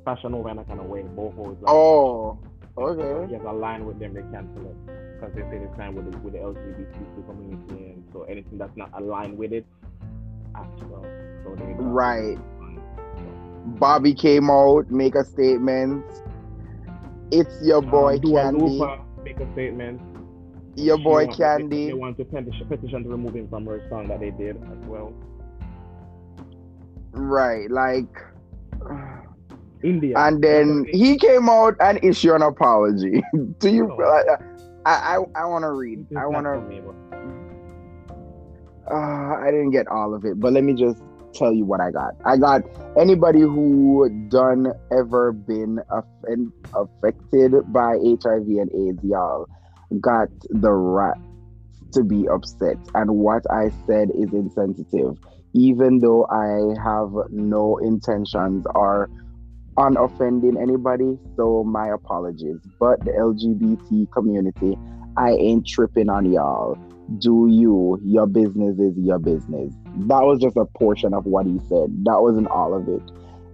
Fashion 0.04 0.34
over 0.34 0.50
in 0.50 0.58
a 0.58 0.64
kind 0.64 0.80
of 0.80 0.86
way. 0.86 1.02
Boho 1.02 1.56
is 1.56 1.62
like, 1.62 1.72
oh, 1.72 2.40
okay. 2.76 3.28
He 3.28 3.34
has 3.34 3.44
a 3.46 3.52
line 3.52 3.86
with 3.86 4.00
them, 4.00 4.14
they 4.14 4.22
cancel 4.22 4.66
it 4.66 5.09
because 5.21 5.35
they 5.35 5.43
say 5.43 5.59
they 5.59 5.77
sign 5.77 5.95
with 5.95 6.11
the, 6.11 6.18
with 6.18 6.33
the 6.33 6.39
LGBTQ 6.39 7.27
community, 7.27 7.93
and 7.93 8.05
so 8.12 8.23
anything 8.23 8.59
that's 8.59 8.77
not 8.77 8.91
aligned 8.95 9.37
with 9.37 9.53
it, 9.53 9.66
as 10.55 10.83
well. 10.85 11.05
So 11.45 11.55
they 11.57 11.73
right. 11.79 12.39
Bobby 13.79 14.14
came 14.14 14.51
out, 14.51 14.91
make 14.91 15.14
a 15.14 15.25
statement. 15.25 16.05
It's 17.31 17.55
your 17.62 17.79
um, 17.79 17.91
boy 17.91 18.14
um, 18.14 18.21
Kandi. 18.21 19.23
make 19.23 19.39
a 19.39 19.53
statement. 19.53 20.01
Your 20.77 20.99
boy 20.99 21.27
Kandi. 21.27 21.89
They 21.89 21.93
want 21.93 22.16
to 22.18 22.25
petition, 22.25 22.66
petition 22.68 23.03
to 23.05 23.09
remove 23.11 23.35
him 23.35 23.49
from 23.49 23.66
her 23.66 23.87
song 23.89 24.09
that 24.09 24.21
they 24.21 24.31
did 24.31 24.57
as 24.57 24.87
well. 24.87 25.12
Right, 27.12 27.71
like. 27.71 28.07
India. 29.83 30.18
And 30.18 30.43
then 30.43 30.87
he 30.91 31.16
came 31.16 31.49
out 31.49 31.75
and 31.81 31.99
issued 32.03 32.33
an 32.33 32.43
apology. 32.43 33.23
Do 33.59 33.71
you? 33.71 33.91
Oh. 33.91 34.37
I 34.87 35.16
I, 35.35 35.43
I 35.43 35.47
want 35.47 35.62
to 35.62 35.72
read. 35.72 36.07
I 36.16 36.26
want 36.26 36.47
to. 36.47 36.95
Uh, 38.91 39.37
I 39.41 39.47
didn't 39.51 39.70
get 39.70 39.87
all 39.89 40.14
of 40.14 40.24
it, 40.24 40.41
but 40.41 40.53
let 40.53 40.64
me 40.64 40.74
just 40.74 41.01
tell 41.35 41.53
you 41.53 41.64
what 41.64 41.81
I 41.81 41.91
got. 41.91 42.14
I 42.24 42.37
got 42.37 42.62
anybody 42.99 43.41
who 43.41 44.09
done 44.28 44.72
ever 44.93 45.33
been 45.33 45.78
aff- 45.93 46.05
affected 46.74 47.53
by 47.72 47.97
HIV 48.03 48.47
and 48.47 48.70
AIDS, 48.72 48.99
y'all 49.05 49.47
got 50.01 50.28
the 50.51 50.70
right 50.70 51.16
to 51.93 52.03
be 52.05 52.26
upset. 52.28 52.76
And 52.95 53.11
what 53.16 53.43
I 53.51 53.70
said 53.87 54.11
is 54.14 54.33
insensitive, 54.33 55.16
even 55.55 55.99
though 55.99 56.26
I 56.26 56.81
have 56.83 57.11
no 57.31 57.78
intentions 57.78 58.64
or 58.74 59.11
on 59.81 59.97
offending 59.97 60.59
anybody, 60.61 61.18
so 61.37 61.64
my 61.64 61.89
apologies. 61.89 62.59
But 62.78 63.03
the 63.05 63.12
LGBT 63.12 64.12
community, 64.12 64.76
I 65.16 65.31
ain't 65.31 65.66
tripping 65.66 66.11
on 66.11 66.31
y'all. 66.31 66.78
Do 67.18 67.49
you? 67.51 67.99
Your 68.05 68.26
business 68.26 68.78
is 68.78 68.97
your 68.99 69.18
business. 69.18 69.72
That 70.07 70.22
was 70.22 70.39
just 70.41 70.57
a 70.57 70.66
portion 70.66 71.14
of 71.14 71.24
what 71.24 71.47
he 71.47 71.59
said. 71.68 71.89
That 72.05 72.20
wasn't 72.20 72.49
all 72.49 72.74
of 72.74 72.89
it. 72.89 73.03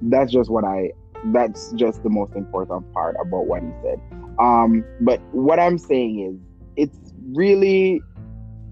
That's 0.03 0.33
just 0.33 0.51
what 0.51 0.65
I 0.65 0.91
that's 1.33 1.73
just 1.73 2.03
the 2.03 2.11
most 2.11 2.35
important 2.35 2.93
part 2.93 3.17
about 3.21 3.47
what 3.47 3.63
he 3.63 3.71
said. 3.83 4.01
Um, 4.39 4.85
but 5.01 5.21
what 5.33 5.59
I'm 5.59 5.79
saying 5.79 6.21
is 6.21 6.59
it's 6.77 7.15
really, 7.35 8.03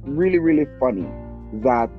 really, 0.03 0.39
really 0.39 0.67
funny 0.79 1.09
that 1.63 1.91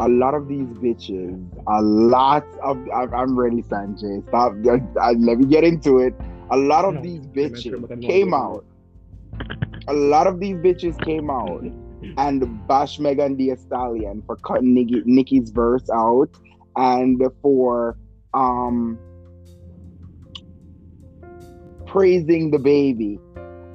a 0.00 0.08
lot 0.08 0.34
of 0.34 0.48
these 0.48 0.66
bitches, 0.66 1.50
a 1.68 1.82
lot 1.82 2.44
of 2.62 2.78
I'm 2.92 3.38
ready, 3.38 3.62
Sanjay. 3.62 4.26
Stop. 4.28 4.54
let 5.18 5.38
me 5.38 5.46
get 5.46 5.64
into 5.64 5.98
it. 5.98 6.14
A 6.50 6.56
lot 6.56 6.84
of 6.84 7.02
these 7.02 7.20
bitches 7.28 8.02
came 8.02 8.34
out. 8.34 8.64
A 9.88 9.92
lot 9.92 10.26
of 10.26 10.40
these 10.40 10.56
bitches 10.56 10.98
came 11.04 11.30
out 11.30 11.62
and 12.16 12.66
bash 12.68 12.98
Megan 12.98 13.36
Thee 13.36 13.54
Stallion 13.56 14.22
for 14.26 14.36
cutting 14.36 14.74
Nicki, 14.74 15.02
Nicki's 15.04 15.50
verse 15.50 15.88
out 15.92 16.30
and 16.76 17.22
for 17.42 17.96
um 18.34 18.98
praising 21.86 22.50
DaBaby 22.50 23.18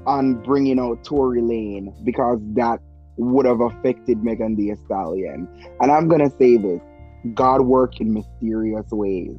on 0.06 0.36
bringing 0.44 0.80
out 0.80 1.04
Tory 1.04 1.42
Lanez 1.42 1.94
because 2.04 2.40
that 2.54 2.82
would 3.20 3.46
have 3.46 3.62
affected 3.62 4.24
Megan 4.24 4.56
Thee 4.56 4.74
Stallion. 4.86 5.48
And 5.80 5.92
I'm 5.92 6.08
gonna 6.08 6.32
say 6.40 6.58
this: 6.58 6.80
God 7.34 7.62
work 7.62 8.00
in 8.00 8.14
mysterious 8.14 8.88
ways. 8.92 9.38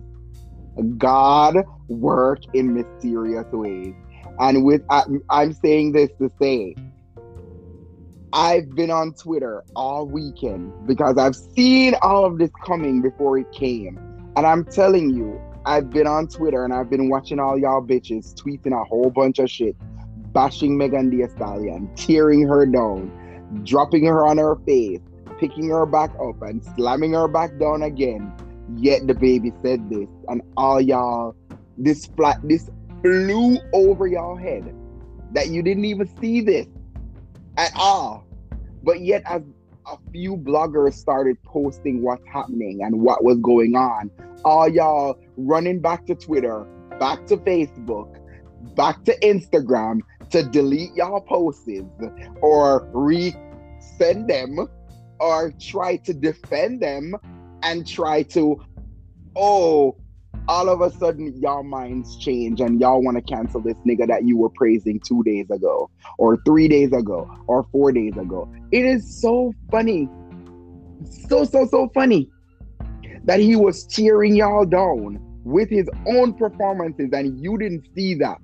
God 0.99 1.57
work 1.89 2.39
in 2.55 2.75
mysterious 2.75 3.47
ways. 3.53 3.95
And 4.39 4.65
with 4.65 4.83
I, 4.91 5.05
I'm 5.31 5.53
saying 5.53 5.93
this 5.93 6.11
to 6.21 6.31
say, 6.41 6.75
I've 8.33 8.71
been 8.77 8.91
on 8.91 9.15
Twitter 9.15 9.63
all 9.75 10.07
weekend 10.07 10.73
because 10.87 11.19
I've 11.19 11.35
seen 11.35 11.95
all 12.03 12.25
of 12.25 12.39
this 12.39 12.51
coming 12.65 13.03
before 13.03 13.39
it 13.39 13.47
came. 13.53 13.99
And 14.37 14.47
I'm 14.47 14.65
telling 14.67 15.11
you, 15.11 15.41
I've 15.67 15.91
been 15.91 16.07
on 16.07 16.29
Twitter 16.29 16.65
and 16.65 16.73
I've 16.73 16.89
been 16.89 17.11
watching 17.11 17.41
all 17.41 17.59
y'all 17.59 17.85
bitches 17.85 18.33
tweeting 18.35 18.73
a 18.73 18.85
whole 18.85 19.11
bunch 19.11 19.39
of 19.41 19.51
shit, 19.51 19.77
bashing 20.33 20.79
Megan 20.79 21.11
Thee 21.11 21.27
Stallion, 21.29 21.91
tearing 21.97 22.47
her 22.47 22.65
down, 22.67 23.13
dropping 23.63 24.05
her 24.05 24.27
on 24.27 24.39
her 24.39 24.57
face, 24.67 25.01
picking 25.39 25.69
her 25.69 25.87
back 25.87 26.11
up, 26.21 26.41
and 26.43 26.63
slamming 26.77 27.13
her 27.13 27.29
back 27.29 27.59
down 27.59 27.83
again. 27.83 28.33
Yet 28.77 29.03
DaBaby 29.03 29.61
said 29.63 29.91
this, 29.91 30.09
and 30.29 30.43
all 30.57 30.81
y'all, 30.81 31.35
this 31.77 32.07
flat, 32.07 32.41
this 32.45 32.71
flew 33.03 33.59
over 33.73 34.07
y'all 34.07 34.37
head 34.37 34.75
that 35.33 35.49
you 35.49 35.63
didn't 35.63 35.85
even 35.85 36.09
see 36.21 36.41
this 36.41 36.67
at 37.57 37.73
all. 37.77 38.27
But 38.83 39.01
yet, 39.01 39.23
as 39.27 39.43
a 39.87 39.97
few 40.13 40.37
bloggers 40.37 40.95
started 40.95 41.43
posting 41.43 42.03
what's 42.03 42.27
happening 42.27 42.81
and 42.83 43.01
what 43.01 43.25
was 43.25 43.39
going 43.39 43.77
on, 43.77 44.11
all 44.45 44.69
y'all 44.69 45.19
running 45.37 45.81
back 45.81 46.07
to 46.07 46.15
Twitter, 46.15 46.65
back 46.99 47.27
to 47.27 47.37
Facebook, 47.39 48.17
back 48.77 49.05
to 49.05 49.19
Instagram 49.21 50.01
to 50.31 50.43
delete 50.43 50.95
y'all 50.95 51.21
posts 51.21 51.69
or 52.41 52.89
resend 52.93 54.29
them 54.29 54.67
or 55.19 55.53
try 55.61 55.97
to 55.97 56.15
defend 56.15 56.81
them 56.81 57.15
and 57.63 57.87
try 57.87 58.23
to, 58.23 58.61
oh, 59.37 59.97
all 60.49 60.69
of 60.69 60.81
a 60.81 60.91
sudden 60.91 61.33
y'all 61.41 61.63
minds 61.63 62.17
change 62.17 62.61
and 62.61 62.81
y'all 62.81 63.03
want 63.03 63.17
to 63.17 63.23
cancel 63.23 63.61
this 63.61 63.77
nigga 63.87 64.07
that 64.07 64.25
you 64.25 64.37
were 64.37 64.49
praising 64.51 65.01
two 65.07 65.23
days 65.23 65.49
ago 65.51 65.91
or 66.19 66.39
three 66.45 66.67
days 66.67 66.93
ago 66.93 67.31
or 67.47 67.65
four 67.71 67.93
days 67.93 68.17
ago. 68.17 68.51
It 68.73 68.85
is 68.85 69.21
so 69.21 69.53
funny. 69.71 70.09
So, 71.29 71.45
so, 71.45 71.67
so 71.67 71.89
funny 71.95 72.29
that 73.25 73.41
he 73.41 73.57
was 73.57 73.85
tearing 73.87 74.35
y'all 74.35 74.65
down 74.65 75.19
with 75.45 75.69
his 75.71 75.89
own 76.07 76.35
performances 76.35 77.11
and 77.13 77.39
you 77.43 77.59
didn't 77.59 77.87
see 77.95 78.15
that. 78.15 78.39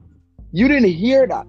You 0.53 0.69
didn't 0.69 0.91
hear 0.91 1.27
that. 1.27 1.47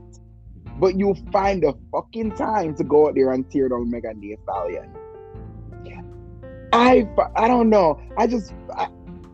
But 0.80 0.98
you 0.98 1.16
find 1.32 1.64
the 1.64 1.74
fucking 1.92 2.36
time 2.36 2.76
to 2.76 2.84
go 2.84 3.08
out 3.08 3.16
there 3.16 3.32
and 3.32 3.50
tear 3.50 3.70
down 3.70 3.90
Megan 3.90 4.20
Thee 4.20 4.38
Stallion. 4.44 4.90
I 6.74 7.08
I 7.36 7.48
don't 7.48 7.70
know. 7.70 8.00
I 8.18 8.28
just 8.28 8.54
I, 8.76 8.88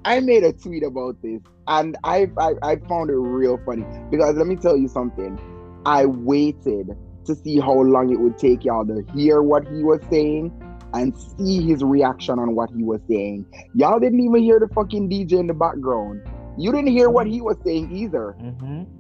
I 0.06 0.20
made 0.20 0.44
a 0.44 0.54
tweet 0.54 0.84
about 0.84 1.22
this 1.22 1.42
and 1.68 1.98
I, 2.04 2.30
I 2.38 2.54
I 2.62 2.76
found 2.88 3.10
it 3.10 3.16
real 3.16 3.60
funny 3.66 3.86
because 4.12 4.36
let 4.36 4.48
me 4.48 4.56
tell 4.56 4.78
you 4.78 4.88
something. 4.88 5.40
I 5.86 6.06
waited 6.06 6.96
to 7.26 7.36
see 7.36 7.60
how 7.60 7.74
long 7.74 8.12
it 8.12 8.20
would 8.20 8.38
take 8.38 8.64
y'all 8.64 8.86
to 8.86 9.04
hear 9.14 9.42
what 9.42 9.68
he 9.68 9.84
was 9.84 10.02
saying 10.10 10.52
and 10.94 11.18
see 11.18 11.62
his 11.62 11.84
reaction 11.84 12.38
on 12.38 12.56
what 12.56 12.70
he 12.70 12.84
was 12.84 13.02
saying. 13.10 13.46
Y'all 13.74 14.00
didn't 14.00 14.20
even 14.20 14.44
hear 14.44 14.60
the 14.60 14.68
fucking 14.68 15.10
DJ 15.10 15.40
in 15.40 15.48
the 15.48 15.54
background. 15.54 16.22
You 16.58 16.72
didn't 16.72 16.92
hear 16.92 17.10
what 17.10 17.26
he 17.26 17.42
was 17.42 17.58
saying 17.64 17.96
either. 17.96 18.36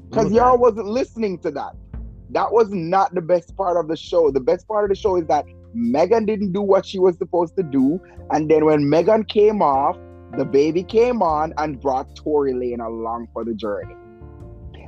Because 0.09 0.25
mm-hmm. 0.25 0.35
y'all 0.35 0.57
wasn't 0.57 0.87
listening 0.87 1.37
to 1.39 1.51
that. 1.51 1.75
That 2.33 2.51
was 2.51 2.69
not 2.71 3.13
the 3.13 3.21
best 3.21 3.55
part 3.55 3.77
of 3.77 3.87
the 3.87 3.95
show. 3.95 4.31
The 4.31 4.39
best 4.39 4.67
part 4.67 4.85
of 4.85 4.89
the 4.89 4.95
show 4.95 5.17
is 5.17 5.27
that 5.27 5.45
Megan 5.73 6.25
didn't 6.25 6.51
do 6.51 6.61
what 6.61 6.85
she 6.85 6.99
was 6.99 7.17
supposed 7.17 7.55
to 7.57 7.63
do. 7.63 8.01
And 8.31 8.49
then 8.49 8.65
when 8.65 8.89
Megan 8.89 9.23
came 9.23 9.61
off, 9.61 9.97
DaBaby 10.33 10.87
came 10.87 11.21
on 11.21 11.53
and 11.57 11.79
brought 11.79 12.15
Tory 12.15 12.53
Lanez 12.53 12.85
along 12.85 13.27
for 13.33 13.45
the 13.45 13.53
journey. 13.53 13.95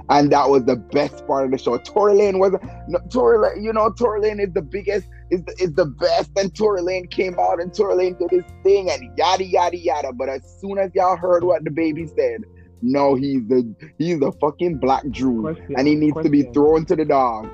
And 0.09 0.31
that 0.31 0.49
was 0.49 0.65
the 0.65 0.75
best 0.75 1.25
part 1.25 1.45
of 1.45 1.51
the 1.51 1.57
show. 1.57 1.77
Tory 1.77 2.13
Lanez 2.13 2.39
was 2.39 2.53
no, 2.87 2.99
Tory 3.09 3.37
Lanez, 3.37 3.63
you 3.63 3.73
know, 3.73 3.91
Tory 3.91 4.21
Lanez 4.21 4.47
is 4.47 4.53
the 4.53 4.61
biggest, 4.61 5.07
is 5.29 5.43
the, 5.43 5.55
is 5.59 5.73
the 5.73 5.85
best. 5.85 6.31
And 6.37 6.55
Tory 6.55 6.81
Lanez 6.81 7.11
came 7.11 7.37
out 7.39 7.59
and 7.59 7.73
Tory 7.73 7.95
Lanez 7.95 8.19
did 8.19 8.31
his 8.31 8.43
thing 8.63 8.89
and 8.89 9.15
yada 9.17 9.43
yada 9.43 9.77
yada. 9.77 10.13
But 10.13 10.29
as 10.29 10.41
soon 10.59 10.79
as 10.79 10.91
y'all 10.95 11.15
heard 11.15 11.43
what 11.43 11.63
DaBaby 11.63 12.15
said, 12.15 12.43
no, 12.85 13.15
he's 13.15 13.47
the 13.47 13.75
he's 13.97 14.19
the 14.19 14.31
fucking 14.33 14.77
black 14.77 15.03
Jew, 15.09 15.41
question, 15.41 15.75
and 15.77 15.87
he 15.87 15.95
needs 15.95 16.13
question. 16.13 16.31
to 16.31 16.43
be 16.43 16.43
thrown 16.53 16.85
to 16.85 16.95
the 16.95 17.05
dogs. 17.05 17.49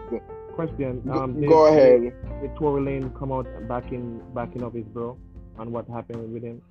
Question. 0.54 1.02
Um, 1.10 1.40
did, 1.40 1.50
go 1.50 1.68
ahead. 1.68 2.02
Did, 2.02 2.42
did 2.42 2.56
Tory 2.58 2.82
Lanez 2.82 3.18
come 3.18 3.32
out 3.32 3.48
backing 3.68 4.22
backing 4.36 4.64
up 4.64 4.76
his 4.76 4.86
bro, 4.86 5.18
and 5.58 5.72
what 5.72 5.88
happened 5.88 6.34
with 6.34 6.44
him? 6.44 6.62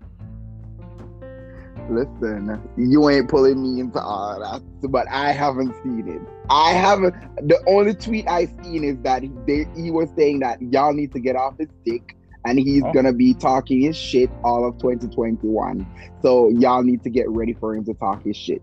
Listen, 1.89 2.61
you 2.77 3.09
ain't 3.09 3.29
pulling 3.29 3.63
me 3.63 3.81
into 3.81 4.01
all 4.01 4.39
that, 4.39 4.63
but 4.91 5.09
I 5.09 5.33
haven't 5.33 5.75
seen 5.83 6.07
it. 6.07 6.21
I 6.51 6.73
haven't. 6.73 7.15
The 7.49 7.59
only 7.67 7.95
tweet 7.95 8.29
I 8.29 8.47
seen 8.63 8.85
is 8.85 8.99
that 9.03 9.23
he, 9.23 9.31
they, 9.47 9.67
he 9.75 9.91
was 9.91 10.09
saying 10.15 10.41
that 10.41 10.61
y'all 10.61 10.93
need 10.93 11.13
to 11.13 11.19
get 11.19 11.35
off 11.35 11.59
his 11.59 11.69
dick, 11.85 12.17
and 12.45 12.59
he's 12.59 12.83
oh. 12.85 12.93
gonna 12.93 13.13
be 13.13 13.35
talking 13.35 13.83
his 13.83 13.97
shit 13.97 14.31
all 14.45 14.67
of 14.67 14.79
2021. 14.79 15.87
So 16.23 16.49
y'all 16.51 16.83
need 16.83 17.03
to 17.05 17.11
get 17.11 17.29
ready 17.29 17.55
for 17.55 17.75
him 17.75 17.85
to 17.85 17.95
talk 17.95 18.25
his 18.25 18.37
shit. 18.37 18.63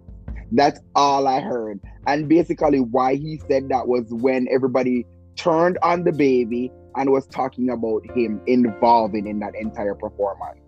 That's 0.52 0.80
all 0.96 1.28
I 1.28 1.42
heard. 1.42 1.80
And 2.06 2.30
basically, 2.30 2.80
why 2.80 3.16
he 3.16 3.42
said 3.50 3.70
that 3.70 3.88
was 3.88 4.06
when 4.10 4.48
everybody 4.50 5.06
turned 5.36 5.78
on 5.84 6.04
DaBaby 6.04 6.72
and 6.96 7.12
was 7.12 7.28
talking 7.28 7.70
about 7.70 8.04
him 8.16 8.42
involving 8.48 9.28
in 9.28 9.40
that 9.40 9.54
entire 9.56 9.96
performance 9.96 10.60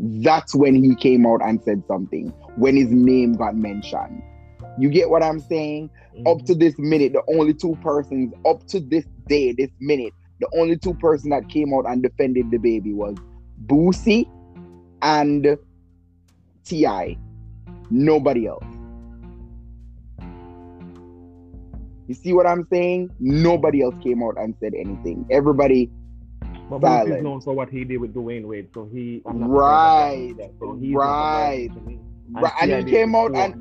that's 0.00 0.54
when 0.54 0.74
he 0.74 0.94
came 0.94 1.26
out 1.26 1.40
and 1.42 1.62
said 1.62 1.82
something 1.86 2.28
when 2.56 2.76
his 2.76 2.90
name 2.90 3.34
got 3.34 3.54
mentioned 3.54 4.22
you 4.78 4.88
get 4.88 5.10
what 5.10 5.22
i'm 5.22 5.38
saying 5.38 5.90
mm-hmm. 6.14 6.26
up 6.26 6.44
to 6.46 6.54
this 6.54 6.74
minute 6.78 7.12
the 7.12 7.22
only 7.36 7.52
two 7.52 7.76
persons 7.82 8.32
up 8.46 8.66
to 8.66 8.80
this 8.80 9.04
day 9.26 9.52
this 9.52 9.70
minute 9.80 10.14
the 10.40 10.48
only 10.58 10.76
two 10.76 10.94
person 10.94 11.30
that 11.30 11.48
came 11.48 11.72
out 11.74 11.84
and 11.86 12.02
defended 12.02 12.46
DaBaby 12.46 12.94
was 12.94 13.16
Boosie 13.66 14.28
and 15.02 15.56
T.I. 16.64 17.16
nobody 17.90 18.46
else. 18.46 18.64
You 22.08 22.14
see 22.14 22.32
what 22.32 22.46
i'm 22.46 22.66
saying? 22.72 23.10
Nobody 23.20 23.82
else 23.82 23.94
came 24.02 24.22
out 24.22 24.34
and 24.36 24.54
said 24.60 24.72
anything. 24.74 25.26
Everybody 25.30 25.90
but 26.70 26.78
Bruce 26.78 27.16
is 27.16 27.22
known 27.22 27.40
for 27.40 27.52
what 27.52 27.68
he 27.68 27.84
did 27.84 27.98
with 27.98 28.14
Dwyane 28.14 28.44
Wade, 28.44 28.68
so 28.72 28.88
he 28.92 29.22
right, 29.24 30.34
so 30.60 30.78
right. 30.92 31.68
Right, 32.32 32.52
and 32.62 32.88
he 32.88 32.94
came 32.94 33.16
out 33.16 33.34
and 33.34 33.60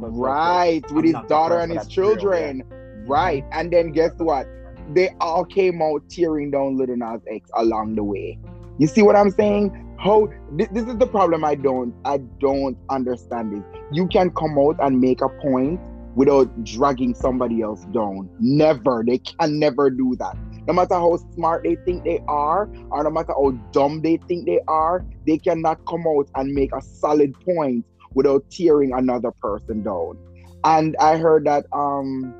right. 0.00 0.82
With 0.90 1.04
his 1.04 1.16
daughter 1.28 1.58
and 1.58 1.72
his 1.72 1.86
children, 1.86 2.62
right. 3.06 3.44
And 3.52 3.70
then 3.70 3.92
guess 3.92 4.12
what? 4.16 4.46
They 4.94 5.10
all 5.20 5.44
came 5.44 5.82
out 5.82 6.08
tearing 6.08 6.50
down 6.50 6.76
Little 6.76 6.96
Nas 6.96 7.20
X 7.30 7.50
along 7.54 7.96
the 7.96 8.04
way. 8.04 8.38
You 8.78 8.86
see 8.86 9.02
what 9.02 9.16
I'm 9.16 9.30
saying? 9.30 9.96
How 9.98 10.28
this, 10.52 10.68
this 10.68 10.84
is 10.84 10.96
the 10.98 11.06
problem 11.06 11.44
I 11.44 11.54
don't 11.54 11.94
I 12.04 12.18
don't 12.18 12.76
understand 12.90 13.54
it. 13.54 13.62
You 13.92 14.06
can 14.08 14.30
come 14.30 14.58
out 14.58 14.76
and 14.80 15.00
make 15.00 15.22
a 15.22 15.28
point 15.28 15.80
without 16.14 16.64
dragging 16.64 17.14
somebody 17.14 17.62
else 17.62 17.84
down. 17.92 18.28
Never. 18.38 19.04
They 19.06 19.18
can 19.18 19.58
never 19.58 19.90
do 19.90 20.16
that. 20.18 20.36
No 20.66 20.72
matter 20.72 20.94
how 20.94 21.16
smart 21.34 21.62
they 21.62 21.76
think 21.84 22.04
they 22.04 22.20
are, 22.26 22.68
or 22.90 23.04
no 23.04 23.10
matter 23.10 23.32
how 23.32 23.52
dumb 23.70 24.02
they 24.02 24.18
think 24.26 24.46
they 24.46 24.60
are, 24.66 25.04
they 25.26 25.38
cannot 25.38 25.84
come 25.86 26.04
out 26.06 26.28
and 26.34 26.52
make 26.52 26.74
a 26.74 26.82
solid 26.82 27.34
point 27.40 27.84
without 28.14 28.50
tearing 28.50 28.92
another 28.92 29.30
person 29.40 29.82
down. 29.82 30.18
And 30.64 30.96
I 31.00 31.16
heard 31.18 31.44
that 31.46 31.66
um 31.72 32.34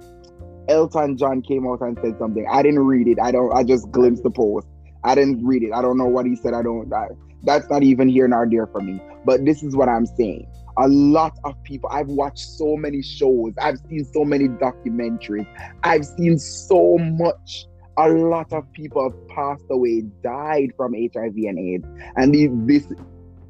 Elton 0.68 1.16
John 1.16 1.42
came 1.42 1.66
out 1.66 1.80
and 1.80 1.98
said 2.02 2.18
something. 2.18 2.46
I 2.50 2.62
didn't 2.62 2.80
read 2.80 3.08
it. 3.08 3.18
I 3.22 3.30
don't 3.30 3.52
I 3.54 3.62
just 3.62 3.90
glimpsed 3.90 4.22
the 4.22 4.30
post. 4.30 4.66
I 5.04 5.14
didn't 5.14 5.44
read 5.44 5.62
it. 5.62 5.72
I 5.72 5.82
don't 5.82 5.96
know 5.98 6.06
what 6.06 6.26
he 6.26 6.36
said. 6.36 6.54
I 6.54 6.62
don't 6.62 6.92
I, 6.92 7.08
that's 7.42 7.68
not 7.70 7.82
even 7.82 8.08
here 8.08 8.26
nor 8.26 8.48
there 8.50 8.66
for 8.66 8.80
me. 8.80 9.00
But 9.24 9.44
this 9.44 9.62
is 9.62 9.76
what 9.76 9.88
I'm 9.88 10.06
saying. 10.06 10.46
A 10.78 10.88
lot 10.88 11.38
of 11.44 11.62
people, 11.62 11.88
I've 11.90 12.08
watched 12.08 12.50
so 12.50 12.76
many 12.76 13.00
shows, 13.00 13.54
I've 13.58 13.78
seen 13.88 14.04
so 14.12 14.26
many 14.26 14.46
documentaries, 14.46 15.46
I've 15.82 16.04
seen 16.04 16.38
so 16.38 16.98
much 16.98 17.66
a 17.98 18.08
lot 18.08 18.52
of 18.52 18.70
people 18.72 19.02
have 19.02 19.28
passed 19.28 19.64
away, 19.70 20.02
died 20.22 20.72
from 20.76 20.92
HIV 20.92 21.34
and 21.34 21.58
AIDS. 21.58 21.86
And 22.16 22.34
this, 22.34 22.50
this 22.88 22.98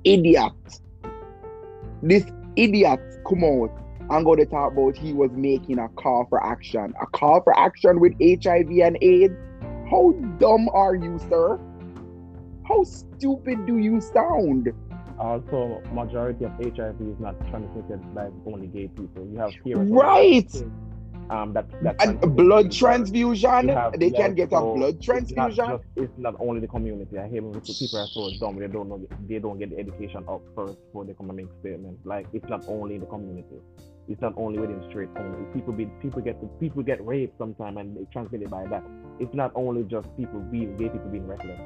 idiot, 0.05 0.53
this 2.03 2.25
idiot 2.55 3.01
come 3.29 3.45
out 3.45 3.77
and 4.11 4.25
go 4.25 4.37
to 4.37 4.47
talk 4.47 4.73
about 4.73 4.97
he 4.97 5.13
was 5.13 5.31
making 5.33 5.79
a 5.79 5.89
call 5.89 6.27
for 6.29 6.45
action. 6.45 6.93
A 7.01 7.07
call 7.07 7.43
for 7.43 7.59
action 7.59 8.01
with 8.01 8.13
HIV 8.21 8.71
and 8.83 8.99
AIDS? 9.03 9.35
How 9.91 10.13
dumb 10.39 10.69
are 10.73 10.95
you, 10.95 11.19
sir? 11.29 11.59
How 12.67 12.85
stupid 12.85 13.67
do 13.67 13.79
you 13.79 14.01
sound? 14.01 14.73
Also, 15.19 15.83
majority 15.93 16.45
of 16.45 16.53
HIV 16.53 17.01
is 17.01 17.19
not 17.19 17.39
transmitted 17.49 18.15
by 18.15 18.29
only 18.47 18.67
gay 18.67 18.89
people. 18.89 19.27
You 19.31 19.39
have 19.39 19.53
here 19.65 19.79
right 19.79 20.53
um, 21.31 21.53
that, 21.55 21.67
that 21.83 21.97
and 22.01 22.37
blood 22.37 22.71
transfusion. 22.71 23.69
Have, 23.69 23.99
they 23.99 24.11
can 24.11 24.35
get 24.35 24.53
a 24.53 24.61
blood 24.61 25.03
transfusion. 25.03 25.49
It's 25.49 25.59
not, 25.59 25.71
just, 25.71 25.85
it's 25.97 26.19
not, 26.19 26.37
only 26.39 26.61
the 26.61 26.69
community. 26.69 27.19
I 27.19 27.29
hear 27.29 27.43
people 27.43 27.99
are 27.99 28.07
so 28.07 28.31
dumb. 28.39 28.59
They 28.59 28.67
don't 28.67 28.89
know. 28.89 29.07
They 29.29 29.39
don't 29.39 29.59
get 29.59 29.71
the 29.71 29.79
education 29.79 30.25
up 30.29 30.43
first 30.55 30.79
before 30.87 31.05
they 31.05 31.15
come 31.15 31.31
and 31.31 31.37
make 31.37 31.49
statements. 31.61 32.01
Like 32.05 32.27
it's 32.33 32.49
not 32.49 32.65
only 32.69 32.99
the 32.99 33.07
community. 33.07 33.57
It's 34.09 34.21
not 34.21 34.35
only 34.37 34.59
within 34.59 34.85
straight 34.89 35.09
only. 35.17 35.45
People 35.53 35.73
be 35.73 35.87
people 36.01 36.23
get 36.23 36.37
people 36.61 36.83
get 36.83 37.05
raped 37.05 37.37
sometimes 37.39 37.77
and 37.79 37.97
they 37.97 38.07
transmit 38.13 38.43
it 38.43 38.51
by 38.51 38.67
that. 38.67 38.85
It's 39.19 39.35
not 39.35 39.53
only 39.55 39.83
just 39.85 40.09
people 40.17 40.41
being 40.41 40.77
gay 40.77 40.89
people 40.89 41.09
being 41.11 41.27
reckless. 41.27 41.61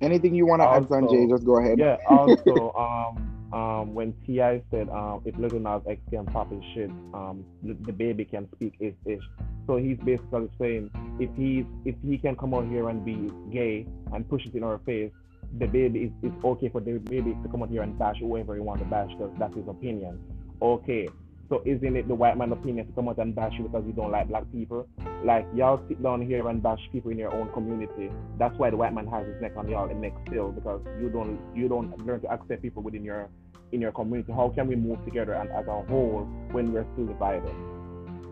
Anything 0.00 0.34
you 0.34 0.46
want 0.46 0.60
to 0.60 0.68
add, 0.68 0.84
Sanjay? 0.84 1.28
Just 1.30 1.44
go 1.44 1.58
ahead. 1.58 1.78
Yeah. 1.78 1.96
Also, 2.08 2.72
um 2.76 3.34
um, 3.54 3.94
when 3.94 4.12
T.I. 4.26 4.62
said 4.72 4.88
um, 4.88 5.22
if 5.24 5.36
Little 5.36 5.60
Nas 5.60 5.82
X 5.88 6.00
can 6.10 6.26
pop 6.26 6.50
his 6.50 6.62
shit, 6.74 6.90
um, 7.14 7.44
the, 7.62 7.74
the, 7.82 7.92
baby 7.92 8.24
can 8.24 8.48
speak 8.56 8.74
his 8.80 8.94
ish. 9.06 9.22
So 9.68 9.76
he's 9.76 9.96
basically 9.98 10.50
saying 10.60 10.90
if 11.20 11.30
he's 11.36 11.64
if 11.84 11.94
he 12.04 12.18
can 12.18 12.34
come 12.34 12.52
out 12.52 12.66
here 12.66 12.88
and 12.88 13.04
be 13.04 13.30
gay 13.52 13.86
and 14.12 14.28
push 14.28 14.44
it 14.44 14.54
in 14.54 14.64
our 14.64 14.78
face, 14.78 15.12
DaBaby 15.58 16.06
is 16.06 16.12
it's 16.22 16.44
okay 16.44 16.68
for 16.68 16.80
DaBaby 16.80 17.42
to 17.42 17.48
come 17.48 17.62
out 17.62 17.70
here 17.70 17.82
and 17.82 17.98
bash 17.98 18.16
whoever 18.20 18.54
he 18.54 18.60
wants 18.60 18.82
to 18.82 18.88
bash 18.88 19.10
because 19.12 19.32
that's 19.38 19.54
his 19.54 19.68
opinion. 19.68 20.18
Okay, 20.62 21.08
So 21.48 21.62
isn't 21.66 21.96
it 21.96 22.08
the 22.08 22.14
white 22.14 22.38
man 22.38 22.52
opinion 22.52 22.86
to 22.86 22.92
come 22.92 23.08
out 23.08 23.18
and 23.18 23.34
bash 23.34 23.52
you 23.58 23.64
because 23.64 23.84
you 23.86 23.92
don't 23.92 24.10
like 24.10 24.28
black 24.28 24.44
people? 24.50 24.88
Like 25.22 25.46
y'all 25.54 25.80
sit 25.88 26.02
down 26.02 26.22
here 26.22 26.48
and 26.48 26.62
bash 26.62 26.80
people 26.90 27.10
in 27.10 27.18
your 27.18 27.34
own 27.34 27.52
community. 27.52 28.10
That's 28.38 28.56
why 28.58 28.70
the 28.70 28.76
white 28.76 28.94
man 28.94 29.06
has 29.08 29.26
his 29.26 29.40
neck 29.42 29.52
on 29.56 29.68
y'all 29.68 29.90
and 29.90 30.00
neck 30.00 30.12
still 30.26 30.52
because 30.52 30.80
you 31.00 31.10
don't 31.10 31.38
you 31.54 31.68
don't 31.68 31.96
learn 32.06 32.20
to 32.22 32.30
accept 32.32 32.62
people 32.62 32.82
within 32.82 33.04
your 33.04 33.28
in 33.72 33.80
your 33.80 33.92
community. 33.92 34.32
How 34.32 34.48
can 34.54 34.68
we 34.68 34.76
move 34.76 35.04
together 35.04 35.34
and 35.34 35.50
as 35.50 35.66
a 35.66 35.82
whole 35.82 36.26
when 36.52 36.72
we're 36.72 36.86
still 36.94 37.06
divided? 37.06 37.54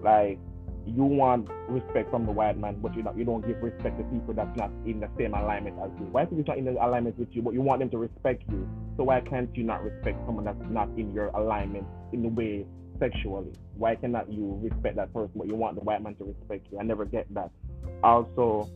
Like 0.02 0.38
you 0.86 1.04
want 1.04 1.48
respect 1.68 2.10
from 2.10 2.26
the 2.26 2.32
white 2.32 2.58
man, 2.58 2.80
but 2.80 2.94
you 2.94 3.02
don't 3.02 3.16
you 3.16 3.24
don't 3.24 3.46
give 3.46 3.62
respect 3.62 3.98
to 3.98 4.04
people 4.04 4.34
that's 4.34 4.56
not 4.56 4.70
in 4.84 5.00
the 5.00 5.08
same 5.18 5.34
alignment 5.34 5.76
as 5.82 5.90
you. 5.98 6.06
White 6.06 6.30
people 6.30 6.44
not 6.46 6.58
in 6.58 6.64
the 6.64 6.72
alignment 6.72 7.18
with 7.18 7.28
you, 7.32 7.42
but 7.42 7.54
you 7.54 7.60
want 7.60 7.80
them 7.80 7.90
to 7.90 7.98
respect 7.98 8.42
you. 8.50 8.68
So 8.96 9.04
why 9.04 9.20
can't 9.20 9.54
you 9.56 9.64
not 9.64 9.82
respect 9.82 10.18
someone 10.26 10.44
that's 10.44 10.58
not 10.70 10.88
in 10.96 11.12
your 11.12 11.28
alignment 11.28 11.86
in 12.12 12.22
the 12.22 12.28
way 12.28 12.66
sexually? 12.98 13.52
Why 13.76 13.94
cannot 13.94 14.32
you 14.32 14.58
respect 14.62 14.96
that 14.96 15.12
person, 15.12 15.32
but 15.36 15.46
you 15.46 15.54
want 15.54 15.76
the 15.76 15.82
white 15.82 16.02
man 16.02 16.14
to 16.16 16.24
respect 16.24 16.66
you? 16.70 16.78
I 16.78 16.82
never 16.82 17.04
get 17.04 17.32
that. 17.34 17.50
Also, 18.02 18.68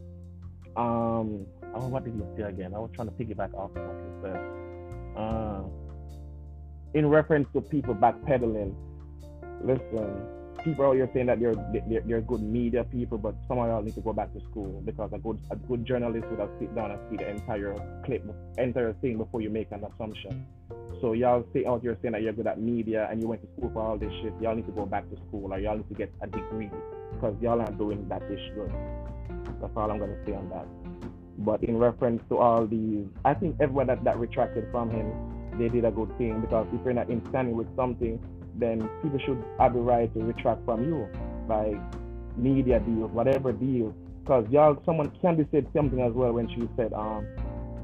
um, 0.77 1.47
oh, 1.75 1.89
what 1.89 2.05
did 2.05 2.15
you 2.15 2.27
say 2.37 2.45
again? 2.45 2.75
I 2.75 2.79
was 2.79 2.91
trying 2.95 3.09
to 3.09 3.15
piggyback 3.15 3.55
off 3.55 3.71
of 3.77 3.83
what 3.83 3.97
you 3.97 4.21
said. 4.23 5.21
Uh, 5.21 5.63
in 6.95 7.07
reference 7.07 7.49
to 7.53 7.61
people 7.61 7.95
backpedaling, 7.95 8.75
listen, 9.63 10.36
people 10.67 10.85
out 10.85 10.97
here 10.97 11.09
saying 11.15 11.27
that 11.27 11.39
they're, 11.39 11.55
they're, 12.07 12.21
good 12.21 12.43
media 12.43 12.83
people, 12.83 13.17
but 13.17 13.37
some 13.47 13.59
of 13.59 13.69
y'all 13.69 13.83
need 13.83 13.95
to 13.95 14.01
go 14.01 14.13
back 14.13 14.33
to 14.35 14.41
school 14.51 14.83
because 14.85 15.11
a 15.13 15.19
good 15.19 15.39
a 15.53 15.57
good 15.57 15.87
journalist 15.87 16.27
would 16.29 16.41
have 16.41 16.51
sit 16.59 16.75
down 16.75 16.91
and 16.91 16.99
see 17.09 17.17
the 17.17 17.31
entire 17.31 17.73
clip, 18.05 18.25
entire 18.59 18.93
thing 18.95 19.17
before 19.17 19.41
you 19.41 19.49
make 19.49 19.71
an 19.71 19.85
assumption. 19.85 20.45
So 21.01 21.13
y'all 21.13 21.47
say 21.55 21.65
oh, 21.67 21.75
out 21.75 21.83
here 21.83 21.97
saying 22.03 22.13
that 22.13 22.23
you're 22.23 22.33
good 22.33 22.49
at 22.49 22.61
media 22.61 23.07
and 23.11 23.23
you 23.23 23.29
went 23.29 23.43
to 23.43 23.49
school 23.57 23.71
for 23.73 23.81
all 23.81 23.97
this 23.97 24.11
shit. 24.23 24.33
Y'all 24.41 24.57
need 24.57 24.67
to 24.67 24.73
go 24.73 24.85
back 24.85 25.09
to 25.11 25.17
school 25.29 25.53
or 25.53 25.61
y'all 25.61 25.77
need 25.77 25.89
to 25.89 25.95
get 25.95 26.13
a 26.21 26.27
degree 26.27 26.71
because 27.13 27.37
y'all 27.41 27.61
aren't 27.61 27.79
doing 27.79 28.09
that 28.09 28.23
ish 28.25 28.51
good. 28.57 28.73
That's 29.61 29.73
all 29.77 29.89
I'm 29.89 30.01
gonna 30.01 30.19
say 30.27 30.35
on 30.35 30.49
that. 30.49 30.67
But 31.39 31.63
in 31.63 31.79
reference 31.79 32.23
to 32.31 32.39
all 32.39 32.67
these, 32.67 33.07
I 33.25 33.35
think 33.35 33.57
everyone 33.61 33.87
that, 33.87 34.03
that 34.03 34.19
retracted 34.19 34.67
from 34.73 34.91
him, 34.91 35.13
they 35.59 35.69
did 35.69 35.85
a 35.85 35.93
good 35.93 36.11
thing 36.19 36.41
because 36.41 36.67
if 36.73 36.81
you're 36.85 36.95
not 36.95 37.09
in 37.09 37.23
standing 37.29 37.57
with 37.57 37.69
something, 37.77 38.19
then 38.59 38.89
people 39.03 39.19
should 39.25 39.43
have 39.59 39.75
the 39.75 39.81
right 39.81 40.13
to 40.15 40.21
retract 40.25 40.65
from 40.65 40.85
you, 40.85 41.09
by 41.49 41.79
media 42.37 42.81
deals, 42.81 43.11
whatever 43.13 43.53
deal. 43.53 43.95
Because 44.23 44.45
y'all, 44.51 44.83
someone 44.85 45.13
Candy 45.23 45.47
said 45.53 45.67
something 45.75 46.01
as 46.01 46.13
well 46.13 46.33
when 46.33 46.49
she 46.49 46.69
said, 46.77 46.93
um, 46.93 47.27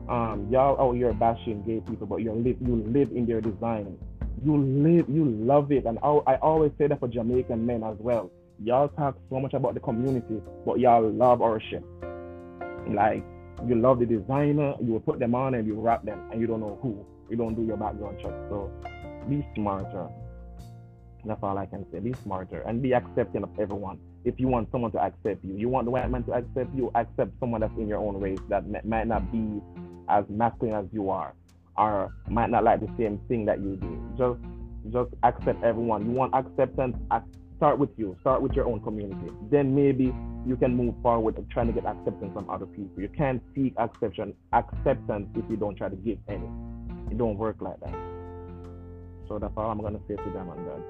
um, 0.08 0.48
y'all 0.50 0.80
out 0.80 0.96
here 0.96 1.12
bashing 1.12 1.62
gay 1.62 1.80
people, 1.88 2.06
but 2.06 2.16
you 2.16 2.32
live, 2.32 2.56
you 2.60 2.84
live 2.88 3.10
in 3.12 3.26
their 3.26 3.40
design. 3.40 3.96
You 4.44 4.56
live, 4.56 5.08
you 5.08 5.24
love 5.24 5.70
it, 5.70 5.86
and 5.86 5.98
I, 6.02 6.08
I 6.26 6.36
always 6.36 6.72
say 6.76 6.88
that 6.88 6.98
for 6.98 7.06
Jamaican 7.06 7.64
men 7.64 7.84
as 7.84 7.96
well. 8.00 8.30
Y'all 8.62 8.88
talk 8.88 9.16
so 9.30 9.38
much 9.38 9.54
about 9.54 9.74
the 9.74 9.80
community, 9.80 10.42
but 10.66 10.80
y'all 10.80 11.08
love 11.08 11.40
our 11.42 11.60
shit. 11.70 11.84
Like 12.88 13.24
you 13.66 13.76
love 13.76 14.00
the 14.00 14.06
designer, 14.06 14.74
you 14.82 14.92
will 14.92 15.00
put 15.00 15.20
them 15.20 15.36
on 15.36 15.54
and 15.54 15.66
you 15.66 15.80
wrap 15.80 16.04
them, 16.04 16.28
and 16.32 16.40
you 16.40 16.48
don't 16.48 16.60
know 16.60 16.78
who. 16.82 17.06
You 17.30 17.36
don't 17.36 17.54
do 17.54 17.62
your 17.62 17.76
background 17.76 18.18
check. 18.20 18.32
So 18.50 18.70
be 19.28 19.46
smarter. 19.54 20.08
That's 21.24 21.42
all 21.42 21.56
I 21.56 21.66
can 21.66 21.86
say. 21.92 22.00
Be 22.00 22.12
smarter 22.22 22.62
and 22.62 22.82
be 22.82 22.94
accepting 22.94 23.42
of 23.44 23.50
everyone. 23.58 23.98
If 24.24 24.40
you 24.40 24.48
want 24.48 24.70
someone 24.72 24.90
to 24.92 24.98
accept 24.98 25.44
you, 25.44 25.54
you 25.56 25.68
want 25.68 25.86
the 25.86 25.90
white 25.90 26.10
man 26.10 26.24
to 26.24 26.32
accept 26.32 26.74
you, 26.74 26.90
accept 26.94 27.30
someone 27.40 27.60
that's 27.60 27.76
in 27.78 27.88
your 27.88 27.98
own 27.98 28.20
race 28.20 28.40
that 28.48 28.64
might 28.84 29.06
not 29.06 29.30
be 29.30 29.60
as 30.08 30.24
masculine 30.28 30.74
as 30.74 30.86
you 30.92 31.10
are, 31.10 31.34
or 31.76 32.12
might 32.28 32.50
not 32.50 32.64
like 32.64 32.80
the 32.80 32.88
same 32.98 33.20
thing 33.28 33.44
that 33.46 33.60
you 33.60 33.76
do. 33.76 34.14
Just, 34.18 34.92
just 34.92 35.10
accept 35.22 35.62
everyone. 35.62 36.06
You 36.06 36.12
want 36.12 36.34
acceptance? 36.34 36.96
Start 37.56 37.78
with 37.78 37.90
you. 37.96 38.16
Start 38.20 38.42
with 38.42 38.52
your 38.52 38.66
own 38.66 38.80
community. 38.80 39.32
Then 39.48 39.72
maybe 39.74 40.12
you 40.44 40.56
can 40.56 40.76
move 40.76 40.94
forward 41.02 41.38
and 41.38 41.48
trying 41.48 41.68
to 41.68 41.72
get 41.72 41.86
acceptance 41.86 42.32
from 42.34 42.50
other 42.50 42.66
people. 42.66 43.00
You 43.00 43.08
can't 43.08 43.40
seek 43.54 43.74
acceptance 43.76 44.34
acceptance 44.52 45.28
if 45.36 45.44
you 45.48 45.56
don't 45.56 45.76
try 45.76 45.88
to 45.88 45.94
give 45.94 46.18
any. 46.28 46.50
It 47.10 47.18
don't 47.18 47.38
work 47.38 47.56
like 47.60 47.78
that. 47.80 48.11
So 49.32 49.38
that's 49.38 49.54
all 49.56 49.70
I'm 49.70 49.80
gonna 49.80 49.98
say 50.06 50.16
to 50.16 50.30
them 50.30 50.50
on 50.50 50.62
that. 50.66 50.82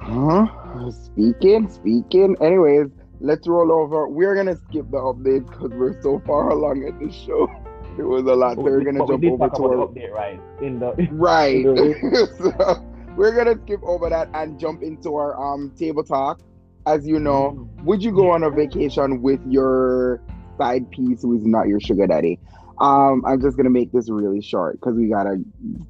Huh? 0.00 0.90
Speaking, 0.90 1.70
speaking. 1.70 2.34
Anyways, 2.40 2.88
let's 3.20 3.46
roll 3.46 3.70
over. 3.70 4.08
We're 4.08 4.34
gonna 4.34 4.56
skip 4.56 4.90
the 4.90 4.96
updates 4.96 5.48
because 5.48 5.70
we're 5.70 6.02
so 6.02 6.20
far 6.26 6.50
along 6.50 6.82
in 6.82 6.98
the 6.98 7.12
show. 7.12 7.48
It 7.98 8.02
was 8.02 8.24
a 8.24 8.34
lot. 8.34 8.56
So 8.56 8.62
we're 8.62 8.80
gonna 8.80 9.06
jump 9.06 9.22
over 9.24 9.48
to 9.48 9.64
our 9.64 9.86
update, 9.86 10.10
right? 10.10 10.40
In 10.60 10.80
the 10.80 10.92
right. 11.12 11.62
So 12.38 12.82
we're 13.16 13.36
gonna 13.36 13.60
skip 13.62 13.80
over 13.84 14.08
that 14.08 14.28
and 14.34 14.58
jump 14.58 14.82
into 14.82 15.14
our 15.14 15.40
um 15.40 15.70
table 15.78 16.02
talk. 16.02 16.40
As 16.86 17.06
you 17.06 17.20
know, 17.20 17.52
mm. 17.52 17.84
would 17.84 18.02
you 18.02 18.10
go 18.10 18.30
on 18.30 18.42
a 18.42 18.50
vacation 18.50 19.22
with 19.22 19.40
your 19.46 20.20
side 20.58 20.90
piece 20.90 21.22
who 21.22 21.36
is 21.36 21.46
not 21.46 21.68
your 21.68 21.78
sugar 21.78 22.08
daddy? 22.08 22.40
Um, 22.82 23.22
I'm 23.24 23.40
just 23.40 23.56
gonna 23.56 23.70
make 23.70 23.92
this 23.92 24.10
really 24.10 24.42
short 24.42 24.80
because 24.80 24.96
we 24.96 25.08
gotta 25.08 25.36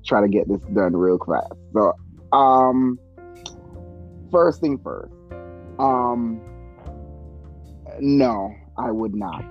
try 0.05 0.21
to 0.21 0.29
get 0.29 0.47
this 0.47 0.63
done 0.75 0.95
real 0.95 1.19
fast. 1.19 1.55
So, 1.73 1.95
um, 2.37 2.99
first 4.31 4.61
thing 4.61 4.79
first, 4.85 5.11
um, 5.79 6.39
no, 7.99 8.53
I 8.77 8.91
would 8.91 9.15
not, 9.15 9.43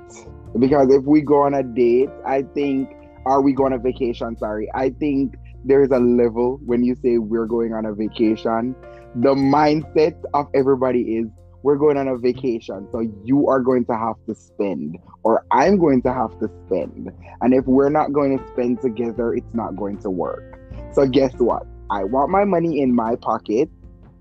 because 0.59 0.93
if 0.93 1.03
we 1.05 1.21
go 1.21 1.41
on 1.41 1.55
a 1.55 1.63
date, 1.63 2.09
I 2.27 2.43
think, 2.53 2.89
are 3.25 3.41
we 3.41 3.53
going 3.53 3.73
on 3.73 3.79
a 3.79 3.81
vacation? 3.81 4.37
Sorry, 4.37 4.69
I 4.75 4.91
think 4.91 5.33
there's 5.65 5.89
a 5.89 5.99
level 5.99 6.59
when 6.63 6.83
you 6.83 6.95
say 6.95 7.17
we're 7.17 7.47
going 7.47 7.73
on 7.73 7.85
a 7.85 7.93
vacation. 7.93 8.75
The 9.15 9.33
mindset 9.33 10.15
of 10.35 10.47
everybody 10.53 11.17
is 11.17 11.27
we're 11.64 11.76
going 11.76 11.97
on 11.97 12.07
a 12.07 12.18
vacation, 12.18 12.88
so 12.91 13.01
you 13.24 13.47
are 13.47 13.59
going 13.59 13.86
to 13.86 13.95
have 13.95 14.16
to 14.28 14.36
spend, 14.36 14.97
or 15.24 15.45
I'm 15.51 15.78
going 15.78 16.01
to 16.03 16.14
have 16.14 16.38
to 16.39 16.49
spend. 16.66 17.12
And 17.41 17.53
if 17.53 17.66
we're 17.66 17.89
not 17.89 18.14
going 18.14 18.38
to 18.38 18.47
spend 18.47 18.82
together, 18.82 19.34
it's 19.34 19.53
not 19.53 19.76
going 19.76 19.99
to 19.99 20.09
work. 20.09 20.59
So, 20.93 21.05
guess 21.05 21.34
what? 21.36 21.66
I 21.91 22.03
want 22.03 22.32
my 22.32 22.45
money 22.45 22.82
in 22.82 22.95
my 22.95 23.16
pocket. 23.16 23.70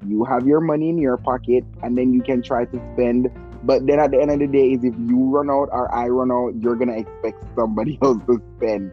You 0.06 0.24
have 0.24 0.46
your 0.46 0.60
money 0.60 0.90
in 0.90 0.98
your 0.98 1.16
pocket, 1.16 1.64
and 1.82 1.96
then 1.96 2.12
you 2.12 2.22
can 2.22 2.42
try 2.42 2.64
to 2.66 2.92
spend. 2.92 3.30
But 3.62 3.86
then 3.86 4.00
at 4.00 4.10
the 4.10 4.20
end 4.20 4.30
of 4.30 4.38
the 4.38 4.46
day, 4.46 4.72
is 4.72 4.84
if 4.84 4.94
you 4.98 5.24
run 5.24 5.50
out 5.50 5.68
or 5.72 5.92
I 5.94 6.08
run 6.08 6.32
out, 6.32 6.54
you're 6.60 6.76
gonna 6.76 6.98
expect 6.98 7.44
somebody 7.54 7.98
else 8.02 8.18
to 8.26 8.42
spend. 8.56 8.92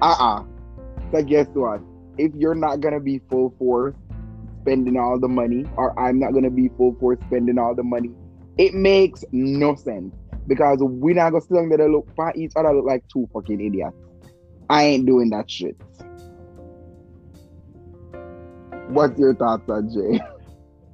Uh-uh. 0.00 0.44
So 1.12 1.22
guess 1.22 1.46
what? 1.54 1.80
If 2.18 2.32
you're 2.34 2.54
not 2.54 2.80
gonna 2.80 3.00
be 3.00 3.20
full 3.30 3.54
force, 3.58 3.94
spending 4.64 4.96
all 4.96 5.20
the 5.20 5.28
money 5.28 5.66
or 5.76 5.98
I'm 6.00 6.18
not 6.18 6.32
gonna 6.32 6.50
be 6.50 6.68
full 6.76 6.96
for 6.98 7.16
spending 7.26 7.58
all 7.58 7.74
the 7.74 7.82
money. 7.82 8.10
It 8.56 8.72
makes 8.74 9.24
no 9.30 9.74
sense 9.74 10.14
because 10.46 10.78
we're 10.80 11.14
not 11.14 11.30
gonna 11.30 11.42
sit 11.42 11.76
there 11.76 11.88
look 11.88 12.08
for 12.16 12.32
each 12.34 12.52
other 12.56 12.72
look 12.72 12.86
like 12.86 13.04
two 13.12 13.28
fucking 13.32 13.60
idiots. 13.60 13.96
I 14.70 14.84
ain't 14.84 15.06
doing 15.06 15.30
that 15.30 15.50
shit. 15.50 15.76
What's 18.88 19.18
your 19.18 19.34
thoughts 19.34 19.68
on 19.68 19.90
Jay? 19.92 20.20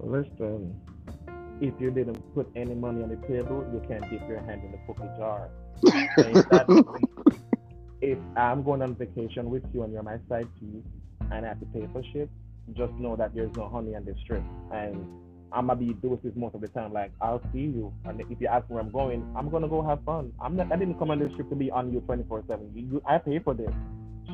Listen, 0.00 0.74
if 1.60 1.74
you 1.78 1.90
didn't 1.90 2.18
put 2.34 2.50
any 2.56 2.74
money 2.74 3.02
on 3.02 3.10
the 3.10 3.16
table, 3.28 3.64
you 3.72 3.82
can't 3.86 4.02
dip 4.10 4.26
your 4.28 4.40
hand 4.40 4.62
in 4.64 4.72
the 4.72 4.78
cookie 4.86 5.08
jar. 5.18 5.50
if 8.02 8.18
I'm 8.36 8.62
going 8.62 8.82
on 8.82 8.94
vacation 8.96 9.50
with 9.50 9.62
you 9.72 9.82
and 9.82 9.92
you're 9.92 10.02
my 10.02 10.18
side 10.28 10.48
piece 10.58 10.84
and 11.30 11.44
I 11.44 11.48
have 11.48 11.60
to 11.60 11.66
pay 11.66 11.86
for 11.92 12.02
shit, 12.12 12.30
just 12.76 12.92
know 12.94 13.16
that 13.16 13.34
there's 13.34 13.50
no 13.56 13.68
honey 13.68 13.94
on 13.94 14.04
this 14.04 14.16
trip. 14.26 14.42
And 14.72 15.06
I'm 15.52 15.66
gonna 15.66 15.78
be 15.78 15.92
doing 15.94 16.18
this 16.22 16.32
most 16.36 16.54
of 16.54 16.60
the 16.60 16.68
time. 16.68 16.92
Like 16.92 17.12
I'll 17.20 17.42
see 17.52 17.60
you, 17.60 17.92
and 18.04 18.20
if 18.20 18.40
you 18.40 18.46
ask 18.46 18.64
where 18.68 18.80
I'm 18.80 18.90
going, 18.90 19.26
I'm 19.36 19.50
gonna 19.50 19.68
go 19.68 19.82
have 19.82 20.02
fun. 20.04 20.32
I'm 20.40 20.56
not. 20.56 20.72
I 20.72 20.76
didn't 20.76 20.98
come 20.98 21.10
on 21.10 21.18
this 21.18 21.32
trip 21.34 21.48
to 21.50 21.56
be 21.56 21.70
on 21.70 21.92
you 21.92 22.00
24/7. 22.00 22.70
You, 22.74 23.02
I 23.06 23.18
pay 23.18 23.38
for 23.40 23.54
this, 23.54 23.72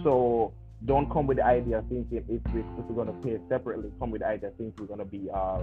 so 0.05 0.53
don't 0.85 1.11
come 1.11 1.27
with 1.27 1.39
the 1.39 1.45
idea 1.45 1.83
thinking 1.89 2.19
if, 2.29 2.53
we, 2.53 2.61
we're 2.61 3.05
gonna 3.05 3.19
pay 3.23 3.39
separately. 3.49 3.91
Come 3.99 4.11
with 4.11 4.21
the 4.21 4.29
idea 4.29 4.51
thinking 4.59 4.75
we're 4.79 4.87
gonna 4.87 5.05
be 5.05 5.29
uh 5.33 5.61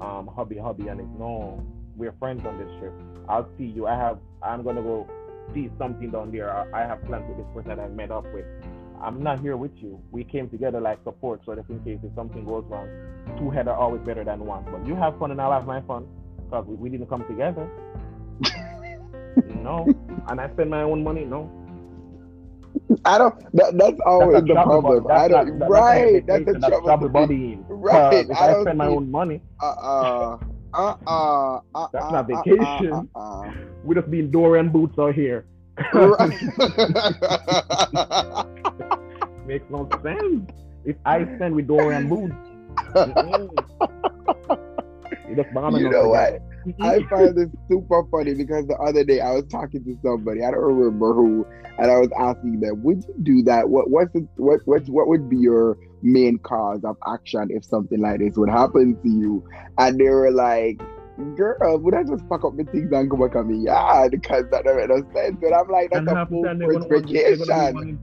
um 0.00 0.28
hobby 0.34 0.58
hobby, 0.58 0.88
and 0.88 1.00
it's 1.00 1.08
no. 1.18 1.64
We're 1.96 2.14
friends 2.18 2.44
on 2.44 2.58
this 2.58 2.68
trip. 2.80 2.92
I'll 3.28 3.48
see 3.56 3.66
you. 3.66 3.86
I 3.86 3.96
have. 3.96 4.18
I'm 4.42 4.64
gonna 4.64 4.82
go 4.82 5.08
see 5.54 5.70
something 5.78 6.10
down 6.10 6.32
there. 6.32 6.50
I 6.74 6.80
have 6.86 7.04
plans 7.06 7.24
with 7.28 7.38
this 7.38 7.46
person 7.54 7.68
that 7.70 7.78
I 7.78 7.88
met 7.88 8.10
up 8.10 8.24
with. 8.34 8.44
I'm 9.04 9.22
not 9.22 9.40
here 9.40 9.56
with 9.56 9.72
you. 9.76 10.00
We 10.10 10.24
came 10.24 10.48
together 10.48 10.80
like 10.80 10.98
support, 11.04 11.42
so 11.44 11.54
that 11.54 11.68
in 11.68 11.78
case 11.84 11.98
if 12.02 12.14
something 12.14 12.44
goes 12.44 12.64
wrong, 12.68 12.88
two 13.38 13.50
heads 13.50 13.68
are 13.68 13.76
always 13.76 14.00
better 14.02 14.24
than 14.24 14.40
one. 14.40 14.64
But 14.70 14.86
you 14.86 14.94
have 14.94 15.18
fun 15.18 15.30
and 15.30 15.40
I'll 15.40 15.52
have 15.52 15.66
my 15.66 15.82
fun 15.82 16.06
because 16.36 16.64
we, 16.66 16.74
we 16.76 16.88
didn't 16.88 17.08
come 17.08 17.24
together. 17.28 17.68
no, 19.62 19.86
and 20.28 20.40
I 20.40 20.50
spend 20.54 20.70
my 20.70 20.82
own 20.82 21.04
money. 21.04 21.24
No. 21.24 21.50
I 23.04 23.18
don't. 23.18 23.38
That, 23.54 23.76
that's 23.76 24.00
always 24.06 24.42
that's 24.42 24.46
the 24.46 24.54
problem. 24.54 25.06
I 25.10 25.28
don't. 25.28 25.58
Not, 25.58 25.70
right. 25.70 26.26
That's, 26.26 26.44
that's 26.44 26.60
the 26.60 26.80
trouble. 26.82 27.08
buddy. 27.10 27.58
Right. 27.68 28.26
If 28.28 28.36
I, 28.36 28.54
I 28.54 28.60
spend 28.62 28.78
my 28.78 28.86
own 28.86 29.10
money. 29.10 29.42
Uh. 29.62 29.66
uh 29.66 30.38
uh 30.74 30.96
uh, 31.06 31.60
uh 31.74 31.86
That's 31.92 32.04
uh, 32.04 32.10
not 32.10 32.26
vacation. 32.26 32.92
Uh, 33.14 33.18
uh, 33.18 33.40
uh, 33.42 33.52
we 33.84 33.94
just 33.94 34.10
being 34.10 34.30
Dorian 34.30 34.70
boots 34.70 34.98
out 34.98 35.14
here. 35.14 35.46
Makes 39.46 39.70
no 39.70 39.88
sense. 40.02 40.50
If 40.84 40.96
I 41.04 41.24
spend 41.36 41.54
with 41.54 41.66
Dorian 41.66 42.08
boots, 42.14 42.34
you 45.28 45.90
know 45.90 46.08
what? 46.08 46.40
I 46.80 47.02
find 47.10 47.36
this 47.36 47.48
super 47.68 48.04
funny 48.10 48.34
because 48.34 48.66
the 48.66 48.76
other 48.76 49.04
day 49.04 49.20
I 49.20 49.32
was 49.32 49.44
talking 49.50 49.84
to 49.84 49.98
somebody, 50.02 50.42
I 50.42 50.50
don't 50.50 50.60
remember 50.60 51.12
who, 51.12 51.46
and 51.78 51.90
I 51.90 51.98
was 51.98 52.10
asking 52.18 52.60
them, 52.60 52.82
"Would 52.84 53.04
you 53.04 53.14
do 53.22 53.42
that? 53.44 53.68
What 53.68 53.90
what's 53.90 54.12
the, 54.12 54.26
what 54.36 54.60
what 54.64 54.88
what 54.88 55.08
would 55.08 55.28
be 55.28 55.36
your 55.36 55.76
main 56.02 56.38
cause 56.38 56.84
of 56.84 56.96
action 57.06 57.48
if 57.50 57.64
something 57.64 58.00
like 58.00 58.20
this 58.20 58.36
would 58.36 58.48
happen 58.48 58.96
to 59.02 59.08
you?" 59.08 59.44
And 59.78 59.98
they 59.98 60.08
were 60.08 60.30
like, 60.30 60.80
"Girl, 61.36 61.78
would 61.78 61.94
I 61.94 62.02
just 62.02 62.28
pack 62.28 62.44
up 62.44 62.54
my 62.54 62.64
things 62.64 62.90
and 62.92 63.08
go 63.10 63.16
back 63.16 63.36
on 63.36 63.50
my 63.50 63.56
yard 63.56 64.10
because 64.12 64.44
that 64.50 64.64
doesn't 64.64 64.76
make 64.76 64.88
no 64.88 64.96
sense?" 65.14 65.38
And 65.42 65.54
I'm 65.54 65.68
like, 65.68 65.90
"That's 65.90 66.06
a 66.08 66.26
full 66.26 66.42
vacation." 66.88 67.98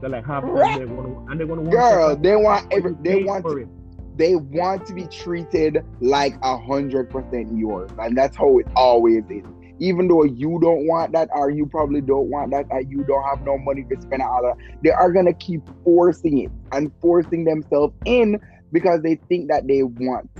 They're 0.00 0.10
like 0.10 0.26
half 0.26 0.44
right. 0.44 0.80
they 0.80 0.84
want 0.86 1.30
and 1.30 1.40
they 1.40 1.44
want 1.44 1.64
to 1.64 1.70
Girl, 1.70 2.16
they 2.16 2.36
want 2.36 2.66
every 2.70 2.94
they 3.00 3.24
want 3.24 3.44
to, 3.46 3.68
they 4.16 4.36
want 4.36 4.86
to 4.86 4.94
be 4.94 5.06
treated 5.06 5.84
like 6.00 6.34
a 6.42 6.58
hundred 6.58 7.10
percent 7.10 7.56
yours, 7.56 7.90
and 7.98 8.16
that's 8.16 8.36
how 8.36 8.58
it 8.58 8.66
always 8.76 9.24
is. 9.30 9.44
Even 9.78 10.08
though 10.08 10.24
you 10.24 10.58
don't 10.60 10.86
want 10.86 11.12
that, 11.12 11.28
or 11.32 11.50
you 11.50 11.66
probably 11.66 12.00
don't 12.00 12.30
want 12.30 12.50
that, 12.52 12.66
or 12.70 12.80
you 12.80 13.02
don't 13.04 13.24
have 13.24 13.42
no 13.44 13.58
money 13.58 13.84
to 13.90 14.00
spend 14.00 14.22
all 14.22 14.42
that, 14.42 14.56
they 14.82 14.90
are 14.90 15.12
gonna 15.12 15.32
keep 15.32 15.62
forcing 15.84 16.38
it 16.38 16.50
and 16.72 16.92
forcing 17.00 17.44
themselves 17.44 17.94
in 18.04 18.40
because 18.72 19.02
they 19.02 19.16
think 19.28 19.48
that 19.48 19.66
they 19.66 19.82
want 19.82 20.30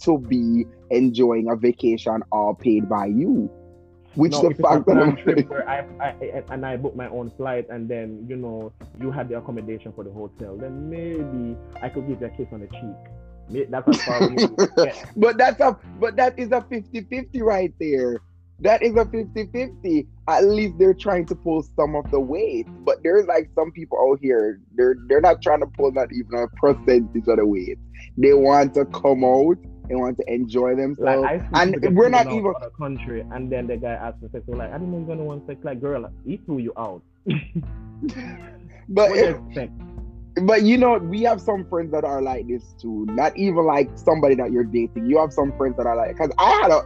to 0.00 0.18
be 0.18 0.66
enjoying 0.90 1.50
a 1.50 1.56
vacation 1.56 2.22
all 2.30 2.54
paid 2.54 2.88
by 2.88 3.06
you. 3.06 3.50
Which 4.14 4.32
no, 4.32 4.48
the 4.48 4.54
fact 4.54 4.86
that 4.86 4.96
I'm 4.96 5.16
trip 5.16 5.48
where 5.48 5.68
I, 5.68 5.80
I, 6.00 6.44
and 6.50 6.64
I 6.64 6.76
booked 6.76 6.96
my 6.96 7.08
own 7.08 7.30
flight 7.36 7.66
and 7.68 7.88
then 7.88 8.26
you 8.28 8.36
know 8.36 8.72
you 9.00 9.10
had 9.10 9.28
the 9.28 9.38
accommodation 9.38 9.92
for 9.92 10.04
the 10.04 10.12
hotel, 10.12 10.56
then 10.56 10.88
maybe 10.88 11.56
I 11.82 11.88
could 11.88 12.06
give 12.06 12.20
you 12.20 12.26
a 12.28 12.30
kiss 12.30 12.46
on 12.52 12.60
the 12.60 12.68
cheek. 12.68 13.68
That's 13.70 13.88
as 13.88 14.02
far 14.04 14.22
as 14.22 15.06
But 15.16 15.36
that's 15.36 15.60
a 15.60 15.76
but 15.98 16.16
that 16.16 16.38
is 16.38 16.52
a 16.52 16.60
50-50 16.60 17.42
right 17.42 17.72
there. 17.80 18.20
That 18.60 18.82
is 18.82 18.92
a 18.92 19.04
50-50. 19.04 20.06
At 20.28 20.44
least 20.44 20.78
they're 20.78 20.94
trying 20.94 21.26
to 21.26 21.34
pull 21.34 21.62
some 21.62 21.96
of 21.96 22.08
the 22.12 22.20
weight. 22.20 22.66
But 22.84 23.02
there's 23.02 23.26
like 23.26 23.50
some 23.56 23.72
people 23.72 23.98
out 23.98 24.20
here, 24.22 24.60
they're 24.76 24.94
they're 25.08 25.20
not 25.20 25.42
trying 25.42 25.60
to 25.60 25.66
pull 25.66 25.90
not 25.90 26.08
even 26.12 26.38
a 26.38 26.48
percentage 26.56 27.26
of 27.26 27.36
the 27.36 27.46
weight. 27.46 27.78
They 28.16 28.32
want 28.32 28.74
to 28.74 28.84
come 28.86 29.24
out 29.24 29.58
they 29.88 29.94
want 29.94 30.16
to 30.18 30.32
enjoy 30.32 30.74
themselves. 30.74 31.22
Like, 31.22 31.42
and 31.52 31.96
we're 31.96 32.08
not 32.08 32.26
even 32.26 32.54
a 32.60 32.70
country. 32.70 33.24
And 33.32 33.50
then 33.50 33.66
the 33.66 33.76
guy 33.76 33.92
asked 33.92 34.22
me, 34.22 34.28
so 34.32 34.52
like, 34.52 34.70
I 34.70 34.78
didn't 34.78 34.94
even 34.94 35.06
gonna 35.06 35.24
want 35.24 35.46
sex. 35.46 35.60
Like, 35.62 35.80
girl, 35.80 36.10
he 36.26 36.38
threw 36.38 36.58
you 36.58 36.72
out. 36.78 37.02
but 38.88 39.10
if, 39.12 39.36
but 40.42 40.62
you 40.62 40.78
know, 40.78 40.98
we 40.98 41.22
have 41.22 41.40
some 41.40 41.66
friends 41.68 41.92
that 41.92 42.04
are 42.04 42.22
like 42.22 42.48
this 42.48 42.74
too. 42.80 43.06
Not 43.10 43.36
even 43.36 43.64
like 43.64 43.90
somebody 43.94 44.34
that 44.36 44.52
you're 44.52 44.64
dating. 44.64 45.06
You 45.06 45.18
have 45.18 45.32
some 45.32 45.56
friends 45.56 45.76
that 45.76 45.86
are 45.86 45.96
like, 45.96 46.16
because 46.16 46.32
I 46.38 46.50
had 46.62 46.70
a, 46.70 46.82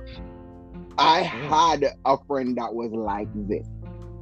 I 0.99 1.21
had 1.23 1.85
a 2.05 2.19
friend 2.27 2.57
that 2.59 2.75
was 2.75 2.91
like 2.93 3.29
this. 3.49 3.67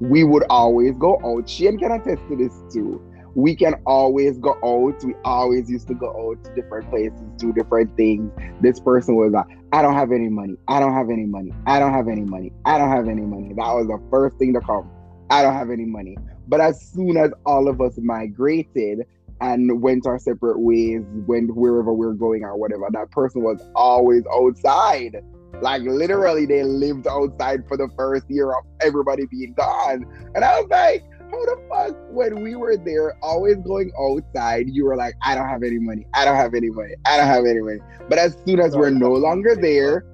We 0.00 0.24
would 0.24 0.44
always 0.50 0.92
go 0.98 1.18
out. 1.24 1.48
She 1.48 1.66
and 1.66 1.78
can 1.78 1.92
attest 1.92 2.20
to 2.28 2.36
this 2.36 2.52
too 2.72 3.00
we 3.36 3.54
can 3.54 3.74
always 3.84 4.38
go 4.38 4.56
out. 4.64 5.04
We 5.04 5.14
always 5.22 5.70
used 5.70 5.86
to 5.88 5.94
go 5.94 6.08
out 6.08 6.42
to 6.42 6.54
different 6.54 6.88
places, 6.88 7.20
do 7.36 7.52
different 7.52 7.94
things. 7.94 8.32
This 8.62 8.80
person 8.80 9.14
was 9.14 9.32
like, 9.32 9.44
I 9.72 9.82
don't 9.82 9.94
have 9.94 10.10
any 10.10 10.30
money. 10.30 10.56
I 10.68 10.80
don't 10.80 10.94
have 10.94 11.10
any 11.10 11.26
money. 11.26 11.52
I 11.66 11.78
don't 11.78 11.92
have 11.92 12.08
any 12.08 12.22
money. 12.22 12.50
I 12.64 12.78
don't 12.78 12.88
have 12.88 13.08
any 13.08 13.20
money. 13.20 13.48
That 13.48 13.74
was 13.74 13.88
the 13.88 14.02
first 14.10 14.38
thing 14.38 14.54
to 14.54 14.60
come. 14.60 14.90
I 15.28 15.42
don't 15.42 15.52
have 15.52 15.70
any 15.70 15.84
money. 15.84 16.16
But 16.48 16.62
as 16.62 16.80
soon 16.80 17.18
as 17.18 17.30
all 17.44 17.68
of 17.68 17.78
us 17.82 17.98
migrated 17.98 19.00
and 19.42 19.82
went 19.82 20.06
our 20.06 20.18
separate 20.18 20.58
ways, 20.58 21.02
went 21.26 21.54
wherever 21.54 21.92
we 21.92 22.06
we're 22.06 22.14
going 22.14 22.42
or 22.42 22.56
whatever, 22.56 22.88
that 22.90 23.10
person 23.10 23.42
was 23.42 23.60
always 23.74 24.22
outside. 24.32 25.22
Like 25.60 25.82
literally, 25.82 26.46
they 26.46 26.62
lived 26.62 27.06
outside 27.06 27.68
for 27.68 27.76
the 27.76 27.90
first 27.98 28.30
year 28.30 28.50
of 28.50 28.64
everybody 28.80 29.26
being 29.26 29.52
gone. 29.52 30.06
And 30.34 30.42
I 30.42 30.58
was 30.58 30.70
like, 30.70 31.04
how 31.30 31.44
the 31.44 31.56
fuck 31.68 31.96
when 32.10 32.42
we 32.42 32.56
were 32.56 32.76
there 32.76 33.16
always 33.22 33.56
going 33.58 33.90
outside 34.00 34.66
you 34.68 34.84
were 34.84 34.96
like 34.96 35.14
i 35.22 35.34
don't 35.34 35.48
have 35.48 35.62
any 35.62 35.78
money. 35.78 36.06
I 36.14 36.24
don't 36.24 36.36
have 36.36 36.54
any 36.54 36.70
money. 36.70 36.94
I 37.04 37.16
don't 37.16 37.26
have 37.26 37.44
any 37.44 37.60
money. 37.60 37.80
But 38.08 38.18
as 38.18 38.36
soon 38.46 38.60
as 38.60 38.72
so 38.72 38.78
we're 38.78 38.90
no 38.90 39.12
longer 39.12 39.56
there 39.56 40.04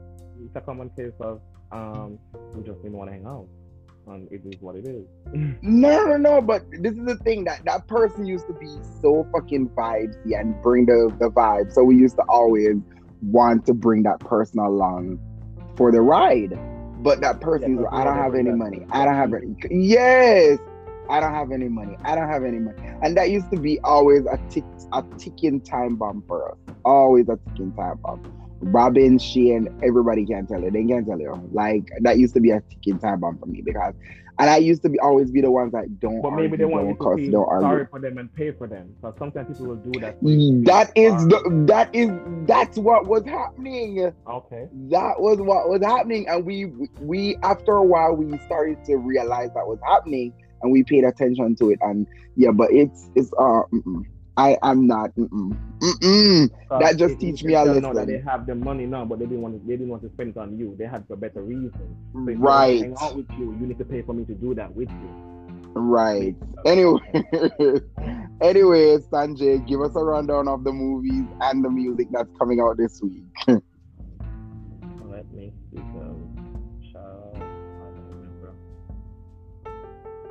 it's 0.44 0.56
a 0.56 0.60
common 0.60 0.90
case 0.90 1.12
of 1.20 1.40
um 1.70 2.18
we 2.54 2.62
just 2.62 2.82
didn't 2.82 2.96
want 2.96 3.10
to 3.10 3.14
hang 3.14 3.26
out. 3.26 3.46
And 4.08 4.26
it 4.32 4.42
is 4.44 4.60
what 4.60 4.74
it 4.76 4.86
is. 4.86 5.06
No 5.62 6.04
no 6.06 6.16
no 6.16 6.40
but 6.40 6.64
this 6.80 6.92
is 6.94 7.04
the 7.04 7.16
thing 7.16 7.44
that 7.44 7.64
that 7.64 7.86
person 7.86 8.26
used 8.26 8.46
to 8.48 8.52
be 8.54 8.66
so 9.00 9.26
fucking 9.32 9.68
vibesy 9.70 10.38
and 10.38 10.60
bring 10.62 10.86
the 10.86 11.14
the 11.18 11.30
vibe. 11.30 11.72
So 11.72 11.84
we 11.84 11.96
used 11.96 12.16
to 12.16 12.24
always 12.28 12.76
want 13.22 13.64
to 13.66 13.74
bring 13.74 14.02
that 14.02 14.18
person 14.20 14.58
along 14.58 15.20
for 15.76 15.92
the 15.92 16.00
ride. 16.00 16.58
But 17.02 17.20
that 17.20 17.40
person 17.40 17.78
yeah, 17.78 17.86
I 17.90 18.04
don't 18.04 18.16
have 18.16 18.34
any 18.34 18.50
money. 18.50 18.86
I 18.90 19.04
don't 19.04 19.14
have 19.14 19.32
any. 19.34 19.56
Yes, 19.70 20.58
I 21.08 21.20
don't 21.20 21.34
have 21.34 21.52
any 21.52 21.68
money. 21.68 21.96
I 22.04 22.14
don't 22.14 22.28
have 22.28 22.44
any 22.44 22.58
money. 22.58 22.78
And 23.02 23.16
that 23.16 23.30
used 23.30 23.50
to 23.50 23.58
be 23.58 23.78
always 23.80 24.24
a 24.26 24.38
tick 24.50 24.64
a 24.92 25.02
ticking 25.18 25.60
time 25.60 25.96
bomb 25.96 26.22
for 26.26 26.52
us. 26.52 26.58
Always 26.84 27.28
a 27.28 27.38
ticking 27.48 27.72
time 27.72 27.98
bomb. 28.02 28.22
Robin, 28.60 29.18
she 29.18 29.52
and 29.52 29.68
everybody 29.82 30.24
can 30.24 30.46
tell 30.46 30.62
you. 30.62 30.70
They 30.70 30.84
can 30.84 31.04
tell 31.04 31.18
you. 31.18 31.50
Like 31.52 31.90
that 32.00 32.18
used 32.18 32.34
to 32.34 32.40
be 32.40 32.50
a 32.50 32.60
ticking 32.60 32.98
time 32.98 33.20
bomb 33.20 33.38
for 33.38 33.46
me 33.46 33.62
because 33.62 33.94
and 34.38 34.48
I 34.50 34.56
used 34.56 34.82
to 34.82 34.88
be 34.88 34.98
always 34.98 35.30
be 35.30 35.40
the 35.40 35.50
ones 35.50 35.72
that 35.72 36.00
don't. 36.00 36.22
But 36.22 36.30
maybe 36.32 36.56
they 36.56 36.64
want 36.64 36.88
you 36.88 36.94
to 36.94 37.16
feel 37.16 37.46
sorry 37.46 37.64
argue. 37.64 37.86
for 37.90 38.00
them 38.00 38.18
and 38.18 38.34
pay 38.34 38.50
for 38.50 38.66
them. 38.66 38.94
So 39.00 39.14
sometimes 39.18 39.48
people 39.48 39.66
will 39.66 39.76
do 39.76 40.00
that. 40.00 40.20
Mm. 40.22 40.64
That 40.64 40.90
is 40.96 41.12
the, 41.28 41.64
that 41.66 41.94
is 41.94 42.10
that's 42.46 42.78
what 42.78 43.06
was 43.06 43.24
happening. 43.24 44.12
Okay. 44.26 44.68
That 44.90 45.20
was 45.20 45.38
what 45.38 45.68
was 45.68 45.82
happening, 45.82 46.28
and 46.28 46.44
we 46.44 46.66
we 47.00 47.36
after 47.42 47.72
a 47.72 47.84
while 47.84 48.14
we 48.14 48.38
started 48.38 48.84
to 48.86 48.96
realize 48.96 49.50
that 49.54 49.66
was 49.66 49.78
happening, 49.86 50.32
and 50.62 50.72
we 50.72 50.82
paid 50.84 51.04
attention 51.04 51.56
to 51.56 51.70
it. 51.70 51.78
And 51.82 52.06
yeah, 52.36 52.50
but 52.50 52.72
it's 52.72 53.10
it's 53.14 53.32
uh. 53.38 53.62
Mm-mm. 53.72 54.04
I 54.34 54.56
am 54.62 54.86
not. 54.86 55.14
Mm-mm. 55.14 55.54
Mm-mm. 55.80 56.50
that 56.80 56.96
just 56.96 57.20
teach 57.20 57.44
me 57.44 57.54
a 57.54 57.64
lesson. 57.64 57.94
That 57.94 58.06
they 58.06 58.18
have 58.20 58.46
the 58.46 58.54
money 58.54 58.86
now, 58.86 59.04
but 59.04 59.18
they 59.18 59.26
didn't 59.26 59.42
want 59.42 59.60
to. 59.60 59.66
They 59.66 59.74
didn't 59.74 59.90
want 59.90 60.02
to 60.02 60.08
spend 60.10 60.30
it 60.30 60.36
on 60.38 60.56
you. 60.56 60.74
They 60.78 60.86
had 60.86 61.04
a 61.10 61.16
better 61.16 61.42
reason. 61.42 61.72
So 62.14 62.20
right. 62.38 62.80
Hang 62.80 62.96
out 63.00 63.14
with 63.14 63.30
you. 63.32 63.54
You 63.60 63.66
need 63.66 63.78
to 63.78 63.84
pay 63.84 64.00
for 64.00 64.14
me 64.14 64.24
to 64.24 64.34
do 64.34 64.54
that 64.54 64.74
with 64.74 64.88
you. 64.88 65.32
Right. 65.74 66.34
Anyway, 66.66 67.00
anyway, 68.42 68.98
Sanjay, 69.10 69.66
give 69.66 69.80
us 69.80 69.96
a 69.96 70.04
rundown 70.04 70.48
of 70.48 70.64
the 70.64 70.72
movies 70.72 71.24
and 71.40 71.64
the 71.64 71.70
music 71.70 72.08
that's 72.10 72.28
coming 72.38 72.60
out 72.60 72.76
this 72.76 73.00
week. 73.02 73.24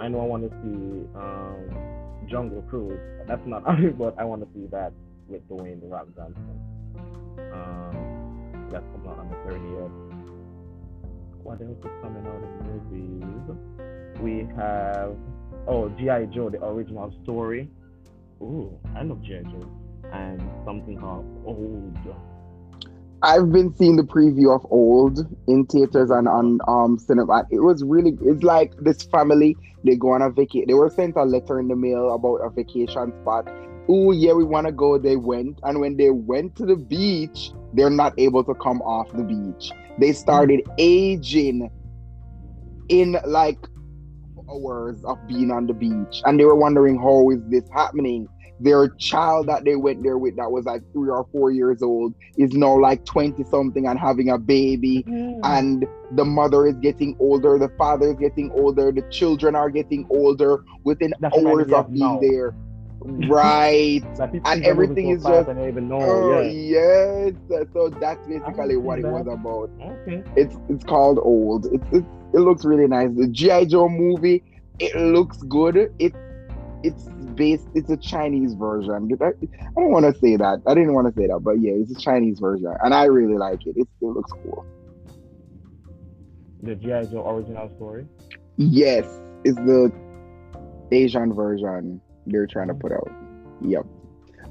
I 0.02 0.08
know 0.08 0.20
I 0.20 0.26
want 0.26 0.42
to 0.42 0.50
see 0.64 1.06
um, 1.14 2.28
Jungle 2.28 2.64
Cruise. 2.64 3.00
That's 3.28 3.46
not 3.46 3.64
on 3.68 3.86
it, 3.86 4.00
but 4.00 4.16
I 4.18 4.24
want 4.24 4.42
to 4.42 4.48
see 4.52 4.66
that 4.72 4.94
with 5.28 5.48
Dwayne 5.48 5.80
the 5.80 5.86
Rock 5.88 6.08
Johnson. 6.16 6.60
Um, 7.54 8.70
that's 8.72 8.84
coming 8.94 9.08
out 9.08 9.20
on 9.20 9.30
the 9.30 9.36
30th. 9.46 9.92
What 11.44 11.62
else 11.62 11.78
is 11.78 11.92
coming 12.02 12.26
out 12.26 12.42
in 12.42 12.52
movies? 12.66 14.20
We 14.20 14.48
have 14.56 15.16
oh 15.68 15.90
G.I. 16.00 16.26
Joe, 16.34 16.50
the 16.50 16.64
original 16.66 17.14
story. 17.22 17.70
Ooh, 18.42 18.76
I 18.96 19.04
love 19.04 19.22
G.I. 19.24 19.44
Joe. 19.44 19.70
And 20.12 20.42
something 20.66 20.98
called 21.00 21.26
Old 21.46 21.94
I've 23.24 23.52
been 23.52 23.74
seeing 23.76 23.98
the 23.98 24.04
preview 24.04 24.56
of 24.56 24.66
Old 24.72 25.28
in 25.48 25.66
theaters 25.68 26.10
and 26.10 26.28
on 26.28 26.60
um 26.68 26.98
cinema. 26.98 27.46
It 27.52 27.60
was 27.60 27.84
really 27.84 28.18
it's 28.22 28.44
like 28.44 28.74
this 28.78 29.04
family 29.04 29.56
they 29.84 29.96
go 29.96 30.12
on 30.12 30.22
a 30.22 30.30
vacation. 30.30 30.66
They 30.68 30.74
were 30.74 30.90
sent 30.90 31.16
a 31.16 31.24
letter 31.24 31.60
in 31.60 31.68
the 31.68 31.76
mail 31.76 32.14
about 32.14 32.38
a 32.38 32.50
vacation 32.50 33.14
spot. 33.22 33.48
Oh 33.88 34.12
yeah, 34.12 34.34
we 34.34 34.44
want 34.44 34.68
to 34.68 34.74
go. 34.74 34.98
They 34.98 35.18
went, 35.18 35.60
and 35.64 35.80
when 35.80 35.98
they 35.98 36.10
went 36.10 36.56
to 36.58 36.66
the 36.66 36.76
beach, 36.76 37.52
they're 37.74 37.90
not 37.90 38.14
able 38.18 38.44
to 38.44 38.56
come 38.56 38.82
off 38.82 39.12
the 39.12 39.24
beach. 39.24 39.72
They 40.00 40.14
started 40.14 40.62
aging 40.78 41.70
in 42.90 43.18
like 43.26 43.60
hours 44.50 45.04
of 45.06 45.18
being 45.28 45.52
on 45.52 45.68
the 45.68 45.74
beach, 45.74 46.22
and 46.26 46.40
they 46.40 46.46
were 46.46 46.56
wondering 46.56 46.98
how 46.98 47.30
is 47.30 47.42
this 47.50 47.68
happening 47.72 48.28
their 48.64 48.90
child 48.90 49.48
that 49.48 49.64
they 49.66 49.76
went 49.76 50.04
there 50.04 50.18
with 50.18 50.36
that 50.38 50.52
was 50.52 50.66
like 50.66 50.82
three 50.94 51.10
or 51.10 51.26
four 51.32 51.52
years 51.52 51.82
old 51.82 52.14
is 52.38 52.54
now 52.54 52.78
like 52.78 53.04
20 53.06 53.44
something 53.46 53.88
and 53.88 54.00
having 54.00 54.30
a 54.30 54.38
baby. 54.38 55.04
Mm. 55.08 55.40
and 55.44 55.88
the 56.16 56.26
mother 56.26 56.68
is 56.68 56.76
getting 56.76 57.16
older 57.20 57.58
the 57.58 57.70
father 57.78 58.12
is 58.12 58.18
getting 58.18 58.52
older 58.52 58.92
the 58.92 59.02
children 59.10 59.56
are 59.56 59.70
getting 59.70 60.06
older 60.10 60.64
within 60.84 61.14
That's 61.20 61.38
hours 61.38 61.72
of 61.72 61.92
being 61.92 62.20
there. 62.22 62.54
Right. 63.04 64.04
And 64.46 64.64
everything 64.64 65.10
is 65.10 65.24
just 65.24 65.50
I 65.50 65.68
even 65.68 65.90
know. 65.90 66.00
Oh, 66.00 66.42
yeah. 66.42 67.32
yes. 67.50 67.66
So 67.74 67.90
that's 67.90 68.28
basically 68.28 68.78
what 68.78 69.00
it 69.00 69.06
was 69.06 69.26
about. 69.28 69.72
Okay. 69.82 70.24
It's 70.36 70.56
it's 70.70 70.84
called 70.84 71.18
old. 71.18 71.66
It's, 71.74 71.86
it's 71.92 72.06
it 72.34 72.40
looks 72.40 72.64
really 72.64 72.88
nice. 72.88 73.10
The 73.16 73.28
gi 73.28 73.66
joe 73.66 73.90
movie 73.90 74.44
it 74.82 74.96
looks 74.96 75.38
good. 75.44 75.94
It's 76.00 76.18
it's 76.84 77.08
based. 77.36 77.68
It's 77.74 77.90
a 77.90 77.98
Chinese 77.98 78.54
version. 78.54 79.10
I, 79.22 79.26
I 79.26 79.32
don't 79.76 79.92
want 79.92 80.06
to 80.06 80.20
say 80.20 80.36
that. 80.36 80.62
I 80.66 80.74
didn't 80.74 80.94
want 80.94 81.14
to 81.14 81.20
say 81.20 81.28
that, 81.28 81.40
but 81.40 81.62
yeah, 81.62 81.74
it's 81.74 81.92
a 81.92 82.00
Chinese 82.00 82.40
version, 82.40 82.74
and 82.84 82.94
I 82.94 83.06
really 83.06 83.38
like 83.38 83.66
it. 83.66 83.76
It 83.78 83.88
still 83.98 84.14
looks 84.14 84.32
cool. 84.32 84.66
The 86.64 86.76
GI 86.76 87.12
Joe 87.12 87.28
original 87.28 87.70
story. 87.76 88.06
Yes, 88.58 89.06
it's 89.44 89.58
the 89.58 89.92
Asian 90.92 91.34
version 91.34 92.02
they're 92.28 92.48
trying 92.48 92.68
to 92.68 92.74
put 92.74 92.92
out. 92.92 93.12
Yep. 93.62 93.86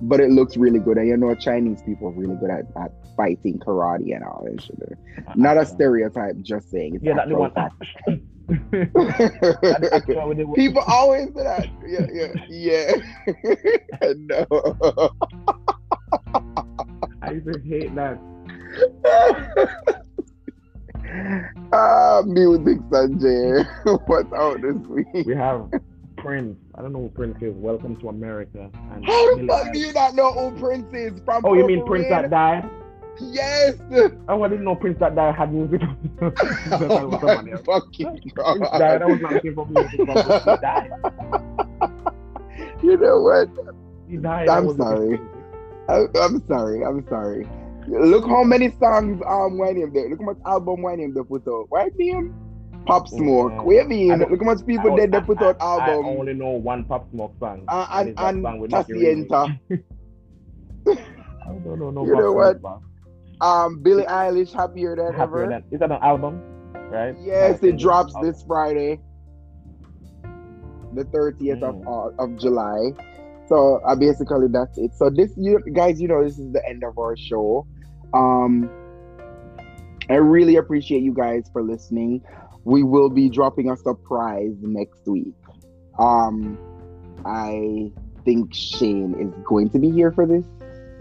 But 0.03 0.21
it 0.21 0.31
looks 0.31 0.57
really 0.57 0.79
good. 0.79 0.97
And 0.97 1.07
you 1.07 1.17
know, 1.17 1.35
Chinese 1.35 1.83
people 1.83 2.09
are 2.09 2.13
really 2.13 2.37
good 2.37 2.51
at, 2.51 2.65
at 2.83 2.93
fighting 3.17 3.59
karate 3.59 4.15
and 4.15 4.25
all 4.25 4.45
that 4.45 4.63
shit. 4.63 4.77
Not 5.37 5.57
a 5.57 5.61
uh-huh. 5.61 5.75
stereotype, 5.75 6.41
just 6.41 6.71
saying. 6.71 6.97
It's 6.97 7.05
Yeah, 7.05 7.15
that 7.15 7.29
the 7.29 7.37
one. 7.37 7.53
actual 8.51 8.69
That 8.73 9.79
the 9.81 9.89
fact. 9.91 9.93
actual 9.93 10.29
with 10.29 10.39
the- 10.39 10.47
people 10.55 10.83
always 10.87 11.29
say 11.35 11.43
that. 11.43 11.67
Yeah, 11.87 12.07
yeah, 12.13 12.33
yeah. 12.49 12.93
no. 14.29 14.47
I 17.23 17.33
used 17.33 17.47
to 17.53 17.61
hate 17.61 17.95
that. 17.95 18.19
ah, 21.73 22.23
music 22.27 22.79
Sanjay. 22.91 23.65
What's 24.07 24.33
out 24.33 24.61
this 24.63 24.77
week? 24.89 25.07
We 25.27 25.35
have 25.35 25.69
Prince. 26.17 26.57
I 26.75 26.83
don't 26.83 26.93
know 26.93 27.01
who 27.03 27.09
Prince 27.11 27.37
is. 27.43 27.55
Welcome 27.57 27.97
to 28.01 28.09
America. 28.09 28.71
And 28.93 29.05
How 29.05 29.37
the 29.37 29.47
fuck 29.47 29.73
do 29.73 29.79
you 29.79 29.93
not 29.93 30.15
know 30.15 30.33
who 30.33 30.51
Prince 30.61 30.93
is 30.95 31.21
from? 31.25 31.45
Oh, 31.45 31.55
you 31.55 31.67
mean 31.67 31.85
Prince 31.87 32.09
that 32.09 32.31
died? 32.31 32.69
Yes. 33.23 33.77
I 34.29 34.49
didn't 34.49 34.65
know 34.65 34.75
Prince 34.75 34.99
that 35.01 35.15
died 35.15 35.35
had 35.35 35.53
music. 35.53 35.81
oh 36.23 37.19
my 37.21 37.57
fucking 37.65 38.33
Prince 38.35 38.71
died. 38.79 39.03
I 39.03 39.07
was 39.07 39.21
not 39.21 39.35
looking 39.35 39.55
for 39.55 39.67
music. 39.67 40.01
from 40.07 40.23
Prince. 40.23 40.45
He 40.45 40.57
died. 40.63 40.91
You 42.83 42.97
know 42.97 43.21
what? 43.21 43.49
He 44.09 44.17
died. 44.17 44.49
I'm 44.49 44.57
I 44.57 44.61
was 44.61 44.79
looking 44.79 45.29
for 45.29 45.37
sorry. 45.89 46.09
I, 46.15 46.25
I'm 46.25 46.47
sorry. 46.47 46.85
I'm 46.85 47.07
sorry. 47.09 47.49
Look 47.89 48.27
how 48.27 48.45
many 48.45 48.71
songs 48.79 49.23
um 49.27 49.59
why 49.59 49.73
name 49.73 49.93
there. 49.93 50.09
Look 50.09 50.21
how 50.21 50.27
much 50.27 50.39
album 50.47 50.83
why 50.83 50.97
name 50.97 51.15
they 51.15 51.23
put 51.23 51.47
out. 51.49 51.69
Right 51.71 51.93
name? 51.99 52.35
Pop 52.87 53.09
Smoke. 53.09 53.53
Mm. 53.53 53.65
Where 53.65 53.87
mean? 53.87 54.19
Look 54.19 54.41
how 54.41 54.55
much 54.55 54.67
people 54.67 54.97
did 54.97 55.13
they 55.13 55.21
put 55.21 55.43
out 55.43 55.57
I, 55.61 55.79
I 55.79 55.93
only 55.95 56.35
know 56.35 56.51
one 56.51 56.85
Pop 56.85 57.11
Smoke 57.11 57.35
song. 57.39 57.65
Uh, 57.69 57.87
and 57.93 58.17
that 58.17 58.35
and 58.35 58.43
Nicky 58.43 58.93
Tasienta. 58.93 59.59
I 60.89 60.95
don't 61.47 61.79
know 61.79 61.91
no 61.91 62.05
You 62.07 62.15
know 62.17 62.33
Pop 62.33 62.33
Smoke 62.33 62.35
what? 62.35 62.61
song. 62.63 62.90
Um 63.41 63.83
Billie 63.83 64.05
Eilish 64.05 64.53
happier 64.53 64.97
than 64.97 65.07
Happier 65.15 65.23
ever. 65.23 65.49
Than- 65.49 65.65
Is 65.71 65.81
that 65.81 65.91
an 65.91 65.99
album? 66.03 66.43
Right? 66.91 67.15
Yes, 67.21 67.63
it 67.63 67.77
drops 67.79 68.15
okay. 68.17 68.27
this 68.31 68.43
Friday, 68.43 68.99
the 70.95 71.05
30th 71.05 71.63
of 71.63 71.75
Mm. 71.77 71.87
uh, 72.19 72.23
of 72.23 72.37
July. 72.37 72.91
So 73.47 73.81
uh, 73.85 73.95
basically, 73.97 74.49
that's 74.49 74.77
it. 74.79 74.93
So 74.95 75.11
this, 75.11 75.33
you 75.37 75.61
guys, 75.73 76.01
you 76.01 76.09
know, 76.09 76.23
this 76.23 76.39
is 76.39 76.53
the 76.53 76.67
end 76.69 76.83
of 76.85 76.99
our 76.99 77.17
show. 77.17 77.67
Um, 78.13 78.69
I 80.09 80.15
really 80.15 80.57
appreciate 80.57 81.03
you 81.03 81.13
guys 81.15 81.49
for 81.53 81.63
listening. 81.63 82.23
We 82.65 82.83
will 82.83 83.09
be 83.09 83.29
dropping 83.29 83.71
a 83.71 83.77
surprise 83.77 84.55
next 84.61 85.07
week. 85.07 85.35
Um, 85.99 86.59
I 87.25 87.93
think 88.25 88.53
Shane 88.55 89.15
is 89.21 89.33
going 89.45 89.71
to 89.71 89.79
be 89.79 89.91
here 89.91 90.11
for 90.13 90.27
this. 90.27 90.45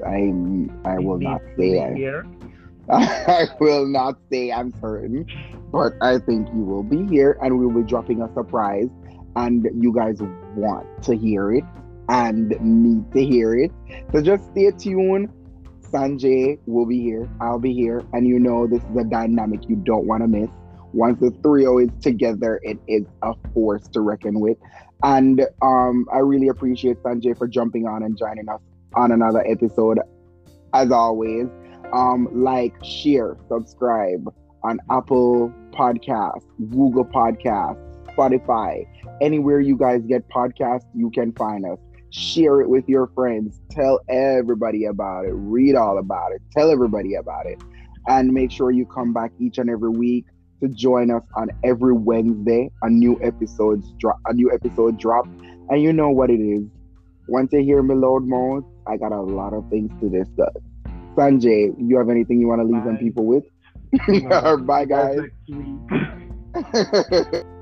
I 0.05 0.33
I 0.85 0.99
will 0.99 1.19
not 1.19 1.41
say 1.57 1.79
I. 1.79 2.01
I 2.91 3.47
will 3.59 3.85
not 3.87 4.19
say 4.31 4.51
I'm 4.51 4.71
certain, 4.81 5.25
but 5.71 5.93
I 6.01 6.17
think 6.17 6.47
you 6.49 6.63
will 6.63 6.83
be 6.83 7.05
here 7.07 7.37
and 7.41 7.59
we'll 7.59 7.83
be 7.83 7.87
dropping 7.87 8.21
a 8.21 8.33
surprise. 8.33 8.89
And 9.35 9.67
you 9.79 9.93
guys 9.93 10.17
want 10.55 10.87
to 11.03 11.15
hear 11.15 11.51
it 11.53 11.63
and 12.09 12.49
need 12.61 13.11
to 13.13 13.23
hear 13.23 13.55
it. 13.55 13.71
So 14.11 14.21
just 14.21 14.43
stay 14.51 14.71
tuned. 14.71 15.29
Sanjay 15.81 16.59
will 16.65 16.85
be 16.85 16.99
here. 17.01 17.29
I'll 17.39 17.59
be 17.59 17.73
here. 17.73 18.03
And 18.13 18.27
you 18.27 18.39
know, 18.39 18.67
this 18.67 18.83
is 18.83 18.97
a 18.97 19.03
dynamic 19.03 19.69
you 19.69 19.75
don't 19.75 20.05
want 20.05 20.23
to 20.23 20.27
miss. 20.27 20.49
Once 20.93 21.19
the 21.19 21.31
trio 21.43 21.77
is 21.77 21.89
together, 22.01 22.59
it 22.63 22.79
is 22.87 23.05
a 23.21 23.33
force 23.53 23.87
to 23.89 24.01
reckon 24.01 24.39
with. 24.39 24.57
And 25.03 25.41
um, 25.61 26.07
I 26.11 26.17
really 26.19 26.47
appreciate 26.49 26.97
Sanjay 27.03 27.37
for 27.37 27.47
jumping 27.47 27.87
on 27.87 28.03
and 28.03 28.17
joining 28.17 28.49
us 28.49 28.59
on 28.95 29.11
another 29.11 29.45
episode. 29.45 29.99
As 30.73 30.91
always, 30.91 31.47
um, 31.93 32.27
like, 32.31 32.73
share, 32.83 33.37
subscribe 33.47 34.27
on 34.63 34.79
Apple 34.91 35.53
Podcasts, 35.71 36.45
Google 36.69 37.05
Podcasts, 37.05 37.77
Spotify, 38.15 38.85
anywhere 39.21 39.59
you 39.59 39.77
guys 39.77 40.01
get 40.07 40.27
podcasts, 40.29 40.85
you 40.93 41.09
can 41.11 41.31
find 41.33 41.65
us. 41.65 41.79
Share 42.11 42.61
it 42.61 42.69
with 42.69 42.87
your 42.87 43.07
friends. 43.07 43.61
Tell 43.69 43.99
everybody 44.09 44.85
about 44.85 45.25
it. 45.25 45.31
Read 45.33 45.75
all 45.75 45.99
about 45.99 46.31
it. 46.31 46.41
Tell 46.51 46.71
everybody 46.71 47.15
about 47.15 47.45
it. 47.45 47.61
And 48.07 48.33
make 48.33 48.51
sure 48.51 48.71
you 48.71 48.85
come 48.85 49.13
back 49.13 49.31
each 49.39 49.59
and 49.59 49.69
every 49.69 49.91
week 49.91 50.25
to 50.61 50.69
join 50.69 51.11
us 51.11 51.21
on 51.35 51.49
every 51.63 51.93
Wednesday. 51.93 52.71
A 52.81 52.89
new 52.89 53.19
episodes 53.21 53.93
drop. 53.99 54.19
A 54.25 54.33
new 54.33 54.51
episode 54.51 54.97
drop. 54.97 55.25
And 55.69 55.83
you 55.83 55.93
know 55.93 56.09
what 56.09 56.31
it 56.31 56.41
is. 56.41 56.63
Once 57.29 57.53
you 57.53 57.61
hear 57.61 57.83
me 57.83 57.93
loud 57.95 58.25
mouth, 58.25 58.63
I 58.87 58.97
got 58.97 59.11
a 59.11 59.21
lot 59.21 59.53
of 59.53 59.69
things 59.69 59.91
to 60.01 60.09
discuss. 60.09 60.53
Sanjay, 61.15 61.73
you 61.77 61.97
have 61.97 62.09
anything 62.09 62.39
you 62.39 62.47
want 62.47 62.61
to 62.61 62.65
leave 62.65 62.83
them 62.83 62.97
people 62.97 63.25
with? 63.25 63.43
No. 64.07 64.57
Bye, 64.57 64.85
guys. 64.85 65.19